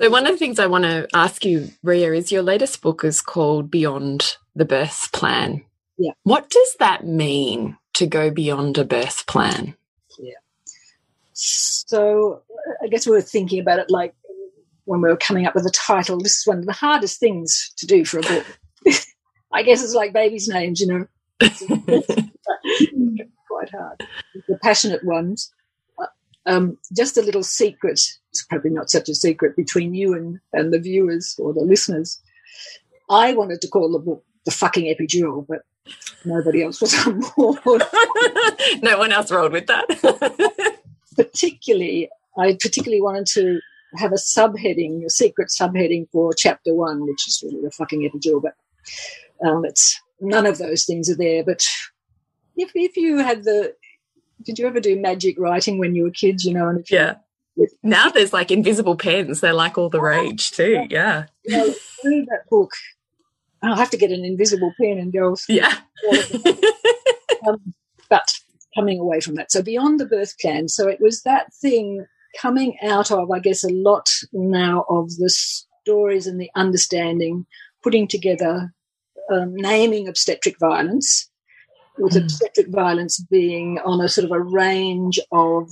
So 0.00 0.10
one 0.10 0.26
of 0.26 0.32
the 0.32 0.38
things 0.38 0.58
I 0.58 0.66
want 0.66 0.84
to 0.84 1.08
ask 1.12 1.44
you, 1.44 1.70
Rhea, 1.82 2.12
is 2.12 2.30
your 2.30 2.42
latest 2.42 2.82
book 2.82 3.02
is 3.02 3.20
called 3.20 3.70
Beyond 3.70 4.36
the 4.54 4.64
Birth 4.64 5.10
Plan. 5.12 5.64
Yeah. 5.96 6.12
What 6.22 6.50
does 6.50 6.76
that 6.78 7.04
mean 7.04 7.76
to 7.94 8.06
go 8.06 8.30
beyond 8.30 8.78
a 8.78 8.84
birth 8.84 9.26
plan? 9.26 9.74
Yeah. 10.18 10.34
So 11.32 12.42
I 12.82 12.86
guess 12.86 13.06
we 13.06 13.16
are 13.16 13.22
thinking 13.22 13.60
about 13.60 13.80
it 13.80 13.90
like 13.90 14.14
when 14.88 15.00
we 15.02 15.10
were 15.10 15.16
coming 15.16 15.46
up 15.46 15.54
with 15.54 15.66
a 15.66 15.70
title. 15.70 16.18
This 16.18 16.38
is 16.38 16.46
one 16.46 16.58
of 16.58 16.66
the 16.66 16.72
hardest 16.72 17.20
things 17.20 17.70
to 17.76 17.86
do 17.86 18.06
for 18.06 18.20
a 18.20 18.22
book. 18.22 18.46
I 19.52 19.62
guess 19.62 19.84
it's 19.84 19.94
like 19.94 20.14
babies' 20.14 20.48
names, 20.48 20.80
you 20.80 20.86
know. 20.86 21.06
quite 21.40 21.60
hard. 23.70 24.02
The 24.48 24.58
passionate 24.62 25.04
ones. 25.04 25.52
Uh, 25.98 26.06
um, 26.46 26.78
just 26.96 27.18
a 27.18 27.22
little 27.22 27.42
secret. 27.42 28.00
It's 28.30 28.46
probably 28.48 28.70
not 28.70 28.88
such 28.88 29.10
a 29.10 29.14
secret 29.14 29.56
between 29.56 29.94
you 29.94 30.14
and, 30.14 30.40
and 30.54 30.72
the 30.72 30.78
viewers 30.78 31.36
or 31.38 31.52
the 31.52 31.60
listeners. 31.60 32.18
I 33.10 33.34
wanted 33.34 33.60
to 33.60 33.68
call 33.68 33.92
the 33.92 33.98
book 33.98 34.24
The 34.46 34.52
Fucking 34.52 34.86
Epidural, 34.86 35.46
but 35.46 35.66
nobody 36.24 36.62
else 36.62 36.80
was 36.80 36.94
on 37.06 37.20
board. 37.36 37.82
no 38.80 38.96
one 38.98 39.12
else 39.12 39.30
rolled 39.30 39.52
with 39.52 39.66
that. 39.66 39.86
particularly, 41.14 42.08
I 42.38 42.54
particularly 42.54 43.02
wanted 43.02 43.26
to 43.34 43.60
have 43.96 44.12
a 44.12 44.16
subheading, 44.16 45.04
a 45.04 45.10
secret 45.10 45.48
subheading 45.48 46.08
for 46.10 46.32
chapter 46.34 46.74
one, 46.74 47.06
which 47.06 47.26
is 47.26 47.42
really 47.42 47.62
the 47.62 47.70
fucking 47.70 48.08
epidural, 48.08 48.42
but 48.42 48.54
um, 49.46 49.64
it's 49.64 50.00
none 50.20 50.46
of 50.46 50.58
those 50.58 50.84
things 50.84 51.08
are 51.10 51.16
there. 51.16 51.44
But 51.44 51.64
if 52.56 52.72
if 52.74 52.96
you 52.96 53.18
had 53.18 53.44
the, 53.44 53.74
did 54.42 54.58
you 54.58 54.66
ever 54.66 54.80
do 54.80 55.00
magic 55.00 55.38
writing 55.38 55.78
when 55.78 55.94
you 55.94 56.04
were 56.04 56.10
kids? 56.10 56.44
You 56.44 56.54
know, 56.54 56.68
and 56.68 56.80
if 56.80 56.90
yeah. 56.90 57.16
Now 57.82 58.08
there's 58.08 58.32
like 58.32 58.52
invisible 58.52 58.94
pens. 58.94 59.40
They're 59.40 59.52
like 59.52 59.76
all 59.76 59.88
the 59.88 60.00
rage 60.00 60.52
too. 60.52 60.86
Yeah. 60.90 61.24
You 61.44 61.56
know, 61.56 61.66
that 62.04 62.44
book, 62.48 62.70
I'll 63.62 63.74
have 63.74 63.90
to 63.90 63.96
get 63.96 64.12
an 64.12 64.24
invisible 64.24 64.72
pen 64.80 64.98
and 64.98 65.12
go. 65.12 65.36
Yeah. 65.48 65.74
um, 67.48 67.74
but 68.08 68.32
coming 68.76 69.00
away 69.00 69.18
from 69.20 69.34
that, 69.34 69.50
so 69.50 69.60
beyond 69.60 69.98
the 69.98 70.06
birth 70.06 70.38
plan. 70.38 70.68
So 70.68 70.88
it 70.88 71.00
was 71.00 71.22
that 71.22 71.52
thing 71.52 72.06
coming 72.40 72.76
out 72.82 73.10
of, 73.10 73.30
I 73.30 73.38
guess, 73.38 73.64
a 73.64 73.72
lot 73.72 74.08
now 74.32 74.84
of 74.88 75.08
the 75.16 75.30
stories 75.30 76.26
and 76.26 76.40
the 76.40 76.50
understanding, 76.54 77.46
putting 77.82 78.08
together, 78.08 78.72
um, 79.32 79.54
naming 79.56 80.08
obstetric 80.08 80.58
violence, 80.58 81.30
with 81.98 82.14
mm. 82.14 82.22
obstetric 82.22 82.68
violence 82.68 83.18
being 83.30 83.78
on 83.84 84.00
a 84.00 84.08
sort 84.08 84.24
of 84.24 84.32
a 84.32 84.40
range 84.40 85.18
of 85.32 85.70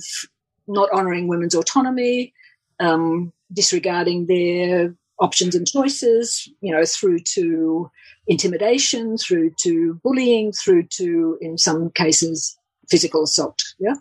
not 0.67 0.91
honouring 0.91 1.27
women's 1.27 1.55
autonomy, 1.55 2.33
um, 2.79 3.31
disregarding 3.53 4.27
their 4.27 4.93
options 5.19 5.55
and 5.55 5.67
choices, 5.67 6.47
you 6.61 6.71
know, 6.71 6.85
through 6.85 7.19
to 7.19 7.89
intimidation, 8.27 9.17
through 9.17 9.51
to 9.59 9.99
bullying, 10.03 10.51
through 10.51 10.83
to, 10.83 11.37
in 11.41 11.57
some 11.57 11.89
cases, 11.91 12.57
physical 12.89 13.23
assault. 13.23 13.63
Yeah. 13.79 13.95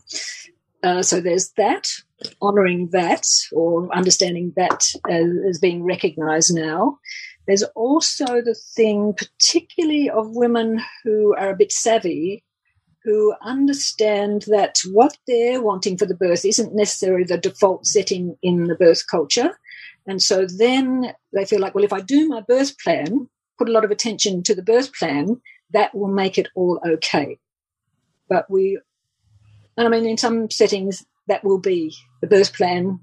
Uh, 0.83 1.03
so 1.03 1.21
there's 1.21 1.51
that, 1.57 1.89
honouring 2.41 2.89
that 2.93 3.27
or 3.53 3.95
understanding 3.95 4.53
that 4.57 4.85
as, 5.09 5.27
as 5.49 5.59
being 5.59 5.85
recognised 5.85 6.55
now. 6.55 6.99
There's 7.47 7.63
also 7.75 8.41
the 8.43 8.57
thing, 8.75 9.15
particularly 9.17 10.11
of 10.11 10.35
women 10.35 10.83
who 11.05 11.35
are 11.37 11.51
a 11.51 11.57
bit 11.57 11.71
savvy, 11.71 12.43
who 13.05 13.35
understand 13.43 14.43
that 14.49 14.79
what 14.91 15.17
they're 15.29 15.63
wanting 15.63 15.97
for 15.97 16.07
the 16.07 16.17
birth 16.17 16.45
isn't 16.45 16.75
necessarily 16.75 17.25
the 17.25 17.39
default 17.39 17.87
setting 17.87 18.37
in 18.43 18.67
the 18.67 18.75
birth 18.75 19.07
culture. 19.09 19.57
And 20.09 20.21
so 20.21 20.47
then 20.47 21.13
they 21.33 21.45
feel 21.45 21.61
like, 21.61 21.75
well, 21.75 21.85
if 21.85 21.93
I 21.93 22.01
do 22.01 22.29
my 22.29 22.41
birth 22.41 22.77
plan, 22.79 23.29
put 23.59 23.69
a 23.69 23.73
lot 23.73 23.85
of 23.85 23.91
attention 23.93 24.43
to 24.45 24.55
the 24.55 24.63
birth 24.63 24.93
plan, 24.95 25.41
that 25.71 25.95
will 25.95 26.09
make 26.09 26.39
it 26.39 26.49
all 26.57 26.81
okay. 26.85 27.39
But 28.29 28.51
we 28.51 28.81
I 29.79 29.89
mean, 29.89 30.07
in 30.07 30.17
some 30.17 30.51
settings, 30.51 31.05
that 31.29 31.45
will 31.45 31.59
be 31.59 31.95
the 32.21 32.27
birth 32.27 32.55
plan 32.55 33.01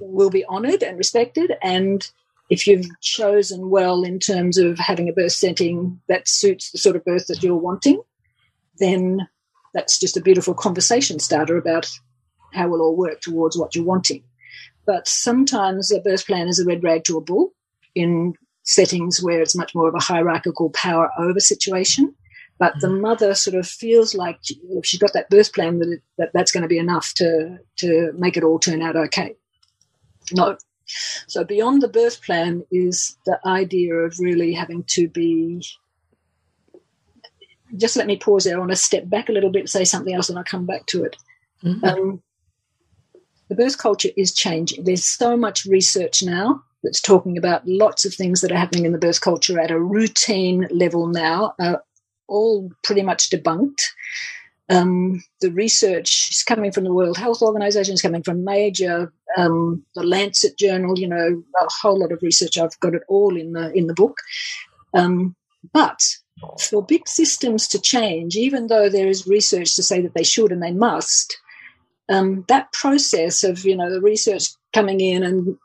will 0.00 0.30
be 0.30 0.44
honoured 0.46 0.82
and 0.82 0.98
respected. 0.98 1.52
And 1.62 2.08
if 2.50 2.66
you've 2.66 2.86
chosen 3.00 3.70
well 3.70 4.02
in 4.02 4.18
terms 4.18 4.58
of 4.58 4.78
having 4.78 5.08
a 5.08 5.12
birth 5.12 5.32
setting 5.32 6.00
that 6.08 6.28
suits 6.28 6.70
the 6.70 6.78
sort 6.78 6.96
of 6.96 7.04
birth 7.04 7.26
that 7.28 7.42
you're 7.42 7.56
wanting, 7.56 8.02
then 8.78 9.28
that's 9.74 9.98
just 9.98 10.16
a 10.16 10.22
beautiful 10.22 10.54
conversation 10.54 11.18
starter 11.18 11.56
about 11.56 11.90
how 12.52 12.68
we'll 12.68 12.82
all 12.82 12.96
work 12.96 13.20
towards 13.20 13.56
what 13.56 13.74
you're 13.74 13.84
wanting. 13.84 14.22
But 14.84 15.08
sometimes 15.08 15.90
a 15.90 16.00
birth 16.00 16.26
plan 16.26 16.48
is 16.48 16.58
a 16.58 16.66
red 16.66 16.82
rag 16.82 17.04
to 17.04 17.16
a 17.16 17.20
bull 17.20 17.52
in 17.94 18.34
settings 18.64 19.22
where 19.22 19.40
it's 19.40 19.56
much 19.56 19.74
more 19.74 19.88
of 19.88 19.94
a 19.94 20.02
hierarchical 20.02 20.70
power 20.70 21.10
over 21.18 21.40
situation. 21.40 22.14
But 22.62 22.78
the 22.78 22.86
mm. 22.86 23.00
mother 23.00 23.34
sort 23.34 23.56
of 23.56 23.66
feels 23.66 24.14
like 24.14 24.38
if 24.48 24.86
she's 24.86 25.00
got 25.00 25.14
that 25.14 25.28
birth 25.28 25.52
plan, 25.52 25.80
that, 25.80 25.88
it, 25.88 26.02
that 26.16 26.30
that's 26.32 26.52
going 26.52 26.62
to 26.62 26.68
be 26.68 26.78
enough 26.78 27.12
to, 27.14 27.58
to 27.78 28.12
make 28.16 28.36
it 28.36 28.44
all 28.44 28.60
turn 28.60 28.80
out 28.80 28.94
okay. 28.94 29.34
No. 30.32 30.56
So 31.26 31.42
beyond 31.42 31.82
the 31.82 31.88
birth 31.88 32.22
plan 32.22 32.64
is 32.70 33.16
the 33.26 33.40
idea 33.44 33.94
of 33.94 34.14
really 34.20 34.52
having 34.52 34.84
to 34.94 35.08
be 35.08 35.64
just 37.74 37.96
let 37.96 38.06
me 38.06 38.16
pause 38.16 38.44
there. 38.44 38.54
I 38.54 38.60
want 38.60 38.70
to 38.70 38.76
step 38.76 39.10
back 39.10 39.28
a 39.28 39.32
little 39.32 39.50
bit, 39.50 39.68
say 39.68 39.82
something 39.82 40.14
else, 40.14 40.28
and 40.28 40.38
I'll 40.38 40.44
come 40.44 40.64
back 40.64 40.86
to 40.86 41.02
it. 41.02 41.16
Mm 41.64 41.80
-hmm. 41.80 41.98
um, 41.98 42.22
the 43.48 43.56
birth 43.56 43.78
culture 43.78 44.12
is 44.16 44.32
changing. 44.32 44.84
There's 44.84 45.16
so 45.18 45.36
much 45.36 45.66
research 45.66 46.22
now 46.22 46.62
that's 46.84 47.00
talking 47.00 47.36
about 47.38 47.66
lots 47.66 48.06
of 48.06 48.14
things 48.14 48.40
that 48.40 48.52
are 48.52 48.60
happening 48.60 48.86
in 48.86 48.92
the 48.92 49.06
birth 49.06 49.20
culture 49.20 49.62
at 49.62 49.70
a 49.70 49.84
routine 49.96 50.68
level 50.70 51.06
now, 51.08 51.54
uh, 51.58 51.78
all 52.28 52.70
pretty 52.84 53.02
much 53.02 53.30
debunked. 53.30 53.82
Um, 54.68 55.22
the 55.40 55.50
research 55.50 56.30
is 56.30 56.42
coming 56.42 56.72
from 56.72 56.84
the 56.84 56.92
World 56.92 57.18
Health 57.18 57.42
Organization, 57.42 57.92
it's 57.92 58.02
coming 58.02 58.22
from 58.22 58.44
major, 58.44 59.12
um, 59.36 59.84
the 59.94 60.02
Lancet 60.02 60.56
Journal. 60.56 60.98
You 60.98 61.08
know, 61.08 61.42
a 61.60 61.68
whole 61.82 61.98
lot 61.98 62.12
of 62.12 62.22
research. 62.22 62.58
I've 62.58 62.78
got 62.80 62.94
it 62.94 63.02
all 63.08 63.36
in 63.36 63.52
the 63.52 63.72
in 63.72 63.86
the 63.86 63.94
book. 63.94 64.18
Um, 64.94 65.34
but 65.72 66.00
for 66.60 66.84
big 66.84 67.06
systems 67.06 67.68
to 67.68 67.80
change, 67.80 68.36
even 68.36 68.66
though 68.66 68.88
there 68.88 69.08
is 69.08 69.26
research 69.26 69.74
to 69.76 69.82
say 69.82 70.00
that 70.00 70.14
they 70.14 70.24
should 70.24 70.52
and 70.52 70.62
they 70.62 70.72
must, 70.72 71.36
um, 72.08 72.44
that 72.48 72.72
process 72.72 73.44
of 73.44 73.64
you 73.64 73.76
know 73.76 73.90
the 73.90 74.00
research 74.00 74.48
coming 74.72 75.00
in 75.00 75.22
and 75.22 75.56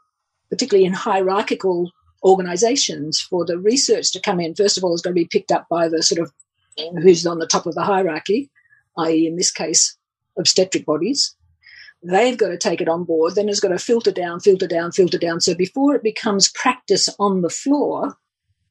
particularly 0.49 0.85
in 0.85 0.93
hierarchical 0.93 1.91
organizations 2.23 3.19
for 3.19 3.45
the 3.45 3.57
research 3.57 4.11
to 4.11 4.19
come 4.19 4.39
in 4.39 4.55
first 4.55 4.77
of 4.77 4.83
all 4.83 4.93
is 4.93 5.01
going 5.01 5.13
to 5.13 5.19
be 5.19 5.27
picked 5.31 5.51
up 5.51 5.67
by 5.69 5.87
the 5.87 6.01
sort 6.01 6.19
of 6.19 6.31
who's 7.01 7.25
on 7.25 7.39
the 7.39 7.47
top 7.47 7.65
of 7.65 7.75
the 7.75 7.83
hierarchy 7.83 8.49
i.e. 8.99 9.27
in 9.27 9.35
this 9.35 9.51
case 9.51 9.97
obstetric 10.37 10.85
bodies 10.85 11.35
they've 12.03 12.37
got 12.37 12.49
to 12.49 12.57
take 12.57 12.81
it 12.81 12.89
on 12.89 13.03
board 13.03 13.35
then 13.35 13.49
it's 13.49 13.59
got 13.59 13.69
to 13.69 13.79
filter 13.79 14.11
down 14.11 14.39
filter 14.39 14.67
down 14.67 14.91
filter 14.91 15.17
down 15.17 15.41
so 15.41 15.55
before 15.55 15.95
it 15.95 16.03
becomes 16.03 16.51
practice 16.51 17.09
on 17.19 17.41
the 17.41 17.49
floor 17.49 18.17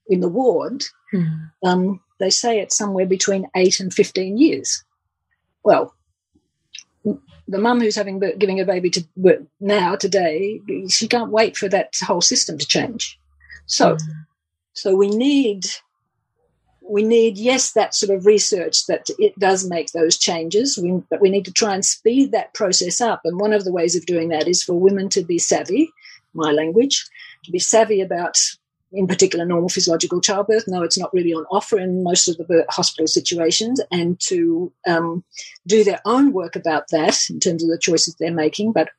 in 0.08 0.20
the 0.20 0.28
ward 0.28 0.84
mm. 1.12 1.50
um, 1.64 2.00
they 2.20 2.30
say 2.30 2.60
it's 2.60 2.76
somewhere 2.76 3.06
between 3.06 3.48
8 3.56 3.80
and 3.80 3.92
15 3.92 4.38
years 4.38 4.84
well 5.64 5.96
the 7.48 7.58
mum 7.58 7.80
who's 7.80 7.96
having 7.96 8.20
giving 8.38 8.60
a 8.60 8.64
baby 8.64 8.90
to 8.90 9.06
now 9.60 9.96
today, 9.96 10.60
she 10.88 11.06
can't 11.06 11.30
wait 11.30 11.56
for 11.56 11.68
that 11.68 11.94
whole 12.02 12.20
system 12.20 12.58
to 12.58 12.66
change. 12.66 13.18
So, 13.66 13.94
mm. 13.94 14.00
so 14.72 14.96
we 14.96 15.08
need 15.08 15.66
we 16.88 17.02
need 17.02 17.36
yes 17.36 17.72
that 17.72 17.94
sort 17.94 18.16
of 18.16 18.26
research 18.26 18.86
that 18.86 19.06
it 19.18 19.38
does 19.38 19.68
make 19.68 19.92
those 19.92 20.16
changes. 20.16 20.78
We, 20.78 21.02
but 21.10 21.20
we 21.20 21.30
need 21.30 21.44
to 21.46 21.52
try 21.52 21.74
and 21.74 21.84
speed 21.84 22.32
that 22.32 22.54
process 22.54 23.00
up. 23.00 23.22
And 23.24 23.40
one 23.40 23.52
of 23.52 23.64
the 23.64 23.72
ways 23.72 23.96
of 23.96 24.06
doing 24.06 24.28
that 24.28 24.46
is 24.46 24.62
for 24.62 24.74
women 24.74 25.08
to 25.10 25.22
be 25.24 25.38
savvy 25.38 25.90
my 26.34 26.52
language 26.52 27.04
to 27.46 27.52
be 27.52 27.58
savvy 27.58 28.00
about 28.00 28.36
in 28.92 29.06
particular 29.06 29.44
normal 29.44 29.68
physiological 29.68 30.20
childbirth. 30.20 30.64
No, 30.68 30.82
it's 30.82 30.98
not 30.98 31.12
really 31.12 31.32
on 31.32 31.44
offer 31.50 31.78
in 31.78 32.02
most 32.02 32.28
of 32.28 32.36
the 32.36 32.64
hospital 32.68 33.06
situations, 33.06 33.80
and 33.90 34.20
to 34.20 34.72
um, 34.86 35.24
do 35.66 35.82
their 35.82 36.00
own 36.04 36.32
work 36.32 36.54
about 36.56 36.88
that 36.90 37.18
in 37.30 37.40
terms 37.40 37.64
of 37.64 37.70
the 37.70 37.78
choices 37.78 38.14
they're 38.14 38.32
making, 38.32 38.72
but 38.72 38.90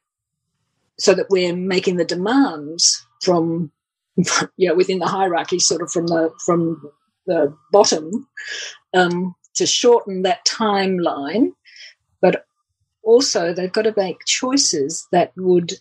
so 0.99 1.13
that 1.13 1.29
we're 1.29 1.55
making 1.55 1.97
the 1.97 2.05
demands 2.05 3.05
from 3.21 3.71
you 4.57 4.67
know 4.67 4.75
within 4.75 4.99
the 4.99 5.07
hierarchy, 5.07 5.59
sort 5.59 5.81
of 5.81 5.91
from 5.91 6.07
the 6.07 6.31
from 6.45 6.91
the 7.27 7.55
bottom, 7.71 8.27
um, 8.93 9.35
to 9.55 9.65
shorten 9.65 10.23
that 10.23 10.45
timeline, 10.45 11.51
but 12.21 12.45
also 13.03 13.53
they've 13.53 13.71
got 13.71 13.83
to 13.83 13.93
make 13.95 14.17
choices 14.25 15.07
that 15.11 15.31
would 15.37 15.73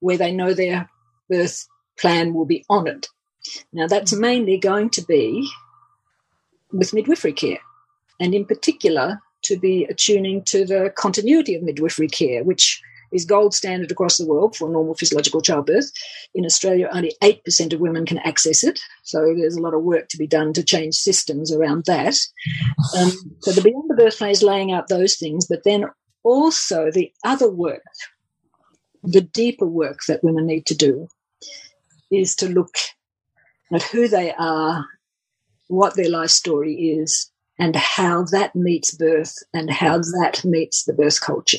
where 0.00 0.18
they 0.18 0.32
know 0.32 0.52
their 0.52 0.88
birth 1.30 1.66
plan 1.98 2.34
will 2.34 2.44
be 2.44 2.64
honoured. 2.68 3.06
Now, 3.72 3.86
that's 3.86 4.12
mainly 4.12 4.58
going 4.58 4.90
to 4.90 5.02
be 5.02 5.48
with 6.72 6.92
midwifery 6.92 7.32
care, 7.32 7.60
and 8.20 8.34
in 8.34 8.44
particular, 8.44 9.20
to 9.42 9.58
be 9.58 9.84
attuning 9.84 10.42
to 10.44 10.64
the 10.64 10.92
continuity 10.96 11.54
of 11.54 11.62
midwifery 11.62 12.08
care, 12.08 12.42
which 12.42 12.82
is 13.14 13.24
gold 13.24 13.54
standard 13.54 13.90
across 13.90 14.18
the 14.18 14.26
world 14.26 14.56
for 14.56 14.68
normal 14.68 14.94
physiological 14.94 15.40
childbirth. 15.40 15.90
In 16.34 16.44
Australia, 16.44 16.90
only 16.92 17.14
8% 17.22 17.72
of 17.72 17.80
women 17.80 18.04
can 18.04 18.18
access 18.18 18.64
it. 18.64 18.80
So 19.04 19.34
there's 19.36 19.56
a 19.56 19.62
lot 19.62 19.74
of 19.74 19.82
work 19.82 20.08
to 20.08 20.18
be 20.18 20.26
done 20.26 20.52
to 20.54 20.62
change 20.62 20.94
systems 20.94 21.52
around 21.52 21.84
that. 21.86 22.16
Um, 22.98 23.12
so 23.40 23.52
the 23.52 23.62
Beyond 23.62 23.88
the 23.88 23.94
Birth 23.94 24.20
is 24.22 24.42
laying 24.42 24.72
out 24.72 24.88
those 24.88 25.16
things, 25.16 25.46
but 25.46 25.64
then 25.64 25.86
also 26.24 26.90
the 26.90 27.12
other 27.24 27.50
work, 27.50 27.82
the 29.02 29.20
deeper 29.20 29.66
work 29.66 30.00
that 30.08 30.24
women 30.24 30.46
need 30.46 30.66
to 30.66 30.74
do 30.74 31.08
is 32.10 32.34
to 32.36 32.48
look 32.48 32.74
at 33.72 33.82
who 33.82 34.08
they 34.08 34.32
are, 34.34 34.84
what 35.68 35.94
their 35.94 36.10
life 36.10 36.30
story 36.30 36.74
is, 36.74 37.30
and 37.58 37.76
how 37.76 38.24
that 38.24 38.54
meets 38.54 38.94
birth 38.94 39.34
and 39.52 39.70
how 39.70 39.98
that 39.98 40.42
meets 40.44 40.84
the 40.84 40.92
birth 40.92 41.20
culture. 41.20 41.58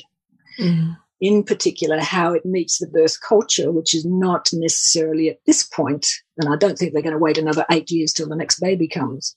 Mm. 0.60 0.98
In 1.22 1.44
particular, 1.44 2.00
how 2.00 2.34
it 2.34 2.46
meets 2.46 2.78
the 2.78 2.88
birth 2.88 3.22
culture, 3.22 3.72
which 3.72 3.96
is 3.96 4.06
not 4.06 4.50
necessarily 4.52 5.30
at 5.30 5.40
this 5.46 5.64
point, 5.64 6.06
and 6.38 6.54
I 6.54 6.58
don't 6.58 6.78
think 6.78 6.94
they're 6.94 7.02
going 7.02 7.14
to 7.14 7.20
wait 7.20 7.38
another 7.38 7.66
eight 7.72 7.90
years 7.90 8.12
till 8.12 8.28
the 8.28 8.36
next 8.36 8.60
baby 8.60 8.88
comes, 8.88 9.36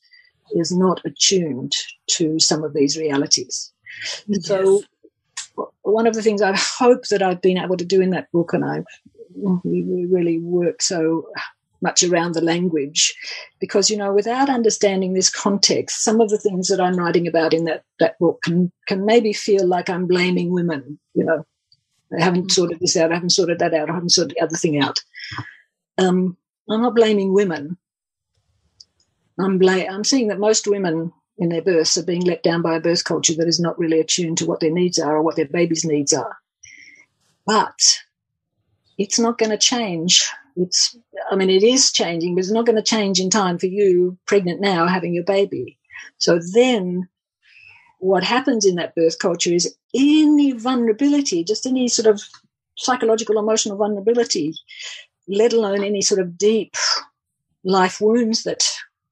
is 0.53 0.77
not 0.77 1.01
attuned 1.05 1.73
to 2.11 2.39
some 2.41 2.65
of 2.65 2.75
these 2.75 2.97
realities. 2.97 3.73
Yes. 4.27 4.47
So, 4.47 4.83
one 5.83 6.07
of 6.07 6.15
the 6.15 6.23
things 6.23 6.43
I 6.43 6.57
hope 6.57 7.05
that 7.11 7.23
I've 7.23 7.43
been 7.43 7.59
able 7.59 7.77
to 7.77 7.85
do 7.85 8.01
in 8.01 8.11
that 8.11 8.31
book, 8.33 8.53
and 8.53 8.85
we 9.65 10.07
really 10.11 10.39
work 10.41 10.83
so 10.83 11.29
much 11.81 12.03
around 12.03 12.35
the 12.35 12.41
language 12.41 13.15
because 13.61 13.91
you 13.91 13.97
know 13.97 14.13
without 14.13 14.51
understanding 14.51 15.15
this 15.15 15.31
context 15.31 16.03
some 16.03 16.21
of 16.21 16.29
the 16.29 16.39
things 16.39 16.69
that 16.69 16.81
i'm 16.81 16.97
writing 16.97 17.27
about 17.27 17.55
in 17.55 17.65
that 17.65 17.85
that 18.01 18.19
book 18.19 18.41
can 18.43 18.73
can 18.87 19.05
maybe 19.05 19.33
feel 19.33 19.67
like 19.67 19.89
i'm 19.89 20.07
blaming 20.07 20.53
women 20.53 20.99
you 21.15 21.25
know 21.25 21.47
i 22.17 22.23
haven't 22.23 22.53
sorted 22.53 22.81
this 22.81 22.97
out 22.97 23.11
i 23.11 23.15
haven't 23.15 23.31
sorted 23.31 23.59
that 23.59 23.75
out 23.75 23.91
i 23.91 23.95
haven't 23.95 24.11
sorted 24.11 24.37
the 24.37 24.45
other 24.45 24.57
thing 24.57 24.81
out. 24.81 25.01
Um, 25.99 26.37
i'm 26.71 26.83
not 26.83 26.95
blaming 26.95 27.35
women. 27.35 27.77
I'm 29.41 29.61
i'm 29.69 30.05
seeing 30.05 30.29
that 30.29 30.41
most 30.41 30.67
women 30.67 31.13
in 31.39 31.49
their 31.49 31.63
births 31.63 31.97
are 31.97 32.05
being 32.05 32.23
let 32.23 32.43
down 32.43 32.63
by 32.63 32.75
a 32.75 32.81
birth 32.81 33.05
culture 33.05 33.35
that 33.35 33.47
is 33.47 33.61
not 33.61 33.79
really 33.79 34.01
attuned 34.01 34.39
to 34.39 34.47
what 34.47 34.61
their 34.61 34.73
needs 34.73 34.99
are 34.99 35.17
or 35.17 35.23
what 35.23 35.37
their 35.37 35.47
baby's 35.47 35.85
needs 35.85 36.13
are. 36.13 36.37
But 37.47 37.79
it's 38.99 39.19
not 39.19 39.39
going 39.39 39.51
to 39.51 39.59
change. 39.59 40.29
It's, 40.57 40.97
I 41.31 41.37
mean, 41.37 41.51
it 41.51 41.63
is 41.63 41.93
changing, 41.93 42.35
but 42.35 42.41
it's 42.41 42.51
not 42.51 42.67
going 42.67 42.77
to 42.77 42.83
change 42.83 43.21
in 43.21 43.31
time 43.31 43.59
for 43.59 43.67
you, 43.67 44.19
pregnant 44.27 44.61
now, 44.61 44.89
having 44.89 45.15
your 45.15 45.25
baby. 45.25 45.79
So 46.19 46.41
then 46.53 47.09
what 47.99 48.25
happens 48.25 48.65
in 48.65 48.77
that 48.77 48.95
birth 48.95 49.19
culture 49.19 49.53
is 49.53 49.75
any 49.95 50.53
vulnerability, 50.53 51.45
just 51.45 51.67
any 51.67 51.89
sort 51.89 52.07
of 52.07 52.23
psychological, 52.77 53.39
emotional 53.39 53.77
vulnerability, 53.77 54.55
let 55.27 55.53
alone 55.53 55.83
any 55.83 56.01
sort 56.01 56.21
of 56.21 56.39
deep 56.39 56.75
life 57.65 58.01
wounds 58.01 58.45
that 58.45 58.65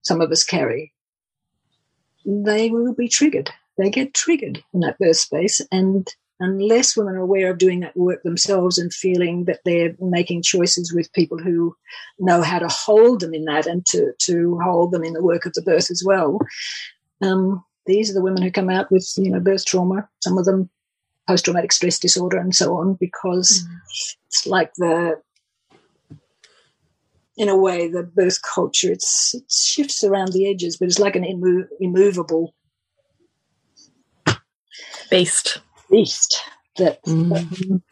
some 0.02 0.20
of 0.20 0.30
us 0.30 0.44
carry, 0.44 0.92
they 2.24 2.70
will 2.70 2.94
be 2.94 3.08
triggered. 3.08 3.50
They 3.76 3.90
get 3.90 4.14
triggered 4.14 4.62
in 4.72 4.80
that 4.80 4.98
birth 4.98 5.16
space 5.16 5.60
and 5.70 6.08
unless 6.38 6.96
women 6.96 7.16
are 7.16 7.20
aware 7.20 7.50
of 7.50 7.58
doing 7.58 7.80
that 7.80 7.96
work 7.96 8.22
themselves 8.22 8.78
and 8.78 8.92
feeling 8.92 9.44
that 9.44 9.60
they're 9.64 9.94
making 10.00 10.42
choices 10.42 10.92
with 10.92 11.12
people 11.12 11.38
who 11.38 11.74
know 12.18 12.42
how 12.42 12.58
to 12.58 12.68
hold 12.68 13.20
them 13.20 13.34
in 13.34 13.44
that 13.44 13.66
and 13.66 13.86
to, 13.86 14.12
to 14.18 14.58
hold 14.62 14.92
them 14.92 15.02
in 15.02 15.14
the 15.14 15.22
work 15.22 15.46
of 15.46 15.54
the 15.54 15.62
birth 15.62 15.90
as 15.90 16.02
well. 16.04 16.38
Um, 17.22 17.64
these 17.86 18.10
are 18.10 18.14
the 18.14 18.22
women 18.22 18.42
who 18.42 18.50
come 18.50 18.70
out 18.70 18.90
with, 18.90 19.10
you 19.16 19.30
know, 19.30 19.40
birth 19.40 19.64
trauma, 19.64 20.08
some 20.20 20.38
of 20.38 20.44
them 20.44 20.68
post-traumatic 21.28 21.72
stress 21.72 21.98
disorder 21.98 22.38
and 22.38 22.54
so 22.54 22.76
on, 22.76 22.94
because 23.00 23.64
mm. 23.64 24.12
it's 24.26 24.46
like 24.46 24.72
the, 24.76 25.20
in 27.36 27.48
a 27.48 27.56
way, 27.56 27.88
the 27.88 28.02
birth 28.02 28.40
culture, 28.42 28.90
it's, 28.90 29.34
it 29.34 29.50
shifts 29.50 30.04
around 30.04 30.32
the 30.32 30.48
edges, 30.48 30.76
but 30.76 30.88
it's 30.88 30.98
like 30.98 31.16
an 31.16 31.24
immo- 31.24 31.68
immovable 31.80 32.54
beast 35.10 35.58
beast. 35.90 36.40
That, 36.78 37.02
mm. 37.04 37.82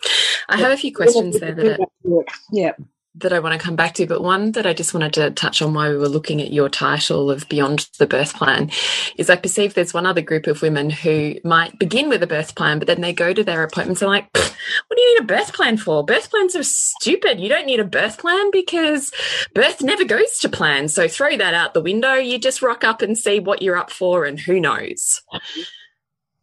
I 0.49 0.59
have 0.59 0.73
a 0.73 0.77
few 0.77 0.95
questions 0.95 1.41
there 1.41 1.55
that 1.55 1.81
are, 1.81 2.25
yeah 2.53 2.73
that 3.17 3.33
I 3.33 3.39
want 3.39 3.59
to 3.59 3.65
come 3.65 3.77
back 3.77 3.95
to, 3.95 4.07
but 4.07 4.23
one 4.23 4.53
that 4.53 4.67
I 4.67 4.73
just 4.73 4.93
wanted 4.93 5.13
to 5.15 5.31
touch 5.31 5.63
on 5.63 5.73
while 5.73 5.91
we 5.91 5.97
were 5.97 6.09
looking 6.09 6.41
at 6.41 6.53
your 6.53 6.69
title 6.69 7.31
of 7.31 7.49
Beyond 7.49 7.89
the 7.99 8.07
Birth 8.07 8.35
Plan 8.35 8.71
is 9.17 9.31
I 9.31 9.37
perceive 9.37 9.75
there's 9.75 9.95
one 9.95 10.07
other 10.07 10.21
group 10.21 10.49
of 10.49 10.63
women 10.63 10.91
who 10.91 11.37
might 11.45 11.79
begin 11.79 12.09
with 12.09 12.25
a 12.25 12.27
birth 12.27 12.57
plan, 12.57 12.81
but 12.81 12.89
then 12.89 13.01
they 13.01 13.13
go 13.13 13.33
to 13.33 13.45
their 13.45 13.63
appointments 13.63 14.03
and 14.03 14.11
like, 14.11 14.29
what 14.35 14.97
do 14.97 15.01
you 15.01 15.15
need 15.15 15.23
a 15.23 15.27
birth 15.27 15.53
plan 15.53 15.77
for? 15.77 16.05
Birth 16.05 16.31
plans 16.31 16.57
are 16.57 16.65
stupid. 16.65 17.39
You 17.39 17.49
don't 17.49 17.67
need 17.67 17.81
a 17.81 17.85
birth 17.85 18.19
plan 18.19 18.51
because 18.51 19.13
birth 19.55 19.81
never 19.81 20.05
goes 20.05 20.39
to 20.41 20.49
plan. 20.49 20.89
So 20.89 21.07
throw 21.07 21.37
that 21.37 21.55
out 21.55 21.73
the 21.73 21.81
window. 21.81 22.15
You 22.15 22.39
just 22.39 22.63
rock 22.63 22.83
up 22.83 23.01
and 23.01 23.17
see 23.17 23.39
what 23.39 23.63
you're 23.63 23.77
up 23.77 23.91
for 23.91 24.25
and 24.25 24.41
who 24.41 24.59
knows. 24.59 25.23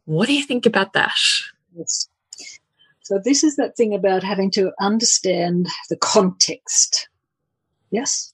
What 0.06 0.28
do 0.28 0.34
you 0.34 0.44
think 0.44 0.66
about 0.66 0.94
that? 0.94 1.16
Yes. 1.76 2.08
So 3.12 3.20
this 3.20 3.44
is 3.44 3.58
that 3.58 3.76
thing 3.76 3.94
about 3.94 4.24
having 4.24 4.50
to 4.52 4.72
understand 4.80 5.68
the 5.90 5.98
context. 5.98 7.10
Yes. 7.92 8.34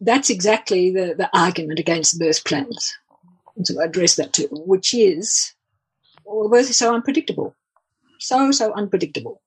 that's 0.00 0.30
exactly 0.30 0.90
the, 0.90 1.14
the 1.14 1.28
argument 1.36 1.78
against 1.78 2.18
the 2.18 2.24
birth 2.24 2.42
plans. 2.44 2.96
So 3.64 3.78
I 3.78 3.84
address 3.84 4.16
that 4.16 4.32
too, 4.32 4.48
which 4.50 4.94
is 4.94 5.52
well, 6.24 6.48
birth 6.48 6.70
is 6.70 6.78
so 6.78 6.94
unpredictable. 6.94 7.54
So, 8.18 8.50
so 8.50 8.72
unpredictable. 8.72 9.42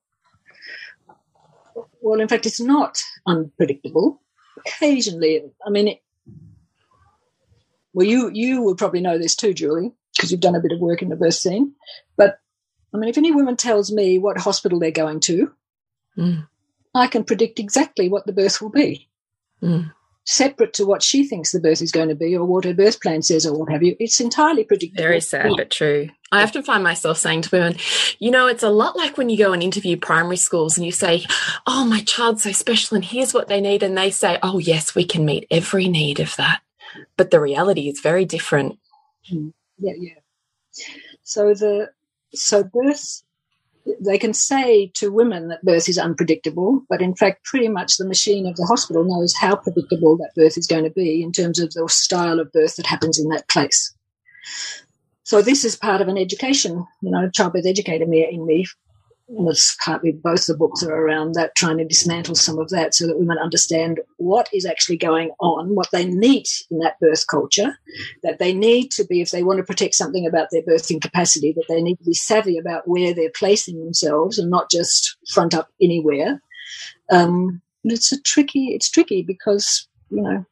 Well, 2.02 2.20
in 2.20 2.28
fact, 2.28 2.46
it's 2.46 2.60
not 2.60 3.00
unpredictable. 3.26 4.22
Occasionally, 4.58 5.42
I 5.66 5.70
mean, 5.70 5.88
it, 5.88 6.02
well, 7.94 8.06
you 8.06 8.30
you 8.32 8.62
would 8.62 8.78
probably 8.78 9.00
know 9.00 9.18
this 9.18 9.34
too, 9.34 9.54
Julie, 9.54 9.90
because 10.14 10.30
you've 10.30 10.40
done 10.40 10.54
a 10.54 10.60
bit 10.60 10.70
of 10.70 10.78
work 10.78 11.02
in 11.02 11.08
the 11.08 11.16
birth 11.16 11.34
scene. 11.34 11.74
But 12.16 12.38
I 12.94 12.98
mean, 12.98 13.08
if 13.08 13.18
any 13.18 13.32
woman 13.32 13.56
tells 13.56 13.90
me 13.90 14.18
what 14.18 14.38
hospital 14.38 14.78
they're 14.78 14.90
going 14.90 15.20
to, 15.20 15.52
mm. 16.16 16.46
I 16.94 17.06
can 17.06 17.24
predict 17.24 17.58
exactly 17.58 18.08
what 18.08 18.26
the 18.26 18.32
birth 18.32 18.60
will 18.60 18.70
be. 18.70 19.08
Mm 19.62 19.92
separate 20.24 20.72
to 20.74 20.86
what 20.86 21.02
she 21.02 21.26
thinks 21.26 21.50
the 21.50 21.60
birth 21.60 21.82
is 21.82 21.90
going 21.90 22.08
to 22.08 22.14
be 22.14 22.36
or 22.36 22.44
what 22.44 22.64
her 22.64 22.74
birth 22.74 23.00
plan 23.00 23.22
says 23.22 23.44
or 23.44 23.58
what 23.58 23.70
have 23.72 23.82
you. 23.82 23.96
It's 23.98 24.20
entirely 24.20 24.64
predictable. 24.64 25.02
Very 25.02 25.20
sad, 25.20 25.52
but 25.56 25.70
true. 25.70 26.10
I 26.30 26.42
often 26.42 26.62
find 26.62 26.82
myself 26.82 27.18
saying 27.18 27.42
to 27.42 27.50
women, 27.50 27.76
you 28.18 28.30
know, 28.30 28.46
it's 28.46 28.62
a 28.62 28.70
lot 28.70 28.96
like 28.96 29.18
when 29.18 29.28
you 29.28 29.36
go 29.36 29.52
and 29.52 29.62
interview 29.62 29.96
primary 29.96 30.36
schools 30.36 30.76
and 30.76 30.86
you 30.86 30.92
say, 30.92 31.26
oh, 31.66 31.84
my 31.84 32.00
child's 32.00 32.44
so 32.44 32.52
special 32.52 32.94
and 32.94 33.04
here's 33.04 33.34
what 33.34 33.48
they 33.48 33.60
need. 33.60 33.82
And 33.82 33.98
they 33.98 34.10
say, 34.10 34.38
oh, 34.42 34.58
yes, 34.58 34.94
we 34.94 35.04
can 35.04 35.24
meet 35.24 35.46
every 35.50 35.88
need 35.88 36.20
of 36.20 36.36
that. 36.36 36.60
But 37.16 37.30
the 37.30 37.40
reality 37.40 37.88
is 37.88 38.00
very 38.00 38.24
different. 38.24 38.78
Hmm. 39.28 39.48
Yeah, 39.78 39.94
yeah. 39.98 40.14
So 41.22 41.52
the 41.52 41.90
so 42.34 42.64
birth 42.64 43.22
they 44.00 44.18
can 44.18 44.32
say 44.32 44.90
to 44.94 45.10
women 45.10 45.48
that 45.48 45.64
birth 45.64 45.88
is 45.88 45.98
unpredictable, 45.98 46.84
but 46.88 47.02
in 47.02 47.14
fact, 47.14 47.44
pretty 47.44 47.68
much 47.68 47.96
the 47.96 48.06
machine 48.06 48.46
of 48.46 48.56
the 48.56 48.64
hospital 48.64 49.04
knows 49.04 49.34
how 49.34 49.56
predictable 49.56 50.16
that 50.16 50.30
birth 50.36 50.56
is 50.56 50.66
going 50.66 50.84
to 50.84 50.90
be 50.90 51.22
in 51.22 51.32
terms 51.32 51.58
of 51.58 51.72
the 51.72 51.88
style 51.88 52.38
of 52.38 52.52
birth 52.52 52.76
that 52.76 52.86
happens 52.86 53.18
in 53.18 53.28
that 53.30 53.48
place. 53.48 53.92
So 55.24 55.42
this 55.42 55.64
is 55.64 55.76
part 55.76 56.00
of 56.00 56.08
an 56.08 56.18
education, 56.18 56.86
you 57.00 57.10
know, 57.10 57.24
a 57.24 57.30
childbirth 57.30 57.66
educator 57.66 58.04
in 58.04 58.46
me 58.46 58.66
was 59.28 59.76
partly 59.82 60.12
both 60.12 60.46
the 60.46 60.56
books 60.56 60.82
are 60.82 60.94
around 60.94 61.34
that, 61.34 61.54
trying 61.54 61.78
to 61.78 61.84
dismantle 61.84 62.34
some 62.34 62.58
of 62.58 62.68
that 62.70 62.94
so 62.94 63.06
that 63.06 63.18
women 63.18 63.38
understand 63.38 64.00
what 64.18 64.48
is 64.52 64.66
actually 64.66 64.96
going 64.96 65.30
on, 65.40 65.74
what 65.74 65.90
they 65.90 66.04
need 66.04 66.46
in 66.70 66.78
that 66.78 66.98
birth 67.00 67.26
culture, 67.26 67.78
that 68.22 68.38
they 68.38 68.52
need 68.52 68.90
to 68.90 69.04
be, 69.04 69.20
if 69.20 69.30
they 69.30 69.42
want 69.42 69.58
to 69.58 69.64
protect 69.64 69.94
something 69.94 70.26
about 70.26 70.48
their 70.50 70.62
birthing 70.62 71.00
capacity, 71.00 71.52
that 71.52 71.64
they 71.68 71.80
need 71.80 71.98
to 71.98 72.04
be 72.04 72.14
savvy 72.14 72.58
about 72.58 72.86
where 72.86 73.14
they're 73.14 73.30
placing 73.34 73.78
themselves 73.78 74.38
and 74.38 74.50
not 74.50 74.70
just 74.70 75.16
front 75.28 75.54
up 75.54 75.70
anywhere. 75.80 76.42
Um, 77.10 77.62
it's 77.84 78.12
a 78.12 78.20
tricky, 78.20 78.68
it's 78.68 78.90
tricky 78.90 79.22
because, 79.22 79.88
you 80.10 80.22
know, 80.22 80.44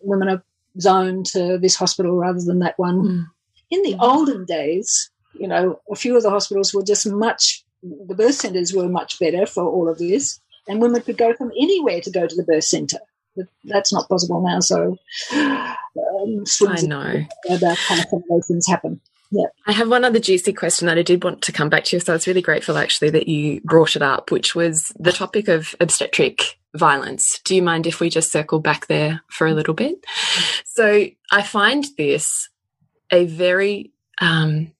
women 0.00 0.28
are 0.28 0.42
zoned 0.80 1.26
to 1.26 1.58
this 1.58 1.76
hospital 1.76 2.16
rather 2.16 2.40
than 2.40 2.60
that 2.60 2.78
one. 2.78 3.02
Mm. 3.02 3.26
In 3.70 3.82
the 3.82 3.96
olden 4.00 4.44
days, 4.44 5.10
you 5.34 5.48
know, 5.48 5.80
a 5.90 5.96
few 5.96 6.16
of 6.16 6.22
the 6.22 6.30
hospitals 6.30 6.72
were 6.72 6.82
just 6.82 7.10
much 7.10 7.64
the 7.82 8.14
birth 8.14 8.34
centres 8.34 8.74
were 8.74 8.88
much 8.88 9.18
better 9.18 9.46
for 9.46 9.64
all 9.64 9.88
of 9.88 9.98
this, 9.98 10.40
and 10.66 10.80
women 10.80 11.02
could 11.02 11.18
go 11.18 11.34
from 11.34 11.50
anywhere 11.60 12.00
to 12.00 12.10
go 12.10 12.26
to 12.26 12.34
the 12.34 12.44
birth 12.44 12.64
centre. 12.64 13.00
But 13.36 13.46
that's 13.64 13.92
not 13.92 14.08
possible 14.08 14.40
now. 14.40 14.60
So 14.60 14.98
um, 15.32 16.44
I 16.66 16.82
know 16.82 17.24
about 17.50 17.76
how 17.76 17.96
some 17.96 18.18
of 18.18 18.28
those 18.28 18.46
things 18.48 18.66
happen. 18.66 19.00
Yeah. 19.30 19.46
I 19.66 19.72
have 19.72 19.90
one 19.90 20.04
other 20.04 20.18
juicy 20.18 20.52
question 20.52 20.86
that 20.86 20.98
I 20.98 21.02
did 21.02 21.22
want 21.22 21.42
to 21.42 21.52
come 21.52 21.68
back 21.68 21.84
to. 21.84 21.96
you. 21.96 22.00
So 22.00 22.12
I 22.12 22.16
was 22.16 22.26
really 22.26 22.42
grateful 22.42 22.78
actually 22.78 23.10
that 23.10 23.28
you 23.28 23.60
brought 23.62 23.94
it 23.94 24.02
up, 24.02 24.30
which 24.30 24.54
was 24.54 24.92
the 24.98 25.12
topic 25.12 25.48
of 25.48 25.74
obstetric 25.80 26.58
violence. 26.74 27.40
Do 27.44 27.54
you 27.54 27.62
mind 27.62 27.86
if 27.86 28.00
we 28.00 28.08
just 28.08 28.32
circle 28.32 28.58
back 28.58 28.86
there 28.86 29.22
for 29.28 29.46
a 29.46 29.54
little 29.54 29.74
bit? 29.74 30.04
So 30.64 31.06
I 31.30 31.42
find 31.42 31.84
this 31.98 32.48
a 33.12 33.26
very 33.26 33.92
um, 34.20 34.72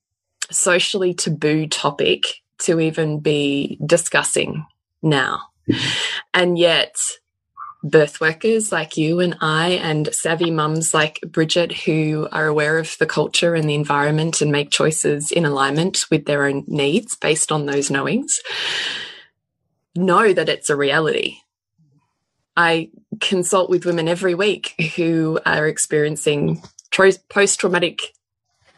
socially 0.49 1.13
taboo 1.13 1.67
topic 1.67 2.41
to 2.59 2.79
even 2.79 3.19
be 3.19 3.77
discussing 3.85 4.65
now. 5.01 5.41
And 6.33 6.57
yet, 6.57 6.95
birth 7.83 8.19
workers 8.19 8.71
like 8.71 8.97
you 8.97 9.19
and 9.19 9.37
I, 9.39 9.69
and 9.69 10.13
savvy 10.13 10.51
mums 10.51 10.93
like 10.93 11.19
Bridget, 11.27 11.71
who 11.71 12.27
are 12.31 12.47
aware 12.47 12.77
of 12.77 12.97
the 12.99 13.05
culture 13.05 13.55
and 13.55 13.69
the 13.69 13.75
environment 13.75 14.41
and 14.41 14.51
make 14.51 14.71
choices 14.71 15.31
in 15.31 15.45
alignment 15.45 16.05
with 16.11 16.25
their 16.25 16.45
own 16.45 16.63
needs 16.67 17.15
based 17.15 17.51
on 17.51 17.65
those 17.65 17.89
knowings, 17.89 18.39
know 19.95 20.33
that 20.33 20.49
it's 20.49 20.69
a 20.69 20.75
reality. 20.75 21.37
I 22.57 22.89
consult 23.21 23.69
with 23.69 23.85
women 23.85 24.07
every 24.07 24.35
week 24.35 24.75
who 24.95 25.39
are 25.45 25.67
experiencing 25.67 26.61
post 26.91 27.59
traumatic 27.59 28.01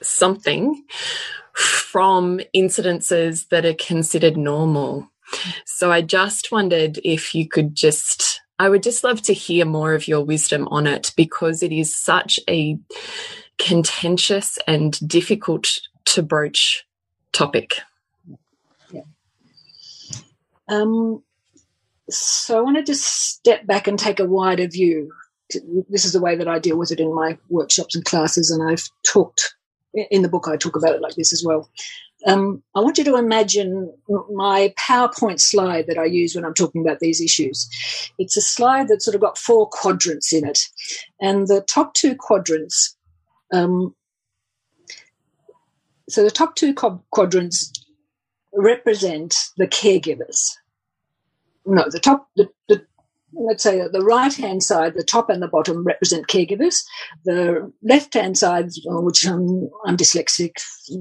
something 0.01 0.83
from 1.53 2.39
incidences 2.55 3.47
that 3.49 3.65
are 3.65 3.73
considered 3.73 4.37
normal. 4.37 5.09
So 5.65 5.91
I 5.91 6.01
just 6.01 6.51
wondered 6.51 6.99
if 7.03 7.33
you 7.35 7.47
could 7.47 7.75
just, 7.75 8.41
I 8.59 8.69
would 8.69 8.83
just 8.83 9.03
love 9.03 9.21
to 9.23 9.33
hear 9.33 9.65
more 9.65 9.93
of 9.93 10.07
your 10.07 10.23
wisdom 10.23 10.67
on 10.69 10.87
it 10.87 11.13
because 11.15 11.63
it 11.63 11.71
is 11.71 11.95
such 11.95 12.39
a 12.49 12.77
contentious 13.57 14.57
and 14.67 14.97
difficult 15.07 15.67
to 16.05 16.23
broach 16.23 16.85
topic. 17.31 17.79
Yeah. 18.91 19.01
Um, 20.67 21.23
so 22.09 22.57
I 22.57 22.61
wanted 22.61 22.85
to 22.87 22.95
step 22.95 23.65
back 23.65 23.87
and 23.87 23.97
take 23.97 24.19
a 24.19 24.25
wider 24.25 24.67
view. 24.67 25.11
This 25.89 26.05
is 26.05 26.13
the 26.13 26.21
way 26.21 26.35
that 26.35 26.47
I 26.47 26.59
deal 26.59 26.77
with 26.77 26.91
it 26.91 26.99
in 26.99 27.13
my 27.13 27.37
workshops 27.49 27.95
and 27.95 28.05
classes, 28.05 28.49
and 28.51 28.69
I've 28.69 28.87
talked 29.05 29.53
in 29.93 30.21
the 30.21 30.29
book 30.29 30.47
I 30.47 30.57
talk 30.57 30.75
about 30.75 30.95
it 30.95 31.01
like 31.01 31.15
this 31.15 31.33
as 31.33 31.43
well. 31.45 31.69
Um, 32.25 32.61
I 32.75 32.81
want 32.81 32.97
you 32.97 33.03
to 33.05 33.15
imagine 33.15 33.91
my 34.33 34.73
PowerPoint 34.79 35.39
slide 35.39 35.87
that 35.87 35.97
I 35.97 36.05
use 36.05 36.35
when 36.35 36.45
I'm 36.45 36.53
talking 36.53 36.81
about 36.81 36.99
these 36.99 37.19
issues. 37.19 37.67
It's 38.19 38.37
a 38.37 38.41
slide 38.41 38.87
that's 38.87 39.05
sort 39.05 39.15
of 39.15 39.21
got 39.21 39.37
four 39.37 39.67
quadrants 39.69 40.31
in 40.31 40.47
it, 40.47 40.59
and 41.19 41.47
the 41.47 41.61
top 41.61 41.93
two 41.93 42.15
quadrants. 42.15 42.95
Um, 43.51 43.95
so 46.09 46.23
the 46.23 46.31
top 46.31 46.55
two 46.55 46.73
quadrants 46.73 47.71
represent 48.53 49.35
the 49.57 49.67
caregivers. 49.67 50.57
No, 51.65 51.85
the 51.89 51.99
top 51.99 52.27
the 52.35 52.49
let's 53.33 53.63
say 53.63 53.81
the 53.91 54.03
right 54.03 54.33
hand 54.33 54.63
side, 54.63 54.93
the 54.95 55.03
top 55.03 55.29
and 55.29 55.41
the 55.41 55.47
bottom 55.47 55.83
represent 55.83 56.27
caregivers. 56.27 56.83
The 57.25 57.71
left 57.83 58.13
hand 58.13 58.37
side, 58.37 58.69
which 58.85 59.25
I'm, 59.25 59.69
I'm 59.85 59.97
dyslexic, 59.97 60.51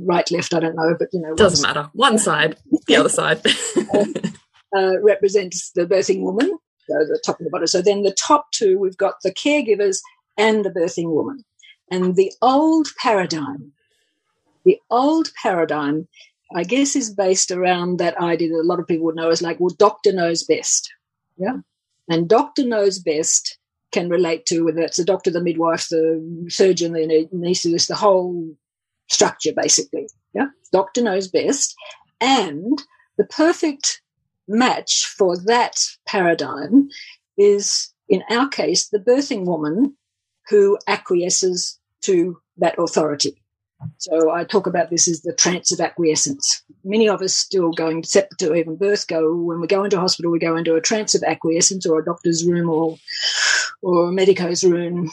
right, 0.05 0.31
left, 0.31 0.55
I 0.55 0.61
don't 0.61 0.77
know, 0.77 0.95
but 0.99 1.09
you 1.13 1.21
know, 1.21 1.35
doesn't 1.35 1.67
matter. 1.67 1.91
One 1.93 2.19
side, 2.19 2.57
the 2.87 2.97
other 2.97 3.09
side 3.09 3.41
uh, 4.77 5.01
represents 5.01 5.71
the 5.73 5.87
birthing 5.87 6.23
woman. 6.23 6.59
So 6.89 6.97
the 7.07 7.23
top 7.25 7.39
and 7.39 7.47
the 7.47 7.51
bottom. 7.51 7.67
So 7.67 7.83
then 7.83 8.03
the 8.03 8.15
top 8.15 8.51
two, 8.53 8.79
we've 8.79 8.97
got 8.97 9.15
the 9.23 9.33
caregivers 9.33 9.99
and 10.37 10.65
the 10.65 10.71
birthing 10.71 11.11
woman. 11.11 11.45
And 11.91 12.17
the 12.17 12.33
old 12.43 12.89
paradigm, 13.01 13.73
the 14.65 14.79
old 14.91 15.31
paradigm, 15.41 16.09
I 16.55 16.65
guess, 16.65 16.97
is 16.97 17.13
based 17.13 17.51
around 17.51 17.99
that 17.99 18.17
idea 18.19 18.49
that 18.51 18.63
a 18.63 18.67
lot 18.67 18.81
of 18.81 18.87
people 18.87 19.07
would 19.07 19.17
know 19.17 19.31
as 19.31 19.43
like, 19.43 19.59
well, 19.61 19.75
doctor 19.77 20.13
knows 20.13 20.45
best. 20.45 20.93
Yeah. 21.37 21.59
And 22.11 22.29
doctor 22.29 22.67
knows 22.67 22.99
best 22.99 23.57
can 23.93 24.09
relate 24.09 24.45
to 24.47 24.65
whether 24.65 24.83
it's 24.83 24.99
the 24.99 25.05
doctor, 25.05 25.31
the 25.31 25.41
midwife, 25.41 25.89
the 25.89 26.47
surgeon, 26.49 26.93
the 26.93 27.29
anaesthetist, 27.33 27.89
the 27.89 27.95
whole 27.95 28.55
structure 29.09 29.53
basically. 29.55 30.09
Yeah, 30.35 30.47
doctor 30.73 31.03
knows 31.03 31.29
best, 31.29 31.75
and 32.21 32.83
the 33.17 33.25
perfect 33.25 34.03
match 34.47 35.07
for 35.17 35.37
that 35.47 35.81
paradigm 36.07 36.89
is, 37.37 37.93
in 38.09 38.23
our 38.31 38.49
case, 38.49 38.89
the 38.89 38.99
birthing 38.99 39.45
woman 39.45 39.97
who 40.49 40.79
acquiesces 40.87 41.79
to 42.03 42.41
that 42.59 42.79
authority. 42.79 43.40
So 43.99 44.31
I 44.31 44.45
talk 44.45 44.67
about 44.67 44.91
this 44.91 45.09
as 45.09 45.23
the 45.23 45.33
trance 45.33 45.73
of 45.73 45.81
acquiescence. 45.81 46.63
Many 46.85 47.09
of 47.09 47.23
us 47.23 47.35
still 47.35 47.71
going 47.71 48.03
to 48.03 48.55
even 48.55 48.77
birth 48.77 49.07
go 49.07 49.35
when 49.35 49.61
we 49.61 49.67
go 49.67 49.85
into 49.85 49.99
hospital, 49.99 50.31
we 50.31 50.39
go 50.39 50.57
into 50.57 50.75
a 50.75 50.81
trance 50.81 51.15
of 51.15 51.23
acquiescence 51.23 51.87
or 51.87 51.99
a 51.99 52.05
doctor's 52.05 52.47
room 52.47 52.69
or 52.69 52.97
or 53.83 54.09
a 54.09 54.13
medico's 54.13 54.65
room 54.65 55.11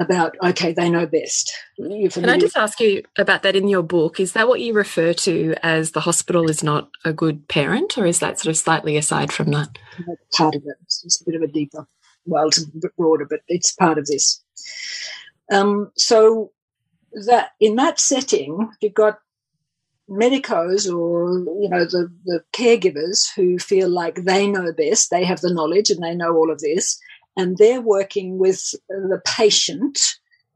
about 0.00 0.34
okay, 0.42 0.72
they 0.72 0.88
know 0.88 1.06
best. 1.06 1.52
Can 1.76 2.28
I 2.28 2.38
just 2.38 2.56
ask 2.56 2.80
you 2.80 3.02
about 3.18 3.42
that 3.42 3.54
in 3.54 3.68
your 3.68 3.82
book? 3.82 4.18
Is 4.18 4.32
that 4.32 4.48
what 4.48 4.60
you 4.60 4.72
refer 4.72 5.12
to 5.12 5.54
as 5.62 5.92
the 5.92 6.00
hospital 6.00 6.48
is 6.48 6.64
not 6.64 6.90
a 7.04 7.12
good 7.12 7.46
parent, 7.48 7.98
or 7.98 8.06
is 8.06 8.18
that 8.20 8.40
sort 8.40 8.50
of 8.50 8.56
slightly 8.56 8.96
aside 8.96 9.32
from 9.32 9.50
that? 9.50 9.76
Part 10.32 10.54
of 10.54 10.62
it. 10.64 10.76
It's 10.82 11.20
a 11.20 11.24
bit 11.24 11.34
of 11.34 11.42
a 11.42 11.52
deeper, 11.52 11.86
well, 12.24 12.48
it's 12.48 12.62
a 12.62 12.66
bit 12.66 12.96
broader, 12.96 13.26
but 13.28 13.40
it's 13.46 13.72
part 13.72 13.98
of 13.98 14.06
this. 14.06 14.42
Um, 15.52 15.90
so 15.96 16.52
that 17.26 17.50
in 17.60 17.76
that 17.76 18.00
setting, 18.00 18.70
you've 18.80 18.94
got 18.94 19.18
medicos 20.08 20.92
or 20.92 21.38
you 21.60 21.68
know 21.68 21.84
the, 21.84 22.12
the 22.24 22.42
caregivers 22.52 23.28
who 23.36 23.58
feel 23.58 23.88
like 23.88 24.16
they 24.24 24.46
know 24.46 24.72
best, 24.72 25.10
they 25.10 25.24
have 25.24 25.40
the 25.40 25.52
knowledge 25.52 25.90
and 25.90 26.02
they 26.02 26.14
know 26.14 26.34
all 26.34 26.50
of 26.50 26.60
this, 26.60 26.98
and 27.36 27.56
they're 27.58 27.80
working 27.80 28.38
with 28.38 28.74
the 28.88 29.20
patient, 29.24 29.98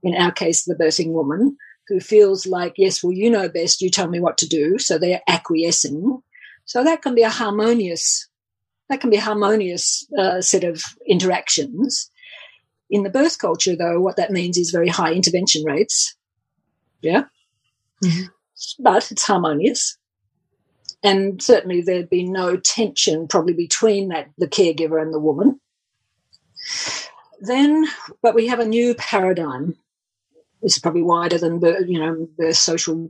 in 0.03 0.15
our 0.15 0.33
case, 0.33 0.65
the 0.65 0.75
birthing 0.75 1.13
woman, 1.13 1.57
who 1.89 2.01
feels 2.01 2.47
like, 2.47 2.75
yes, 2.77 3.03
well, 3.03 3.13
you 3.13 3.31
know 3.31 3.49
best, 3.49 3.81
you 3.81 3.91
tell 3.91 4.09
me 4.09 4.21
what 4.21 4.39
to 4.39 4.49
do. 4.49 4.79
So 4.79 4.99
they're 4.99 5.23
acquiescing. 5.29 6.23
So 6.65 6.83
that 6.83 7.03
can 7.03 7.15
be 7.15 7.23
a 7.23 7.31
harmonious, 7.31 8.29
that 8.89 9.01
can 9.01 9.11
be 9.11 9.17
a 9.17 9.23
harmonious 9.23 10.07
uh, 10.19 10.41
set 10.41 10.65
of 10.65 10.83
interactions. 11.07 12.11
In 12.91 13.03
the 13.03 13.11
birth 13.11 13.39
culture, 13.39 13.77
though, 13.77 14.01
what 14.01 14.17
that 14.17 14.31
means 14.31 14.57
is 14.57 14.71
very 14.71 14.89
high 14.89 15.13
intervention 15.13 15.65
rates. 15.65 16.17
Yeah. 17.05 17.25
Mm-hmm. 18.03 18.25
But 18.81 19.13
it's 19.13 19.25
harmonious. 19.25 19.97
And 21.03 21.43
certainly 21.43 21.83
there'd 21.83 22.09
be 22.09 22.25
no 22.25 22.57
tension 22.57 23.29
probably 23.29 23.53
between 23.53 24.09
that 24.09 24.31
the 24.39 24.49
caregiver 24.49 25.01
and 25.01 25.13
the 25.13 25.21
woman. 25.21 25.61
Then, 27.41 27.87
but 28.23 28.35
we 28.35 28.47
have 28.47 28.59
a 28.59 28.65
new 28.65 28.95
paradigm. 28.95 29.77
This 30.63 30.77
is 30.77 30.79
probably 30.79 31.03
wider 31.03 31.37
than 31.37 31.61
the, 31.61 31.85
you 31.87 31.99
know, 31.99 32.27
the 32.39 32.55
social 32.55 33.09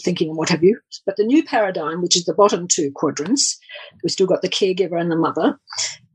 thinking 0.00 0.28
and 0.28 0.38
what 0.38 0.50
have 0.50 0.62
you. 0.62 0.78
But 1.04 1.16
the 1.16 1.24
new 1.24 1.42
paradigm, 1.42 2.00
which 2.00 2.16
is 2.16 2.26
the 2.26 2.34
bottom 2.34 2.68
two 2.68 2.92
quadrants, 2.94 3.58
we've 4.02 4.12
still 4.12 4.28
got 4.28 4.42
the 4.42 4.48
caregiver 4.48 5.00
and 5.00 5.10
the 5.10 5.16
mother. 5.16 5.58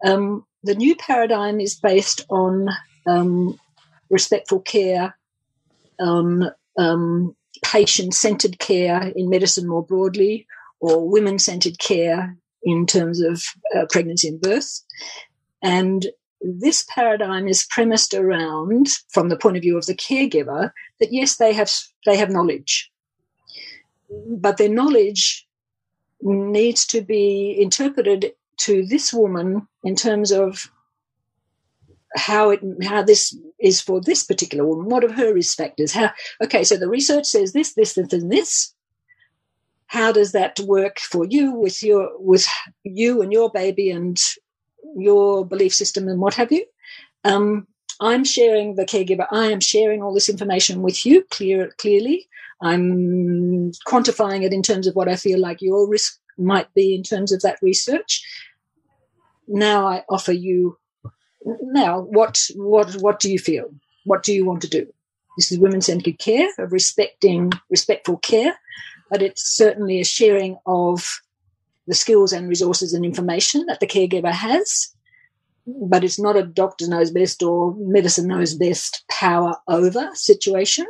Um, 0.06 0.46
the 0.64 0.76
new 0.76 0.96
paradigm 0.96 1.60
is 1.60 1.76
based 1.76 2.26
on 2.30 2.70
um, 3.06 3.60
respectful 4.10 4.62
care, 4.62 5.18
on 6.00 6.44
um, 6.44 6.52
patient 7.64 8.14
centered 8.14 8.60
care 8.60 9.12
in 9.16 9.30
medicine 9.30 9.68
more 9.68 9.84
broadly, 9.84 10.48
or 10.80 11.10
women 11.10 11.40
centered 11.40 11.80
care 11.80 12.38
in 12.64 12.86
terms 12.86 13.22
of 13.22 13.44
uh, 13.76 13.86
pregnancy 13.90 14.28
and 14.28 14.42
birth. 14.42 14.84
And 15.64 16.06
this 16.42 16.86
paradigm 16.94 17.48
is 17.48 17.66
premised 17.70 18.14
around, 18.14 18.90
from 19.10 19.30
the 19.30 19.38
point 19.38 19.58
of 19.58 19.64
view 19.64 19.78
of 19.78 19.86
the 19.86 19.96
caregiver, 19.96 20.72
that 21.00 21.12
yes, 21.12 21.38
they 21.38 21.54
have 21.54 21.72
they 22.06 22.18
have 22.18 22.30
knowledge, 22.30 22.92
but 24.30 24.58
their 24.58 24.70
knowledge 24.70 25.48
needs 26.22 26.86
to 26.88 27.02
be 27.02 27.58
interpreted 27.60 28.34
to 28.58 28.86
this 28.86 29.14
woman 29.14 29.68
in 29.84 29.96
terms 29.96 30.32
of 30.32 30.72
how 32.18 32.50
it 32.50 32.62
how 32.84 33.04
this 33.04 33.38
is 33.60 33.80
for 33.80 34.02
this 34.02 34.24
particular 34.24 34.66
woman. 34.66 34.90
What 34.90 35.04
are 35.04 35.14
her 35.14 35.34
risk 35.34 35.58
factors? 35.58 35.94
How 35.94 36.12
okay? 36.44 36.64
So 36.64 36.78
the 36.78 36.90
research 36.90 37.26
says 37.26 37.54
this, 37.54 37.74
this, 37.74 37.94
this, 37.94 38.14
and 38.14 38.32
this 38.32 38.74
how 39.88 40.12
does 40.12 40.34
that 40.34 40.60
work 40.62 41.00
for 41.00 41.26
you 41.26 41.52
with 41.52 41.82
your 41.82 42.12
with 42.20 42.46
you 42.84 43.22
and 43.22 43.34
your 43.34 43.50
baby 43.50 43.90
and 43.90 44.20
your 44.96 45.46
belief 45.46 45.74
system 45.74 46.08
and 46.08 46.20
what 46.20 46.34
have 46.34 46.52
you 46.52 46.66
um, 47.24 47.66
i'm 48.00 48.24
sharing 48.24 48.76
the 48.76 48.86
caregiver 48.86 49.26
i 49.32 49.46
am 49.46 49.60
sharing 49.60 50.04
all 50.04 50.14
this 50.14 50.30
information 50.30 50.82
with 50.82 51.06
you 51.06 51.24
clear 51.32 51.72
clearly 51.78 52.28
i'm 52.62 53.72
quantifying 53.88 54.44
it 54.44 54.54
in 54.54 54.62
terms 54.62 54.88
of 54.88 54.96
what 54.96 55.10
i 55.10 55.16
feel 55.16 55.40
like 55.40 55.62
your 55.62 55.90
risk 55.90 56.20
might 56.38 56.72
be 56.74 56.94
in 56.94 57.02
terms 57.02 57.32
of 57.32 57.42
that 57.42 57.58
research 57.62 58.24
now 59.48 59.88
i 59.88 60.04
offer 60.10 60.34
you 60.34 60.78
now 61.62 62.02
what 62.02 62.40
what 62.56 62.94
what 62.96 63.20
do 63.20 63.32
you 63.32 63.40
feel 63.40 63.66
what 64.06 64.24
do 64.24 64.34
you 64.34 64.46
want 64.46 64.62
to 64.62 64.70
do 64.70 64.86
this 65.38 65.52
is 65.52 65.60
women 65.60 65.82
centered 65.82 66.18
care 66.20 66.50
of 66.58 66.72
respecting 66.72 67.52
respectful 67.70 68.18
care 68.18 68.54
but 69.10 69.22
it's 69.22 69.56
certainly 69.56 70.00
a 70.00 70.06
sharing 70.06 70.58
of 70.66 71.22
the 71.88 71.96
skills 71.96 72.34
and 72.34 72.50
resources 72.50 72.94
and 72.94 73.06
information 73.06 73.66
that 73.68 73.80
the 73.80 73.88
caregiver 73.88 74.32
has. 74.32 74.90
But 75.66 76.04
it's 76.04 76.20
not 76.20 76.36
a 76.36 76.46
doctor 76.46 76.88
knows 76.88 77.12
best 77.12 77.42
or 77.44 77.76
medicine 77.78 78.28
knows 78.28 78.54
best 78.54 79.04
power 79.10 79.56
over 79.68 80.10
situation. 80.14 80.86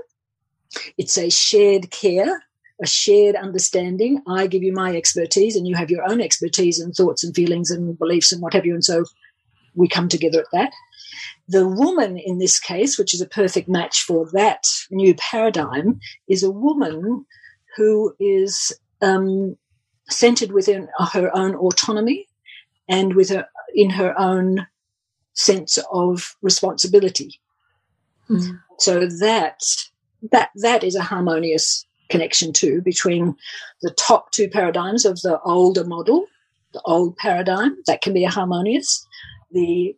It's 0.97 1.18
a 1.18 1.30
shared 1.30 1.89
care, 1.89 2.43
a 2.82 2.86
shared 2.88 3.36
understanding. 3.36 4.22
I 4.28 4.47
give 4.47 4.64
you 4.64 4.74
my 4.74 4.95
expertise 4.95 5.55
and 5.55 5.68
you 5.68 5.76
have 5.76 5.89
your 5.89 6.08
own 6.10 6.22
expertise 6.22 6.80
and 6.80 6.93
thoughts 6.93 7.24
and 7.24 7.34
feelings 7.34 7.72
and 7.72 7.97
beliefs 7.97 8.32
and 8.32 8.41
what 8.41 8.53
have 8.53 8.66
you. 8.66 8.74
And 8.74 8.86
so 8.86 9.05
we 9.78 9.88
come 9.88 10.09
together 10.09 10.41
at 10.41 10.51
that. 10.51 10.73
The 11.47 11.67
woman 11.67 12.17
in 12.17 12.39
this 12.39 12.59
case, 12.59 12.97
which 12.97 13.13
is 13.13 13.21
a 13.21 13.28
perfect 13.28 13.69
match 13.69 14.01
for 14.01 14.30
that 14.34 14.65
new 14.91 15.15
paradigm, 15.15 15.99
is 16.28 16.43
a 16.43 16.51
woman 16.51 17.25
who 17.78 18.13
is 18.19 18.78
um, 19.01 19.55
centered 20.09 20.51
within 20.51 20.89
her 21.13 21.36
own 21.36 21.55
autonomy 21.55 22.28
and 22.89 23.15
with 23.15 23.30
her 23.30 23.47
in 23.73 23.89
her 23.91 24.19
own 24.19 24.67
sense 25.34 25.78
of 25.91 26.36
responsibility. 26.41 27.39
Mm. 28.30 28.59
So 28.80 29.05
that 29.05 29.61
that 30.32 30.49
that 30.55 30.84
is 30.84 30.95
a 30.95 31.03
harmonious 31.03 31.86
connection 32.09 32.53
too 32.53 32.82
between 32.82 33.36
the 33.82 33.91
top 33.91 34.32
two 34.32 34.49
paradigms 34.49 35.05
of 35.05 35.21
the 35.21 35.39
older 35.41 35.84
model, 35.84 36.25
the 36.73 36.82
old 36.86 37.15
paradigm 37.17 37.78
that 37.86 38.01
can 38.01 38.13
be 38.13 38.25
a 38.25 38.30
harmonious, 38.30 39.07
the 39.52 39.95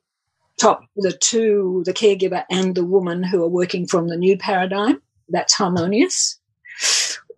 top 0.59 0.81
the 0.97 1.13
two 1.13 1.83
the 1.85 1.93
caregiver 1.93 2.43
and 2.49 2.75
the 2.75 2.85
woman 2.85 3.23
who 3.23 3.41
are 3.43 3.49
working 3.49 3.87
from 3.87 4.07
the 4.07 4.17
new 4.17 4.37
paradigm 4.37 5.01
that's 5.29 5.53
harmonious 5.53 6.39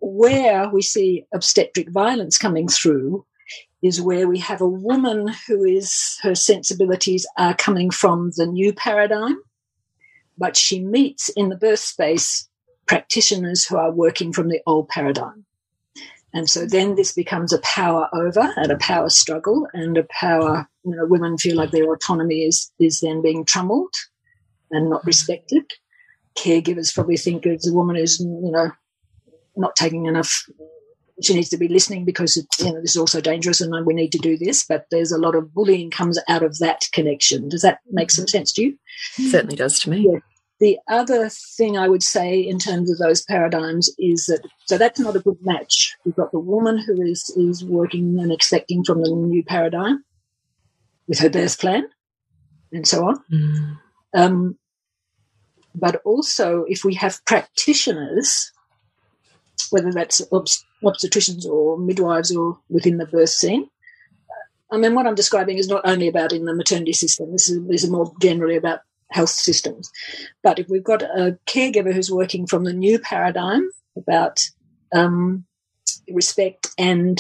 where 0.02 0.68
we 0.70 0.82
see 0.82 1.26
obstetric 1.34 1.90
violence 1.90 2.38
coming 2.38 2.68
through 2.68 3.26
is 3.82 4.02
where 4.02 4.28
we 4.28 4.40
have 4.40 4.62
a 4.62 4.68
woman 4.68 5.34
who 5.48 5.64
is 5.64 6.20
her 6.22 6.36
sensibilities 6.36 7.26
are 7.38 7.56
coming 7.56 7.90
from 7.90 8.32
the 8.36 8.46
new 8.46 8.74
paradigm, 8.74 9.38
but 10.38 10.56
she 10.56 10.84
meets 10.84 11.30
in 11.30 11.50
the 11.50 11.56
birth 11.56 11.80
space 11.80 12.48
practitioners 12.88 13.66
who 13.66 13.78
are 13.78 13.92
working 13.92 14.34
from 14.34 14.50
the 14.50 14.62
old 14.68 14.88
paradigm. 14.88 15.46
And 16.34 16.50
so 16.50 16.66
then 16.66 16.96
this 16.96 17.12
becomes 17.12 17.52
a 17.52 17.60
power 17.60 18.08
over 18.14 18.54
and 18.56 18.72
a 18.72 18.78
power 18.78 19.10
struggle 19.10 19.68
and 19.74 19.98
a 19.98 20.08
power, 20.20 20.68
you 20.86 20.96
know, 20.96 21.06
women 21.06 21.38
feel 21.38 21.58
like 21.58 21.72
their 21.72 21.92
autonomy 21.92 22.44
is, 22.44 22.72
is 22.80 23.02
then 23.02 23.22
being 23.22 23.46
trummeled 23.46 23.94
and 24.72 24.90
not 24.90 25.06
respected. 25.06 25.64
Caregivers 26.38 26.94
probably 26.94 27.18
think 27.18 27.46
as 27.46 27.68
a 27.68 27.74
woman 27.74 27.98
is, 27.98 28.20
you 28.20 28.52
know, 28.52 28.72
not 29.58 29.76
taking 29.76 30.06
enough 30.06 30.46
she 31.22 31.34
needs 31.34 31.50
to 31.50 31.58
be 31.58 31.68
listening 31.68 32.06
because 32.06 32.38
it, 32.38 32.46
you 32.60 32.66
know 32.66 32.82
this 32.82 32.92
is 32.92 32.98
also 32.98 33.22
dangerous 33.22 33.62
and 33.62 33.86
we 33.86 33.94
need 33.94 34.12
to 34.12 34.18
do 34.18 34.38
this 34.38 34.66
but 34.66 34.86
there's 34.92 35.12
a 35.12 35.18
lot 35.18 35.36
of 35.36 35.54
bullying 35.54 35.92
comes 35.92 36.20
out 36.28 36.44
of 36.44 36.58
that 36.60 36.86
connection 36.94 37.50
does 37.50 37.62
that 37.62 37.80
make 37.92 38.12
some 38.12 38.26
mm-hmm. 38.26 38.38
sense 38.38 38.52
to 38.54 38.64
you 38.64 38.78
certainly 39.30 39.56
does 39.56 39.80
to 39.80 39.90
me 39.90 40.10
yeah. 40.12 40.20
The 40.62 40.78
other 40.88 41.28
thing 41.30 41.78
i 41.78 41.88
would 41.90 42.04
say 42.04 42.40
in 42.40 42.58
terms 42.58 42.90
of 42.90 42.98
those 42.98 43.22
paradigms 43.24 43.90
is 44.00 44.28
that 44.28 44.42
so 44.66 44.78
that's 44.78 45.00
not 45.00 45.16
a 45.16 45.20
good 45.20 45.38
match 45.42 45.96
we've 46.06 46.16
got 46.16 46.32
the 46.32 46.40
woman 46.40 46.78
who 46.78 47.02
is 47.02 47.30
is 47.36 47.66
working 47.66 48.18
and 48.20 48.32
expecting 48.32 48.84
from 48.84 49.02
the 49.02 49.10
new 49.10 49.44
paradigm 49.44 50.04
with 51.08 51.20
her 51.20 51.30
birth 51.30 51.60
plan 51.60 51.84
and 52.72 52.88
so 52.88 53.06
on 53.06 53.20
mm. 53.34 53.78
um, 54.14 54.58
but 55.76 56.02
also 56.06 56.64
if 56.70 56.86
we 56.86 56.94
have 56.94 57.24
practitioners 57.26 58.52
whether 59.72 59.92
that's 59.92 60.22
obst- 60.32 60.64
obstetricians 60.84 61.46
or 61.46 61.78
midwives 61.78 62.36
or 62.36 62.60
within 62.70 62.98
the 62.98 63.06
birth 63.06 63.30
scene. 63.30 63.70
I 64.72 64.78
mean, 64.78 64.96
what 64.96 65.06
I'm 65.08 65.16
describing 65.16 65.58
is 65.58 65.68
not 65.68 65.82
only 65.86 66.08
about 66.08 66.32
in 66.32 66.46
the 66.46 66.54
maternity 66.54 66.94
system. 66.94 67.32
This 67.32 67.50
is, 67.50 67.66
this 67.68 67.84
is 67.84 67.90
more 67.90 68.14
generally 68.22 68.56
about 68.56 68.80
health 69.12 69.30
systems. 69.30 69.92
But 70.44 70.60
if 70.60 70.68
we've 70.70 70.84
got 70.84 71.04
a 71.04 71.38
caregiver 71.46 71.94
who's 71.94 72.12
working 72.12 72.48
from 72.48 72.64
the 72.64 72.74
new 72.74 73.00
paradigm 73.00 73.70
about 73.96 74.42
um, 74.94 75.46
respect 76.10 76.70
and 76.78 77.20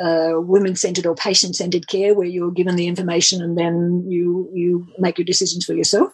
uh, 0.00 0.34
women-centered 0.36 1.06
or 1.06 1.14
patient-centered 1.14 1.88
care, 1.88 2.14
where 2.14 2.26
you're 2.26 2.52
given 2.52 2.76
the 2.76 2.86
information 2.86 3.42
and 3.42 3.58
then 3.58 4.04
you 4.08 4.48
you 4.54 4.86
make 4.98 5.18
your 5.18 5.24
decisions 5.24 5.64
for 5.64 5.74
yourself, 5.74 6.12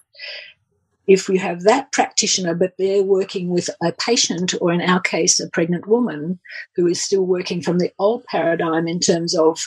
if 1.06 1.28
we 1.28 1.36
have 1.36 1.62
that 1.62 1.92
practitioner, 1.92 2.54
but 2.54 2.72
they're 2.78 3.02
working 3.02 3.50
with 3.50 3.68
a 3.82 3.92
patient, 3.92 4.54
or 4.60 4.72
in 4.72 4.80
our 4.80 5.00
case, 5.00 5.38
a 5.38 5.50
pregnant 5.50 5.86
woman 5.86 6.40
who 6.76 6.86
is 6.86 7.02
still 7.02 7.26
working 7.26 7.60
from 7.60 7.78
the 7.78 7.92
old 7.98 8.24
paradigm 8.24 8.88
in 8.88 9.00
terms 9.00 9.36
of 9.36 9.60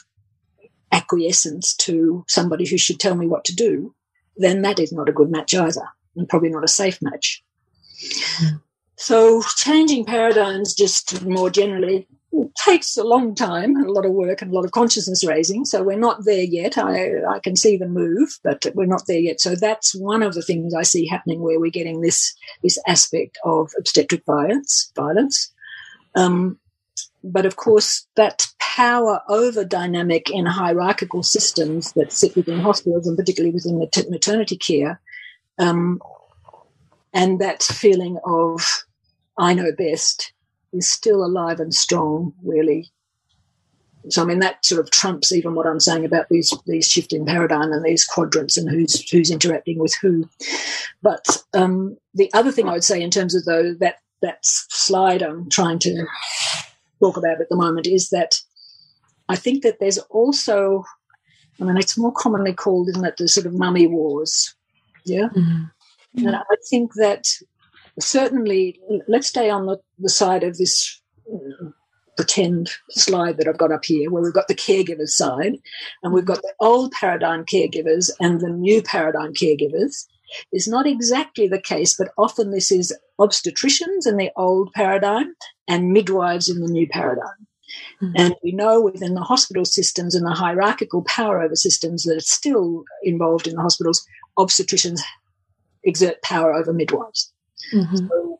acquiescence 0.92 1.76
to 1.76 2.26
somebody 2.28 2.68
who 2.68 2.78
should 2.78 3.00
tell 3.00 3.16
me 3.16 3.28
what 3.28 3.46
to 3.46 3.54
do, 3.54 3.94
then 4.38 4.62
that 4.62 4.80
is 4.80 4.92
not 4.92 5.10
a 5.10 5.14
good 5.14 5.30
match 5.30 5.54
either, 5.54 5.88
and 6.16 6.30
probably 6.30 6.50
not 6.50 6.64
a 6.64 6.68
safe 6.68 7.00
match. 7.02 7.44
So, 8.96 9.44
changing 9.58 10.06
paradigms 10.06 10.74
just 10.74 11.24
more 11.26 11.50
generally 11.50 12.08
takes 12.56 12.98
a 12.98 13.04
long 13.04 13.36
time 13.36 13.76
and 13.76 13.86
a 13.86 13.92
lot 13.92 14.06
of 14.06 14.12
work 14.12 14.42
and 14.42 14.52
a 14.52 14.56
lot 14.56 14.66
of 14.66 14.72
consciousness 14.72 15.26
raising. 15.26 15.66
So 15.66 15.84
we're 15.84 15.98
not 15.98 16.26
there 16.26 16.44
yet. 16.44 16.78
I, 16.78 17.24
I 17.30 17.40
can 17.40 17.56
see 17.56 17.78
the 17.78 17.88
move, 17.88 18.38
but 18.44 18.66
we're 18.76 18.86
not 18.86 19.04
there 19.08 19.20
yet. 19.20 19.40
So 19.40 19.56
that's 19.56 19.96
one 19.96 20.22
of 20.22 20.34
the 20.34 20.42
things 20.42 20.74
I 20.74 20.84
see 20.84 21.08
happening 21.08 21.42
where 21.42 21.60
we're 21.60 21.72
getting 21.72 22.02
this 22.02 22.36
this 22.64 22.78
aspect 22.88 23.38
of 23.44 23.72
obstetric 23.78 24.24
violence. 24.26 24.92
Violence. 24.96 25.52
Um, 26.16 26.60
but 27.24 27.46
of 27.46 27.56
course, 27.56 28.08
that 28.16 28.48
power 28.60 29.22
over 29.28 29.64
dynamic 29.66 30.30
in 30.30 30.46
hierarchical 30.46 31.24
systems 31.24 31.94
that 31.94 32.12
sit 32.12 32.36
within 32.36 32.60
hospitals 32.60 33.08
and 33.08 33.18
particularly 33.18 33.54
within 33.54 33.80
maternity 33.80 34.58
care. 34.58 35.02
Um, 35.58 36.00
and 37.14 37.40
that 37.40 37.64
feeling 37.64 38.20
of 38.24 38.84
I 39.38 39.54
know 39.54 39.72
best 39.72 40.34
is 40.74 40.88
still 40.88 41.24
alive 41.24 41.60
and 41.60 41.74
strong, 41.74 42.34
really. 42.44 42.92
So 44.10 44.22
I 44.22 44.26
mean 44.26 44.40
that 44.40 44.64
sort 44.64 44.80
of 44.80 44.92
trumps 44.92 45.34
even 45.34 45.56
what 45.56 45.68
I'm 45.68 45.80
saying 45.80 46.06
about 46.06 46.28
these 46.30 46.54
these 46.66 46.88
shifting 46.88 47.26
paradigm 47.26 47.74
and 47.74 47.84
these 47.84 48.06
quadrants 48.06 48.58
and 48.58 48.70
who's 48.70 49.10
who's 49.10 49.32
interacting 49.32 49.80
with 49.80 49.96
who. 50.02 50.30
But 51.02 51.44
um, 51.54 51.98
the 52.14 52.32
other 52.34 52.52
thing 52.52 52.70
I 52.70 52.74
would 52.74 52.84
say 52.84 53.02
in 53.02 53.12
terms 53.12 53.36
of 53.36 53.46
though 53.46 53.74
that 53.80 53.98
that 54.22 54.40
slide 54.42 55.22
I'm 55.22 55.50
trying 55.50 55.80
to 55.80 56.06
talk 57.00 57.18
about 57.18 57.42
at 57.42 57.50
the 57.50 57.56
moment 57.56 57.88
is 57.88 58.10
that 58.10 58.36
I 59.30 59.36
think 59.36 59.64
that 59.64 59.80
there's 59.80 59.98
also 60.10 60.84
I 61.60 61.64
mean 61.64 61.78
it's 61.78 61.98
more 61.98 62.14
commonly 62.14 62.54
called, 62.54 62.90
isn't 62.90 63.06
it, 63.06 63.18
the 63.18 63.28
sort 63.28 63.46
of 63.46 63.54
mummy 63.54 63.88
wars. 63.88 64.56
Yeah. 65.06 65.30
Mm-hmm. 65.36 66.28
And 66.28 66.36
I 66.36 66.42
think 66.70 66.94
that 66.96 67.28
certainly 68.00 68.80
let's 69.08 69.28
stay 69.28 69.50
on 69.50 69.66
the, 69.66 69.78
the 70.00 70.10
side 70.10 70.44
of 70.44 70.58
this 70.58 71.02
pretend 72.18 72.72
slide 72.90 73.38
that 73.38 73.48
I've 73.48 73.60
got 73.60 73.72
up 73.72 73.86
here, 73.86 74.12
where 74.12 74.24
we've 74.24 74.34
got 74.34 74.48
the 74.48 74.56
caregivers 74.56 75.10
side 75.10 75.54
and 76.04 76.12
we've 76.12 76.26
got 76.26 76.42
the 76.42 76.54
old 76.60 76.92
paradigm 76.92 77.46
caregivers 77.46 78.10
and 78.20 78.42
the 78.42 78.50
new 78.50 78.82
paradigm 78.82 79.34
caregivers, 79.34 80.08
is 80.52 80.68
not 80.68 80.88
exactly 80.88 81.48
the 81.48 81.62
case, 81.62 81.96
but 81.98 82.10
often 82.18 82.52
this 82.52 82.72
is 82.72 82.96
obstetricians 83.20 84.06
in 84.06 84.18
the 84.18 84.32
old 84.36 84.72
paradigm 84.74 85.34
and 85.68 85.92
midwives 85.92 86.50
in 86.50 86.62
the 86.62 86.72
new 86.72 86.88
paradigm. 86.88 87.48
Mm-hmm. 88.02 88.14
And 88.16 88.36
we 88.44 88.52
know 88.52 88.82
within 88.82 89.14
the 89.14 89.22
hospital 89.22 89.66
systems 89.66 90.16
and 90.16 90.26
the 90.26 90.32
hierarchical 90.32 91.04
power 91.04 91.42
over 91.42 91.56
systems 91.56 92.04
that 92.04 92.18
are 92.18 92.22
still 92.22 92.84
involved 93.04 93.48
in 93.48 93.56
the 93.56 93.62
hospitals, 93.62 94.06
obstetricians 94.38 95.02
exert 95.84 96.22
power 96.22 96.54
over 96.54 96.74
midwives. 96.74 97.34
Mm-hmm. 97.74 98.08
So 98.08 98.40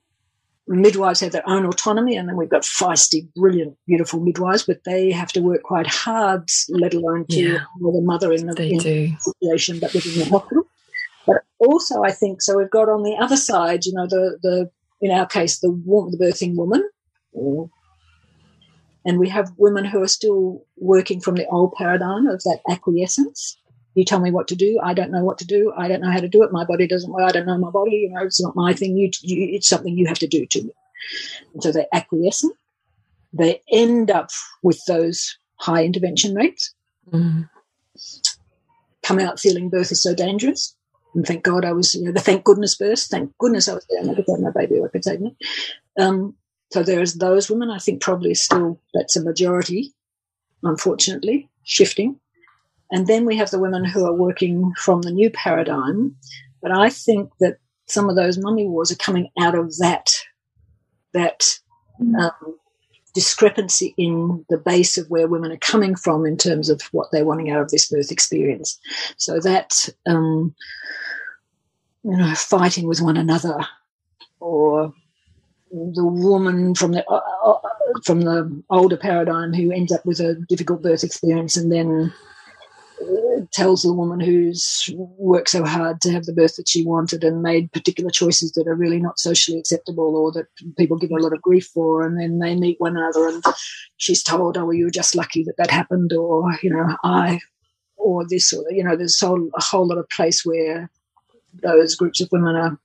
midwives 0.68 1.22
have 1.22 1.32
their 1.32 1.48
own 1.48 1.66
autonomy, 1.66 2.16
and 2.16 2.28
then 2.28 2.38
we've 2.38 2.50
got 2.50 2.64
feisty, 2.64 3.28
brilliant, 3.36 3.78
beautiful 3.88 4.20
midwives, 4.20 4.64
but 4.64 4.84
they 4.86 5.12
have 5.12 5.32
to 5.34 5.42
work 5.42 5.64
quite 5.64 5.88
hard, 5.88 6.50
let 6.70 6.94
alone 6.94 7.26
to 7.28 7.40
yeah, 7.40 7.60
the 7.80 8.02
mother 8.02 8.32
in 8.32 8.48
the, 8.48 8.64
in 8.64 8.78
the 8.80 9.16
situation, 9.20 9.80
but 9.80 9.94
within 9.94 10.20
the 10.20 10.26
hospital. 10.26 10.64
But 11.28 11.44
also, 11.60 12.04
I 12.04 12.12
think 12.12 12.42
so. 12.42 12.58
We've 12.58 12.72
got 12.72 12.90
on 12.90 13.04
the 13.04 13.18
other 13.20 13.38
side, 13.38 13.86
you 13.86 13.94
know, 13.94 14.08
the 14.08 14.40
the 14.42 14.72
in 15.02 15.12
our 15.12 15.28
case, 15.28 15.60
the 15.60 15.70
the 15.70 16.18
birthing 16.20 16.56
woman, 16.56 16.90
and 19.06 19.20
we 19.20 19.30
have 19.30 19.52
women 19.58 19.86
who 19.86 20.02
are 20.02 20.08
still 20.08 20.66
working 20.78 21.20
from 21.20 21.36
the 21.36 21.46
old 21.48 21.74
paradigm 21.74 22.28
of 22.28 22.42
that 22.44 22.62
acquiescence. 22.70 23.58
You 23.94 24.06
tell 24.06 24.20
me 24.20 24.32
what 24.32 24.48
to 24.50 24.56
do. 24.56 24.80
I 24.84 24.94
don't 24.94 25.12
know 25.12 25.24
what 25.24 25.40
to 25.40 25.46
do. 25.46 25.74
I 25.76 25.88
don't 25.88 26.02
know 26.02 26.12
how 26.12 26.20
to 26.20 26.28
do 26.30 26.44
it. 26.44 26.52
My 26.52 26.64
body 26.64 26.88
doesn't 26.88 27.12
work. 27.12 27.24
I 27.28 27.32
don't 27.32 27.48
know 27.48 27.58
my 27.58 27.72
body. 27.72 27.96
You 27.96 28.10
know, 28.12 28.24
it's 28.24 28.42
not 28.42 28.56
my 28.56 28.74
thing. 28.74 28.96
You, 28.96 29.10
you 29.22 29.56
it's 29.56 29.68
something 29.68 29.98
you 29.98 30.08
have 30.08 30.20
to 30.20 30.28
do 30.28 30.46
to 30.46 30.64
me. 30.64 30.72
And 31.54 31.64
so 31.64 31.72
they're 31.72 31.88
acquiescent. 31.94 32.54
They 33.34 33.62
end 33.72 34.12
up 34.12 34.30
with 34.62 34.80
those 34.86 35.38
high 35.60 35.84
intervention 35.84 36.36
rates. 36.36 36.74
Mm. 37.12 37.50
Come 39.04 39.20
out 39.20 39.40
feeling 39.40 39.70
birth 39.70 39.92
is 39.92 40.02
so 40.02 40.14
dangerous. 40.14 40.77
And 41.18 41.26
thank 41.26 41.44
God 41.44 41.66
I 41.66 41.74
was, 41.74 41.96
you 41.96 42.04
know, 42.04 42.12
the 42.12 42.20
thank 42.20 42.44
goodness 42.44 42.76
birth. 42.76 43.02
Thank 43.02 43.36
goodness 43.40 43.68
I 43.68 43.74
was 43.74 43.88
there. 43.90 44.02
and 44.02 44.12
I 44.12 44.14
could 44.14 44.28
take 44.28 44.40
my 44.40 44.52
baby. 44.52 44.80
I 44.84 44.88
could 44.88 45.02
take 45.02 45.20
me. 45.20 45.36
Um, 46.00 46.36
so 46.72 46.84
there's 46.84 47.16
those 47.16 47.50
women. 47.50 47.72
I 47.72 47.80
think 47.80 48.04
probably 48.04 48.36
still 48.36 48.80
that's 48.94 49.16
a 49.16 49.24
majority, 49.24 49.96
unfortunately, 50.62 51.50
shifting. 51.64 52.20
And 52.92 53.08
then 53.08 53.26
we 53.26 53.36
have 53.36 53.50
the 53.50 53.58
women 53.58 53.84
who 53.84 54.06
are 54.06 54.14
working 54.14 54.74
from 54.78 55.02
the 55.02 55.12
new 55.12 55.32
paradigm. 55.32 56.16
But 56.62 56.72
I 56.72 56.92
think 56.92 57.32
that 57.40 57.58
some 57.88 58.10
of 58.10 58.16
those 58.16 58.38
mummy 58.38 58.68
wars 58.68 58.92
are 58.92 58.98
coming 58.98 59.30
out 59.42 59.56
of 59.56 59.76
that, 59.78 60.14
that 61.14 61.42
mm. 62.00 62.16
um, 62.16 62.60
discrepancy 63.18 63.96
in 63.98 64.46
the 64.48 64.60
base 64.60 64.96
of 64.96 65.10
where 65.10 65.28
women 65.28 65.52
are 65.52 65.58
coming 65.58 65.96
from 65.96 66.24
in 66.24 66.38
terms 66.38 66.70
of 66.70 66.82
what 66.92 67.10
they're 67.12 67.26
wanting 67.26 67.50
out 67.50 67.62
of 67.62 67.72
this 67.72 67.90
birth 67.90 68.12
experience. 68.12 68.78
So 69.18 69.40
that, 69.40 69.90
um, 70.06 70.54
you 72.04 72.16
know, 72.16 72.36
fighting 72.36 72.88
with 72.88 73.02
one 73.02 73.18
another 73.18 73.58
or 74.40 74.94
the 75.72 76.06
woman 76.06 76.76
from 76.76 76.92
the 76.92 77.04
uh, 77.10 77.22
uh, 77.44 77.58
from 78.04 78.22
the 78.22 78.64
older 78.70 78.98
paradigm 78.98 79.52
who 79.52 79.72
ends 79.72 79.92
up 79.92 80.06
with 80.06 80.20
a 80.20 80.36
difficult 80.48 80.84
birth 80.84 81.04
experience 81.04 81.58
and 81.58 81.72
then 81.72 82.14
tells 83.52 83.82
the 83.82 83.94
woman 83.94 84.20
who's 84.20 84.90
worked 84.96 85.50
so 85.50 85.66
hard 85.66 86.02
to 86.02 86.12
have 86.12 86.26
the 86.26 86.34
birth 86.34 86.56
that 86.56 86.68
she 86.68 86.86
wanted 86.86 87.24
and 87.24 87.42
made 87.42 87.72
particular 87.72 88.10
choices 88.10 88.52
that 88.54 88.68
are 88.68 88.76
really 88.76 89.00
not 89.00 89.20
socially 89.20 89.60
acceptable 89.60 90.16
or 90.16 90.32
that 90.32 90.48
people 90.78 90.98
give 90.98 91.10
her 91.12 91.18
a 91.18 91.22
lot 91.22 91.34
of 91.34 91.42
grief 91.42 91.66
for. 91.74 92.06
And 92.06 92.20
then 92.20 92.40
they 92.40 92.56
meet 92.56 92.80
one 92.80 92.98
another 92.98 93.28
and 93.28 93.44
she's 93.98 94.24
told, 94.24 94.58
oh, 94.58 94.66
well, 94.66 94.74
you 94.74 94.86
were 94.86 94.92
just 94.92 95.16
lucky 95.16 95.44
that 95.44 95.58
that 95.58 95.72
happened, 95.72 96.14
or, 96.14 96.58
you 96.62 96.70
know, 96.70 96.96
I, 97.04 97.40
or 97.96 98.26
this, 98.28 98.54
or, 98.54 98.64
you 98.72 98.84
know, 98.84 98.96
there's 98.96 99.22
a 99.22 99.28
whole, 99.28 99.50
a 99.56 99.64
whole 99.64 99.88
lot 99.88 99.98
of 99.98 100.10
place 100.10 100.46
where 100.46 100.90
those 101.64 101.96
groups 101.96 102.22
of 102.22 102.30
women 102.32 102.56
are. 102.56 102.80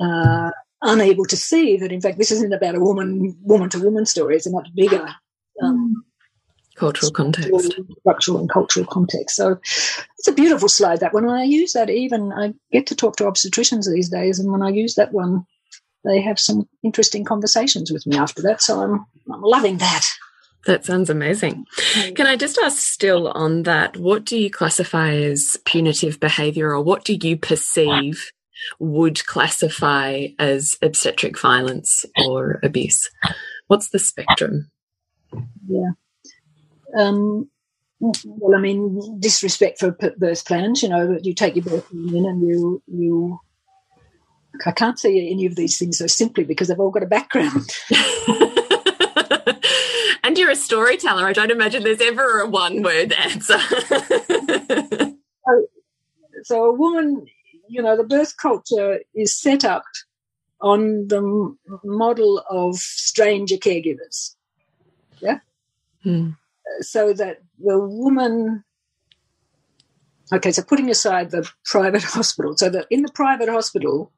Uh, 0.00 0.50
unable 0.82 1.24
to 1.24 1.36
see 1.36 1.78
that 1.78 1.90
in 1.90 2.00
fact 2.00 2.18
this 2.18 2.30
isn't 2.30 2.52
about 2.52 2.74
a 2.74 2.80
woman 2.80 3.34
woman 3.42 3.70
to 3.70 3.78
woman 3.78 4.04
story 4.04 4.36
it's 4.36 4.46
a 4.46 4.50
much 4.50 4.68
bigger 4.74 5.08
um, 5.62 5.83
cultural 6.76 7.12
context 7.12 7.74
structural 8.00 8.38
and 8.38 8.50
cultural 8.50 8.86
context 8.86 9.36
so 9.36 9.52
it's 10.18 10.28
a 10.28 10.32
beautiful 10.32 10.68
slide 10.68 11.00
that 11.00 11.14
when 11.14 11.28
i 11.28 11.42
use 11.42 11.72
that 11.72 11.90
even 11.90 12.32
i 12.32 12.52
get 12.72 12.86
to 12.86 12.96
talk 12.96 13.16
to 13.16 13.24
obstetricians 13.24 13.90
these 13.90 14.08
days 14.08 14.38
and 14.38 14.50
when 14.50 14.62
i 14.62 14.68
use 14.68 14.94
that 14.94 15.12
one 15.12 15.44
they 16.04 16.20
have 16.20 16.38
some 16.38 16.68
interesting 16.82 17.24
conversations 17.24 17.90
with 17.90 18.06
me 18.06 18.16
after 18.16 18.42
that 18.42 18.60
so 18.60 18.80
i'm, 18.80 19.06
I'm 19.32 19.42
loving 19.42 19.78
that 19.78 20.04
that 20.66 20.84
sounds 20.84 21.10
amazing. 21.10 21.66
Mm. 21.92 22.16
Can 22.16 22.26
I 22.26 22.36
just 22.36 22.58
ask 22.58 22.78
still 22.78 23.28
on 23.28 23.64
that, 23.64 23.96
what 23.96 24.24
do 24.24 24.38
you 24.38 24.50
classify 24.50 25.12
as 25.12 25.58
punitive 25.64 26.18
behaviour 26.18 26.70
or 26.70 26.80
what 26.80 27.04
do 27.04 27.18
you 27.20 27.36
perceive 27.36 28.32
would 28.78 29.26
classify 29.26 30.28
as 30.38 30.76
obstetric 30.80 31.38
violence 31.38 32.06
or 32.24 32.60
abuse? 32.62 33.10
What's 33.66 33.90
the 33.90 33.98
spectrum? 33.98 34.70
Yeah. 35.68 35.90
Um, 36.96 37.50
well, 38.00 38.56
I 38.56 38.60
mean, 38.60 39.20
disrespect 39.20 39.78
for 39.78 39.96
birth 40.16 40.46
plans. 40.46 40.82
You 40.82 40.88
know, 40.88 41.18
you 41.22 41.34
take 41.34 41.56
your 41.56 41.64
birth 41.64 41.90
in 41.92 42.26
and 42.26 42.46
you 42.46 42.82
you. 42.86 43.40
I 44.64 44.70
can't 44.70 44.98
say 44.98 45.28
any 45.28 45.46
of 45.46 45.56
these 45.56 45.78
things 45.78 45.98
so 45.98 46.06
simply 46.06 46.44
because 46.44 46.68
they've 46.68 46.78
all 46.78 46.90
got 46.90 47.02
a 47.02 47.06
background. 47.06 47.70
and 50.22 50.38
you're 50.38 50.50
a 50.50 50.56
storyteller. 50.56 51.26
I 51.26 51.32
don't 51.32 51.50
imagine 51.50 51.82
there's 51.82 52.00
ever 52.00 52.40
a 52.40 52.48
one 52.48 52.82
word 52.82 53.12
answer. 53.12 53.58
so, 53.58 55.16
so, 56.44 56.64
a 56.66 56.72
woman, 56.72 57.26
you 57.68 57.82
know, 57.82 57.96
the 57.96 58.04
birth 58.04 58.36
culture 58.36 59.00
is 59.14 59.36
set 59.36 59.64
up 59.64 59.84
on 60.60 61.08
the 61.08 61.56
model 61.82 62.44
of 62.48 62.76
stranger 62.76 63.56
caregivers. 63.56 64.36
Yeah. 65.20 65.40
Hmm 66.04 66.30
so 66.80 67.12
that 67.12 67.42
the 67.58 67.78
woman 67.78 68.64
okay 70.32 70.52
so 70.52 70.62
putting 70.62 70.90
aside 70.90 71.30
the 71.30 71.48
private 71.64 72.02
hospital 72.16 72.56
so 72.56 72.68
that 72.68 72.86
in 72.90 73.02
the 73.02 73.12
private 73.12 73.48
hospital 73.48 74.10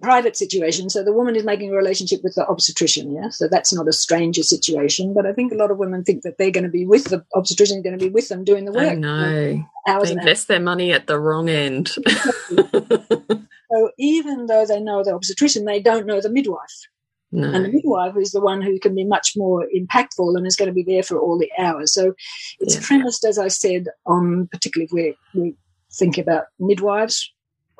private 0.00 0.36
situation 0.36 0.88
so 0.88 1.04
the 1.04 1.12
woman 1.12 1.36
is 1.36 1.44
making 1.44 1.70
a 1.70 1.76
relationship 1.76 2.20
with 2.22 2.34
the 2.34 2.46
obstetrician 2.46 3.12
yeah? 3.12 3.28
So 3.28 3.46
that's 3.46 3.74
not 3.74 3.88
a 3.88 3.92
stranger 3.92 4.42
situation 4.42 5.12
but 5.12 5.26
i 5.26 5.32
think 5.32 5.52
a 5.52 5.56
lot 5.56 5.70
of 5.70 5.76
women 5.76 6.02
think 6.02 6.22
that 6.22 6.38
they're 6.38 6.50
going 6.50 6.64
to 6.64 6.70
be 6.70 6.86
with 6.86 7.04
the 7.04 7.24
obstetrician 7.34 7.82
going 7.82 7.98
to 7.98 8.02
be 8.02 8.10
with 8.10 8.28
them 8.28 8.42
doing 8.42 8.64
the 8.64 8.72
work. 8.72 8.96
no 8.96 9.64
they 9.86 10.12
invest 10.12 10.48
their 10.48 10.60
money 10.60 10.92
at 10.92 11.08
the 11.08 11.18
wrong 11.18 11.48
end. 11.48 11.90
So 13.72 13.90
even 13.98 14.46
though 14.46 14.66
they 14.66 14.80
know 14.80 15.02
the 15.02 15.14
obstetrician 15.14 15.64
they 15.64 15.80
don't 15.80 16.06
know 16.06 16.20
the 16.20 16.28
midwife 16.28 16.88
no. 17.32 17.50
And 17.50 17.64
the 17.64 17.70
midwife 17.70 18.14
is 18.18 18.32
the 18.32 18.40
one 18.40 18.60
who 18.60 18.78
can 18.78 18.94
be 18.94 19.04
much 19.04 19.32
more 19.36 19.66
impactful 19.74 20.36
and 20.36 20.46
is 20.46 20.56
going 20.56 20.68
to 20.68 20.74
be 20.74 20.84
there 20.84 21.02
for 21.02 21.18
all 21.18 21.38
the 21.38 21.50
hours. 21.58 21.92
So 21.94 22.12
it's 22.60 22.74
yeah. 22.74 22.82
premised, 22.84 23.24
as 23.24 23.38
I 23.38 23.48
said, 23.48 23.86
on 24.06 24.48
particularly 24.52 24.84
if 24.84 24.92
we, 24.92 25.40
we 25.40 25.54
think 25.90 26.18
about 26.18 26.44
midwives, 26.60 27.32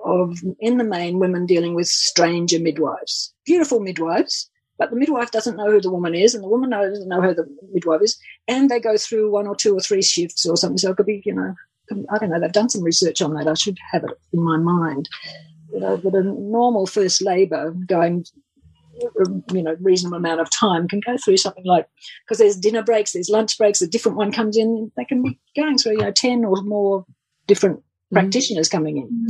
of 0.05 0.39
in 0.59 0.79
the 0.79 0.85
main 0.85 1.19
women 1.19 1.47
dealing 1.47 1.75
with 1.75 1.87
stranger 1.87 2.59
midwives, 2.59 3.33
beautiful 3.45 3.79
midwives, 3.79 4.51
but 4.79 4.91
the 4.91 4.97
midwife 4.97 5.31
doesn't 5.31 5.57
know 5.57 5.71
who 5.71 5.81
the 5.81 5.93
woman 5.93 6.15
is, 6.15 6.35
and 6.35 6.43
the 6.43 6.49
woman 6.49 6.71
doesn't 6.71 7.09
know 7.09 7.21
who 7.21 7.35
the 7.35 7.47
midwife 7.73 8.01
is, 8.03 8.19
and 8.49 8.69
they 8.69 8.81
go 8.81 8.97
through 8.97 9.31
one 9.31 9.47
or 9.47 9.55
two 9.55 9.77
or 9.77 9.81
three 9.81 10.03
shifts 10.03 10.47
or 10.47 10.57
something. 10.57 10.79
So 10.79 10.91
it 10.91 10.97
could 10.97 11.07
be, 11.07 11.23
you 11.25 11.35
know, 11.35 11.55
I 12.11 12.19
don't 12.19 12.31
know. 12.31 12.41
They've 12.41 12.51
done 12.51 12.71
some 12.71 12.83
research 12.83 13.21
on 13.21 13.35
that. 13.35 13.47
I 13.47 13.55
should 13.55 13.79
have 13.93 14.03
it 14.05 14.19
in 14.33 14.43
my 14.43 14.57
mind. 14.57 15.09
You 15.73 15.81
know, 15.81 15.95
uh, 15.95 15.97
but 15.99 16.15
a 16.15 16.23
normal 16.23 16.87
first 16.87 17.23
labour 17.23 17.71
going 17.71 18.25
you 19.53 19.63
know 19.63 19.77
reasonable 19.81 20.17
amount 20.17 20.41
of 20.41 20.51
time 20.51 20.89
can 20.89 21.01
go 21.05 21.17
through 21.17 21.37
something 21.37 21.65
like 21.65 21.89
because 22.25 22.39
there's 22.39 22.57
dinner 22.57 22.83
breaks 22.83 23.13
there's 23.13 23.31
lunch 23.31 23.57
breaks 23.59 23.81
a 23.81 23.87
different 23.87 24.17
one 24.17 24.33
comes 24.33 24.57
in 24.57 24.91
they 24.97 25.05
can 25.05 25.23
be 25.23 25.39
going 25.57 25.79
through 25.79 25.93
you 25.93 25.99
know 25.99 26.13
10 26.13 26.45
or 26.45 26.63
more 26.63 27.05
different 27.47 27.79
mm. 27.79 27.83
practitioners 28.13 28.69
coming 28.69 28.99
in 28.99 29.27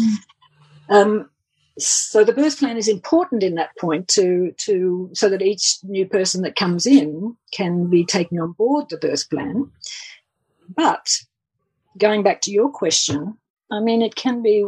mm. 0.91 0.95
um, 0.95 1.31
so 1.79 2.23
the 2.23 2.33
birth 2.33 2.59
plan 2.59 2.77
is 2.77 2.89
important 2.89 3.43
in 3.43 3.55
that 3.55 3.77
point 3.79 4.09
to 4.09 4.53
to 4.59 5.11
so 5.15 5.29
that 5.29 5.43
each 5.43 5.79
new 5.85 6.07
person 6.07 6.43
that 6.43 6.57
comes 6.57 6.87
in 6.87 7.37
can 7.53 7.89
be 7.89 8.05
taken 8.05 8.39
on 8.39 8.53
board 8.53 8.87
the 8.91 8.99
birth 8.99 9.29
plan 9.31 9.71
but 10.75 11.07
going 11.99 12.23
back 12.23 12.41
to 12.41 12.51
your 12.51 12.71
question 12.71 13.37
i 13.71 13.81
mean 13.81 14.03
it 14.03 14.17
can 14.17 14.43
be 14.43 14.65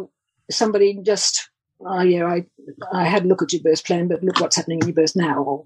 somebody 0.51 0.99
just 1.03 1.51
oh 1.85 2.03
yeah, 2.03 2.27
I 2.27 2.47
I 2.93 3.05
had 3.05 3.25
a 3.25 3.29
look 3.29 3.43
at 3.43 3.53
your 3.53 3.63
birth 3.63 3.85
plan, 3.85 4.09
but 4.09 4.23
look 4.23 4.41
what's 4.41 4.57
happening 4.57 4.81
in 4.81 4.89
your 4.89 4.95
birth 4.95 5.17
now, 5.17 5.43
or 5.43 5.65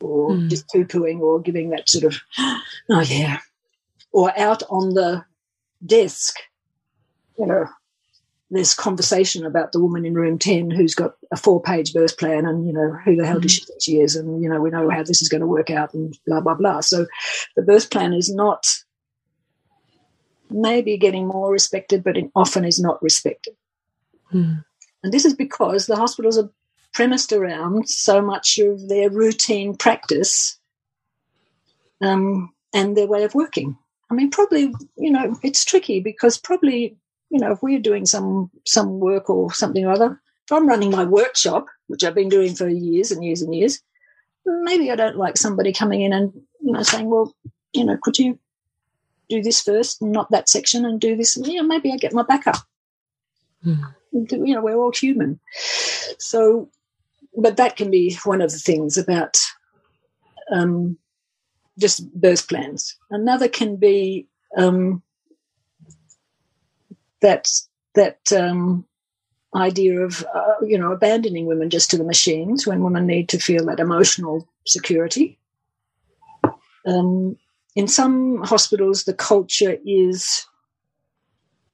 or 0.00 0.30
mm. 0.30 0.48
just 0.48 0.68
poo 0.68 0.84
pooing, 0.84 1.20
or 1.20 1.40
giving 1.40 1.70
that 1.70 1.88
sort 1.88 2.04
of 2.04 2.20
oh 2.38 3.00
yeah, 3.00 3.38
or 4.12 4.38
out 4.38 4.62
on 4.70 4.94
the 4.94 5.24
desk, 5.84 6.36
you 7.38 7.46
know. 7.46 7.66
this 8.50 8.74
conversation 8.74 9.44
about 9.44 9.72
the 9.72 9.80
woman 9.80 10.06
in 10.06 10.14
room 10.14 10.38
10 10.38 10.70
who's 10.70 10.94
got 10.94 11.12
a 11.30 11.36
four 11.36 11.60
page 11.60 11.92
birth 11.92 12.16
plan 12.16 12.46
and, 12.46 12.66
you 12.66 12.72
know, 12.72 12.96
who 13.04 13.14
the 13.14 13.26
hell 13.26 13.38
does 13.40 13.52
she 13.52 13.64
think 13.64 13.82
she 13.82 14.00
is? 14.00 14.16
And, 14.16 14.42
you 14.42 14.48
know, 14.48 14.60
we 14.60 14.70
know 14.70 14.88
how 14.88 15.02
this 15.02 15.20
is 15.20 15.28
going 15.28 15.42
to 15.42 15.46
work 15.46 15.70
out 15.70 15.92
and 15.92 16.16
blah, 16.26 16.40
blah, 16.40 16.54
blah. 16.54 16.80
So 16.80 17.06
the 17.56 17.62
birth 17.62 17.90
plan 17.90 18.14
is 18.14 18.32
not 18.34 18.66
maybe 20.50 20.96
getting 20.96 21.26
more 21.26 21.52
respected, 21.52 22.02
but 22.02 22.16
it 22.16 22.30
often 22.34 22.64
is 22.64 22.80
not 22.80 23.02
respected. 23.02 23.54
Mm. 24.32 24.64
And 25.02 25.12
this 25.12 25.24
is 25.24 25.34
because 25.34 25.86
the 25.86 25.96
hospitals 25.96 26.38
are 26.38 26.50
premised 26.92 27.32
around 27.32 27.88
so 27.88 28.20
much 28.20 28.58
of 28.58 28.88
their 28.88 29.10
routine 29.10 29.76
practice 29.76 30.58
um, 32.00 32.52
and 32.74 32.96
their 32.96 33.06
way 33.06 33.24
of 33.24 33.34
working. 33.34 33.76
I 34.10 34.14
mean, 34.14 34.30
probably, 34.30 34.72
you 34.96 35.10
know, 35.10 35.38
it's 35.42 35.64
tricky 35.64 36.00
because 36.00 36.38
probably, 36.38 36.96
you 37.30 37.38
know, 37.38 37.52
if 37.52 37.62
we're 37.62 37.78
doing 37.78 38.06
some 38.06 38.50
some 38.64 39.00
work 39.00 39.28
or 39.28 39.52
something 39.52 39.84
or 39.84 39.92
other, 39.92 40.20
if 40.46 40.52
I'm 40.52 40.68
running 40.68 40.90
my 40.90 41.04
workshop, 41.04 41.66
which 41.88 42.04
I've 42.04 42.14
been 42.14 42.30
doing 42.30 42.54
for 42.54 42.68
years 42.68 43.10
and 43.10 43.22
years 43.22 43.42
and 43.42 43.54
years, 43.54 43.80
maybe 44.46 44.90
I 44.90 44.96
don't 44.96 45.16
like 45.16 45.36
somebody 45.36 45.72
coming 45.72 46.00
in 46.00 46.12
and, 46.12 46.32
you 46.60 46.72
know, 46.72 46.82
saying, 46.82 47.10
well, 47.10 47.34
you 47.74 47.84
know, 47.84 47.98
could 48.02 48.18
you 48.18 48.38
do 49.28 49.42
this 49.42 49.60
first, 49.60 50.00
not 50.00 50.30
that 50.30 50.48
section, 50.48 50.86
and 50.86 50.98
do 50.98 51.16
this? 51.16 51.36
And, 51.36 51.46
yeah, 51.46 51.60
maybe 51.60 51.92
I 51.92 51.96
get 51.96 52.14
my 52.14 52.22
back 52.22 52.46
up. 52.46 52.56
Mm 53.64 53.94
you 54.30 54.54
know, 54.54 54.62
we're 54.62 54.76
all 54.76 54.92
human. 54.92 55.38
So, 56.18 56.68
but 57.36 57.56
that 57.56 57.76
can 57.76 57.90
be 57.90 58.16
one 58.24 58.40
of 58.40 58.52
the 58.52 58.58
things 58.58 58.96
about 58.96 59.38
um, 60.50 60.98
just 61.78 62.12
birth 62.14 62.48
plans. 62.48 62.96
Another 63.10 63.48
can 63.48 63.76
be 63.76 64.26
um, 64.56 65.02
that 67.20 67.48
that 67.94 68.20
um, 68.32 68.84
idea 69.54 70.00
of 70.00 70.24
uh, 70.34 70.54
you 70.62 70.78
know 70.78 70.92
abandoning 70.92 71.46
women 71.46 71.70
just 71.70 71.90
to 71.90 71.98
the 71.98 72.04
machines 72.04 72.66
when 72.66 72.82
women 72.82 73.06
need 73.06 73.28
to 73.28 73.38
feel 73.38 73.66
that 73.66 73.80
emotional 73.80 74.48
security. 74.66 75.38
Um, 76.86 77.36
in 77.74 77.86
some 77.86 78.42
hospitals, 78.42 79.04
the 79.04 79.14
culture 79.14 79.76
is 79.86 80.46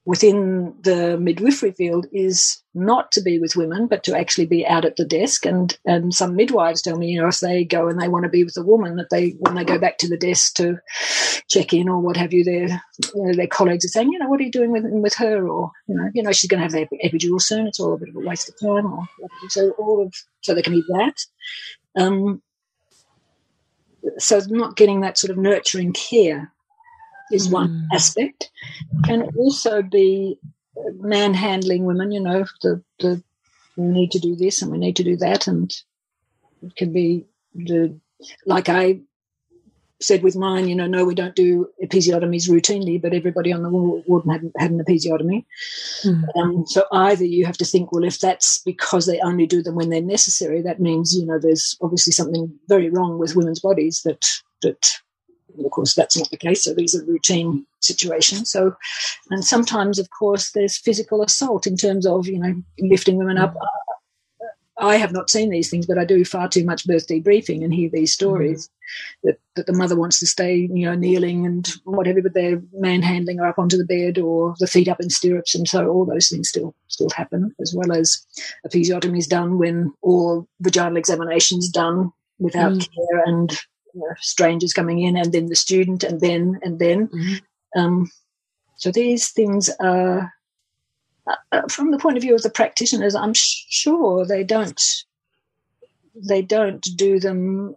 within 0.05 0.75
the 0.81 1.17
midwifery 1.17 1.71
field 1.71 2.05
is 2.13 2.61
not 2.75 3.11
to 3.11 3.21
be 3.21 3.39
with 3.39 3.55
women, 3.55 3.87
but 3.87 4.03
to 4.03 4.15
actually 4.15 4.45
be 4.45 4.65
out 4.65 4.85
at 4.85 4.97
the 4.97 5.05
desk. 5.05 5.45
And 5.45 5.77
and 5.85 6.13
some 6.13 6.35
midwives 6.35 6.81
tell 6.81 6.97
me, 6.97 7.07
you 7.07 7.21
know, 7.21 7.27
if 7.27 7.39
they 7.39 7.65
go 7.65 7.87
and 7.87 7.99
they 7.99 8.07
want 8.07 8.23
to 8.23 8.29
be 8.29 8.43
with 8.43 8.55
a 8.57 8.63
woman, 8.63 8.97
that 8.97 9.09
they 9.09 9.31
when 9.39 9.55
they 9.55 9.63
go 9.63 9.79
back 9.79 9.97
to 9.99 10.07
the 10.07 10.17
desk 10.17 10.55
to 10.55 10.79
check 11.49 11.73
in 11.73 11.89
or 11.89 11.99
what 11.99 12.17
have 12.17 12.33
you, 12.33 12.43
their 12.43 12.67
you 12.67 13.25
know, 13.25 13.33
their 13.33 13.47
colleagues 13.47 13.85
are 13.85 13.89
saying, 13.89 14.11
you 14.11 14.19
know, 14.19 14.29
what 14.29 14.39
are 14.39 14.43
you 14.43 14.51
doing 14.51 14.71
with 14.71 14.83
with 14.85 15.15
her, 15.15 15.47
or 15.47 15.71
you 15.87 15.95
know, 15.95 16.09
you 16.13 16.21
know, 16.21 16.31
she's 16.31 16.49
going 16.49 16.61
to 16.61 16.77
have 16.77 16.89
the 16.89 16.97
epidural 17.03 17.41
soon. 17.41 17.65
It's 17.67 17.79
all 17.79 17.93
a 17.93 17.97
bit 17.97 18.09
of 18.09 18.15
a 18.15 18.19
waste 18.19 18.49
of 18.49 18.59
time, 18.59 18.93
or 18.93 19.07
so 19.49 19.71
all 19.71 20.05
of 20.05 20.13
so 20.41 20.53
there 20.53 20.63
can 20.63 20.73
be 20.73 20.83
that. 20.89 21.15
Um, 21.97 22.43
so 24.19 24.39
not 24.49 24.75
getting 24.75 25.01
that 25.01 25.17
sort 25.17 25.31
of 25.31 25.37
nurturing 25.37 25.93
care 25.93 26.51
is 27.31 27.49
one 27.49 27.69
mm. 27.69 27.95
aspect. 27.95 28.51
Can 29.05 29.23
also 29.37 29.81
be 29.81 30.37
manhandling 30.99 31.85
women, 31.85 32.11
you 32.11 32.19
know, 32.19 32.45
the, 32.61 32.83
the 32.99 33.23
we 33.77 33.85
need 33.85 34.11
to 34.11 34.19
do 34.19 34.35
this 34.35 34.61
and 34.61 34.71
we 34.71 34.77
need 34.77 34.95
to 34.95 35.03
do 35.03 35.17
that. 35.17 35.47
And 35.47 35.73
it 36.61 36.75
can 36.75 36.93
be 36.93 37.25
the, 37.53 37.97
like 38.45 38.69
I 38.69 38.99
said 40.01 40.23
with 40.23 40.35
mine, 40.35 40.67
you 40.67 40.75
know, 40.75 40.87
no, 40.87 41.05
we 41.05 41.15
don't 41.15 41.35
do 41.35 41.67
episiotomies 41.83 42.49
routinely, 42.49 43.01
but 43.01 43.13
everybody 43.13 43.51
on 43.53 43.63
the 43.63 43.69
ward 43.69 44.23
had, 44.29 44.51
had 44.57 44.71
an 44.71 44.83
episiotomy. 44.83 45.45
Mm. 46.03 46.23
Um, 46.35 46.65
so 46.67 46.85
either 46.91 47.25
you 47.25 47.45
have 47.45 47.57
to 47.57 47.65
think, 47.65 47.91
well, 47.91 48.03
if 48.03 48.19
that's 48.19 48.59
because 48.59 49.05
they 49.05 49.19
only 49.21 49.45
do 49.45 49.63
them 49.63 49.75
when 49.75 49.89
they're 49.89 50.01
necessary, 50.01 50.61
that 50.61 50.79
means, 50.79 51.15
you 51.15 51.25
know, 51.25 51.39
there's 51.39 51.77
obviously 51.81 52.11
something 52.11 52.53
very 52.67 52.89
wrong 52.89 53.17
with 53.17 53.35
women's 53.35 53.59
bodies 53.59 54.01
that, 54.03 54.25
that 54.61 54.85
of 55.63 55.71
course, 55.71 55.95
that's 55.95 56.17
not 56.17 56.29
the 56.29 56.37
case. 56.37 56.63
So 56.63 56.73
these 56.73 56.95
are 56.95 57.05
routine 57.05 57.65
situations. 57.79 58.51
So, 58.51 58.75
and 59.29 59.43
sometimes, 59.43 59.99
of 59.99 60.09
course, 60.09 60.51
there's 60.51 60.77
physical 60.77 61.21
assault 61.21 61.67
in 61.67 61.77
terms 61.77 62.05
of, 62.05 62.27
you 62.27 62.39
know, 62.39 62.55
lifting 62.79 63.17
women 63.17 63.37
up. 63.37 63.55
I 64.77 64.97
have 64.97 65.13
not 65.13 65.29
seen 65.29 65.49
these 65.51 65.69
things, 65.69 65.85
but 65.85 65.97
I 65.97 66.03
do 66.03 66.25
far 66.25 66.49
too 66.49 66.65
much 66.65 66.85
birth 66.85 67.07
debriefing 67.07 67.63
and 67.63 67.73
hear 67.73 67.89
these 67.89 68.11
stories 68.11 68.67
mm-hmm. 68.67 69.27
that, 69.29 69.39
that 69.55 69.67
the 69.67 69.77
mother 69.77 69.95
wants 69.95 70.19
to 70.19 70.27
stay, 70.27 70.67
you 70.69 70.85
know, 70.85 70.95
kneeling 70.95 71.45
and 71.45 71.65
whatever, 71.85 72.21
but 72.21 72.33
they're 72.33 72.61
manhandling 72.73 73.37
her 73.37 73.47
up 73.47 73.57
onto 73.57 73.77
the 73.77 73.85
bed 73.85 74.17
or 74.17 74.53
the 74.59 74.67
feet 74.67 74.89
up 74.89 74.99
in 74.99 75.09
stirrups, 75.09 75.55
and 75.55 75.65
so 75.67 75.87
all 75.87 76.05
those 76.05 76.27
things 76.27 76.49
still 76.49 76.75
still 76.89 77.09
happen, 77.15 77.55
as 77.61 77.73
well 77.73 77.93
as 77.93 78.25
a 78.65 78.69
episiotomy 78.69 79.19
is 79.19 79.27
done 79.27 79.57
when 79.57 79.93
all 80.01 80.45
vaginal 80.59 80.97
examinations 80.97 81.69
done 81.69 82.11
without 82.37 82.73
mm. 82.73 82.89
care 82.93 83.23
and 83.25 83.57
strangers 84.19 84.73
coming 84.73 85.01
in, 85.01 85.17
and 85.17 85.31
then 85.31 85.47
the 85.47 85.55
student, 85.55 86.03
and 86.03 86.21
then 86.21 86.59
and 86.63 86.79
then. 86.79 87.07
Mm-hmm. 87.07 87.79
Um, 87.79 88.11
so 88.77 88.91
these 88.91 89.29
things 89.29 89.69
are, 89.79 90.33
uh, 91.27 91.35
uh, 91.51 91.61
from 91.69 91.91
the 91.91 91.97
point 91.97 92.17
of 92.17 92.23
view 92.23 92.35
of 92.35 92.43
the 92.43 92.49
practitioners, 92.49 93.15
I'm 93.15 93.33
sure 93.33 94.25
they 94.25 94.43
don't 94.43 94.81
they 96.15 96.41
don't 96.41 96.85
do 96.95 97.19
them 97.19 97.75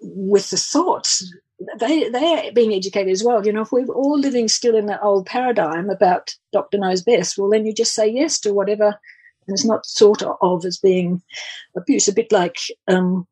with 0.00 0.50
the 0.50 0.56
thoughts. 0.56 1.32
They 1.78 2.08
they 2.08 2.48
are 2.48 2.52
being 2.52 2.74
educated 2.74 3.12
as 3.12 3.24
well. 3.24 3.44
You 3.44 3.52
know, 3.52 3.62
if 3.62 3.72
we're 3.72 3.86
all 3.86 4.18
living 4.18 4.48
still 4.48 4.76
in 4.76 4.86
that 4.86 5.02
old 5.02 5.26
paradigm 5.26 5.88
about 5.88 6.34
doctor 6.52 6.78
knows 6.78 7.02
best, 7.02 7.38
well, 7.38 7.50
then 7.50 7.64
you 7.64 7.72
just 7.72 7.94
say 7.94 8.06
yes 8.06 8.38
to 8.40 8.52
whatever, 8.52 8.86
and 8.86 9.54
it's 9.54 9.64
not 9.64 9.86
thought 9.86 10.22
of 10.22 10.64
as 10.64 10.78
being 10.78 11.22
abuse. 11.76 12.08
A 12.08 12.12
bit 12.12 12.30
like 12.30 12.58
um, 12.88 13.26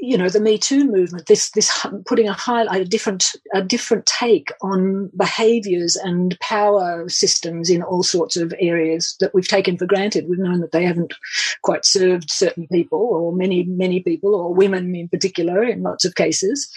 you 0.00 0.16
know 0.16 0.28
the 0.28 0.40
Me 0.40 0.58
Too 0.58 0.84
movement, 0.84 1.26
this 1.26 1.50
this 1.50 1.86
putting 2.06 2.28
a 2.28 2.32
highlight, 2.32 2.80
a 2.80 2.84
different 2.84 3.32
a 3.52 3.62
different 3.62 4.06
take 4.06 4.50
on 4.62 5.10
behaviours 5.16 5.96
and 5.96 6.38
power 6.40 7.08
systems 7.08 7.70
in 7.70 7.82
all 7.82 8.02
sorts 8.02 8.36
of 8.36 8.54
areas 8.60 9.16
that 9.20 9.34
we've 9.34 9.48
taken 9.48 9.76
for 9.76 9.86
granted. 9.86 10.26
We've 10.28 10.38
known 10.38 10.60
that 10.60 10.72
they 10.72 10.84
haven't 10.84 11.14
quite 11.62 11.84
served 11.84 12.30
certain 12.30 12.66
people, 12.68 12.98
or 12.98 13.32
many 13.32 13.64
many 13.64 14.00
people, 14.00 14.34
or 14.34 14.54
women 14.54 14.94
in 14.94 15.08
particular, 15.08 15.62
in 15.62 15.82
lots 15.82 16.04
of 16.04 16.14
cases, 16.14 16.70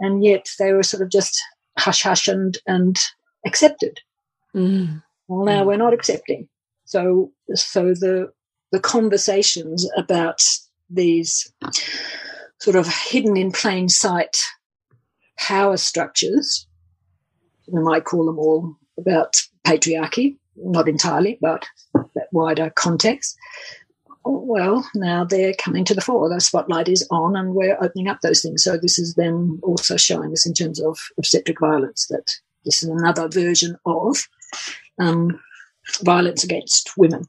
and 0.00 0.24
yet 0.24 0.48
they 0.58 0.72
were 0.72 0.82
sort 0.82 1.02
of 1.02 1.10
just 1.10 1.40
hush 1.78 2.02
hush 2.02 2.28
and 2.28 2.58
and 2.66 2.98
accepted. 3.46 4.00
Mm. 4.54 5.02
Well, 5.26 5.44
now 5.44 5.62
mm. 5.62 5.66
we're 5.66 5.76
not 5.76 5.94
accepting. 5.94 6.48
So 6.84 7.32
so 7.54 7.94
the 7.94 8.32
the 8.72 8.80
conversations 8.80 9.88
about 9.96 10.42
these 10.90 11.52
sort 12.60 12.76
of 12.76 12.86
hidden 12.88 13.36
in 13.36 13.52
plain 13.52 13.88
sight 13.88 14.36
power 15.38 15.76
structures. 15.76 16.66
We 17.68 17.82
might 17.82 18.04
call 18.04 18.26
them 18.26 18.38
all 18.38 18.76
about 18.98 19.36
patriarchy, 19.66 20.36
not 20.56 20.88
entirely, 20.88 21.38
but 21.40 21.66
that 21.94 22.28
wider 22.32 22.70
context. 22.70 23.36
Well, 24.24 24.88
now 24.94 25.24
they're 25.24 25.54
coming 25.54 25.84
to 25.86 25.94
the 25.94 26.00
fore. 26.00 26.28
The 26.28 26.40
spotlight 26.40 26.88
is 26.88 27.06
on, 27.10 27.36
and 27.36 27.54
we're 27.54 27.82
opening 27.82 28.08
up 28.08 28.20
those 28.20 28.42
things. 28.42 28.64
So 28.64 28.76
this 28.76 28.98
is 28.98 29.14
then 29.14 29.60
also 29.62 29.96
showing 29.96 30.32
us 30.32 30.46
in 30.46 30.54
terms 30.54 30.80
of 30.80 30.98
obstetric 31.16 31.60
violence 31.60 32.06
that 32.08 32.30
this 32.64 32.82
is 32.82 32.88
another 32.88 33.28
version 33.28 33.76
of 33.86 34.28
um, 34.98 35.40
violence 36.02 36.44
against 36.44 36.90
women 36.96 37.24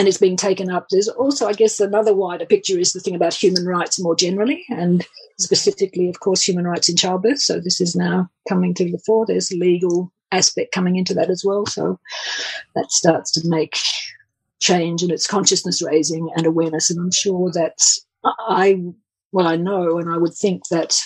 and 0.00 0.08
it's 0.08 0.16
being 0.16 0.38
taken 0.38 0.70
up. 0.70 0.86
There's 0.88 1.08
also, 1.08 1.46
I 1.46 1.52
guess, 1.52 1.78
another 1.78 2.14
wider 2.14 2.46
picture 2.46 2.78
is 2.78 2.94
the 2.94 3.00
thing 3.00 3.14
about 3.14 3.34
human 3.34 3.66
rights 3.66 4.00
more 4.00 4.16
generally, 4.16 4.64
and 4.70 5.06
specifically, 5.38 6.08
of 6.08 6.20
course, 6.20 6.40
human 6.40 6.66
rights 6.66 6.88
in 6.88 6.96
childbirth. 6.96 7.40
So 7.40 7.60
this 7.60 7.82
is 7.82 7.94
now 7.94 8.30
coming 8.48 8.72
to 8.76 8.90
the 8.90 8.98
fore. 9.04 9.26
There's 9.26 9.52
a 9.52 9.58
legal 9.58 10.10
aspect 10.32 10.72
coming 10.72 10.96
into 10.96 11.12
that 11.12 11.28
as 11.28 11.44
well. 11.44 11.66
So 11.66 12.00
that 12.74 12.90
starts 12.90 13.30
to 13.32 13.42
make 13.44 13.76
change 14.58 15.02
and 15.02 15.12
it's 15.12 15.26
consciousness 15.26 15.82
raising 15.82 16.30
and 16.34 16.46
awareness. 16.46 16.88
And 16.88 16.98
I'm 16.98 17.12
sure 17.12 17.50
that 17.52 17.82
I, 18.24 18.82
well, 19.32 19.46
I 19.46 19.56
know, 19.56 19.98
and 19.98 20.10
I 20.10 20.16
would 20.16 20.32
think 20.32 20.62
that 20.70 20.98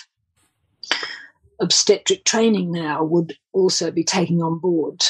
obstetric 1.60 2.24
training 2.24 2.70
now 2.70 3.02
would 3.02 3.36
also 3.52 3.90
be 3.90 4.04
taking 4.04 4.40
on 4.40 4.60
board 4.60 5.02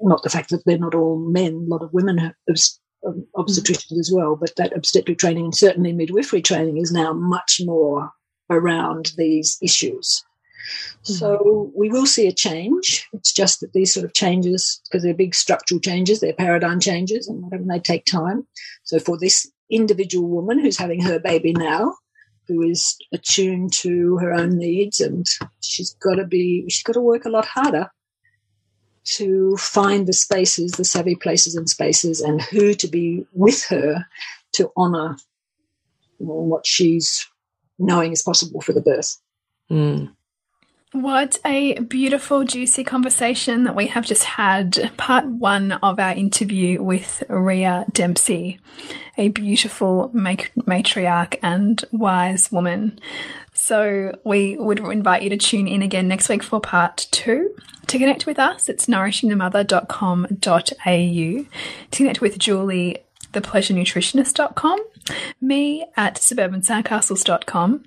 not 0.00 0.22
the 0.22 0.30
fact 0.30 0.50
that 0.50 0.62
they're 0.64 0.78
not 0.78 0.94
all 0.94 1.18
men, 1.18 1.66
a 1.66 1.70
lot 1.70 1.82
of 1.82 1.92
women 1.92 2.18
have 2.18 2.34
um, 3.06 3.26
obstetricians 3.36 3.98
as 3.98 4.10
well, 4.12 4.36
but 4.36 4.54
that 4.56 4.76
obstetric 4.76 5.18
training 5.18 5.44
and 5.44 5.54
certainly 5.54 5.92
midwifery 5.92 6.42
training 6.42 6.78
is 6.78 6.92
now 6.92 7.12
much 7.12 7.60
more 7.64 8.10
around 8.50 9.12
these 9.16 9.58
issues. 9.62 10.24
Mm-hmm. 11.04 11.12
So 11.12 11.72
we 11.76 11.88
will 11.88 12.06
see 12.06 12.26
a 12.26 12.32
change. 12.32 13.08
It's 13.12 13.32
just 13.32 13.60
that 13.60 13.72
these 13.72 13.92
sort 13.92 14.04
of 14.04 14.14
changes, 14.14 14.80
because 14.84 15.02
they're 15.02 15.14
big 15.14 15.34
structural 15.34 15.80
changes, 15.80 16.20
they're 16.20 16.32
paradigm 16.32 16.80
changes, 16.80 17.28
and 17.28 17.42
whatever, 17.42 17.64
they 17.68 17.78
take 17.78 18.04
time. 18.04 18.46
So 18.84 18.98
for 18.98 19.18
this 19.18 19.50
individual 19.70 20.28
woman 20.28 20.58
who's 20.58 20.78
having 20.78 21.00
her 21.02 21.18
baby 21.18 21.52
now, 21.52 21.94
who 22.48 22.62
is 22.62 22.96
attuned 23.12 23.72
to 23.72 24.16
her 24.18 24.32
own 24.32 24.56
needs, 24.56 25.00
and 25.00 25.26
she's 25.60 25.94
got 25.94 26.14
to 26.14 26.24
be, 26.24 26.64
she's 26.68 26.84
got 26.84 26.92
to 26.92 27.00
work 27.00 27.24
a 27.24 27.30
lot 27.30 27.44
harder 27.44 27.88
to 29.14 29.56
find 29.56 30.06
the 30.06 30.12
spaces, 30.12 30.72
the 30.72 30.84
savvy 30.84 31.14
places 31.14 31.54
and 31.54 31.68
spaces, 31.68 32.20
and 32.20 32.42
who 32.42 32.74
to 32.74 32.88
be 32.88 33.24
with 33.32 33.64
her 33.66 34.06
to 34.52 34.70
honor 34.76 35.16
what 36.18 36.66
she's 36.66 37.26
knowing 37.78 38.12
is 38.12 38.22
possible 38.22 38.60
for 38.60 38.72
the 38.72 38.80
birth. 38.80 39.18
Mm. 39.70 40.12
What 40.92 41.38
a 41.44 41.78
beautiful, 41.80 42.44
juicy 42.44 42.82
conversation 42.82 43.64
that 43.64 43.76
we 43.76 43.88
have 43.88 44.06
just 44.06 44.24
had. 44.24 44.92
Part 44.96 45.26
one 45.26 45.72
of 45.72 45.98
our 45.98 46.12
interview 46.12 46.82
with 46.82 47.22
Rhea 47.28 47.84
Dempsey, 47.92 48.60
a 49.18 49.28
beautiful 49.28 50.10
matriarch 50.14 51.38
and 51.42 51.84
wise 51.92 52.50
woman. 52.50 52.98
So 53.56 54.16
we 54.22 54.56
would 54.58 54.80
invite 54.80 55.22
you 55.22 55.30
to 55.30 55.38
tune 55.38 55.66
in 55.66 55.80
again 55.80 56.08
next 56.08 56.28
week 56.28 56.42
for 56.42 56.60
part 56.60 57.06
two. 57.10 57.56
To 57.86 57.98
connect 57.98 58.26
with 58.26 58.38
us, 58.38 58.68
it's 58.68 58.84
nourishingthemother.com.au. 58.86 61.46
To 61.90 61.96
connect 61.96 62.20
with 62.20 62.38
Julie, 62.38 62.98
thepleasurenutritionist.com, 63.32 64.84
me 65.40 65.86
at 65.96 66.16
suburbansandcastles.com. 66.16 67.84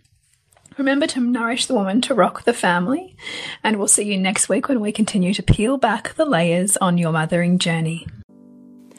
Remember 0.77 1.05
to 1.07 1.19
nourish 1.19 1.65
the 1.67 1.75
woman 1.75 2.01
to 2.01 2.15
rock 2.15 2.45
the 2.45 2.53
family, 2.53 3.15
and 3.63 3.77
we'll 3.77 3.87
see 3.87 4.11
you 4.11 4.17
next 4.17 4.49
week 4.49 4.69
when 4.69 4.79
we 4.79 4.91
continue 4.91 5.35
to 5.35 5.43
peel 5.43 5.77
back 5.77 6.15
the 6.15 6.25
layers 6.25 6.77
on 6.77 6.97
your 6.97 7.11
mothering 7.11 7.59
journey. 7.59 8.07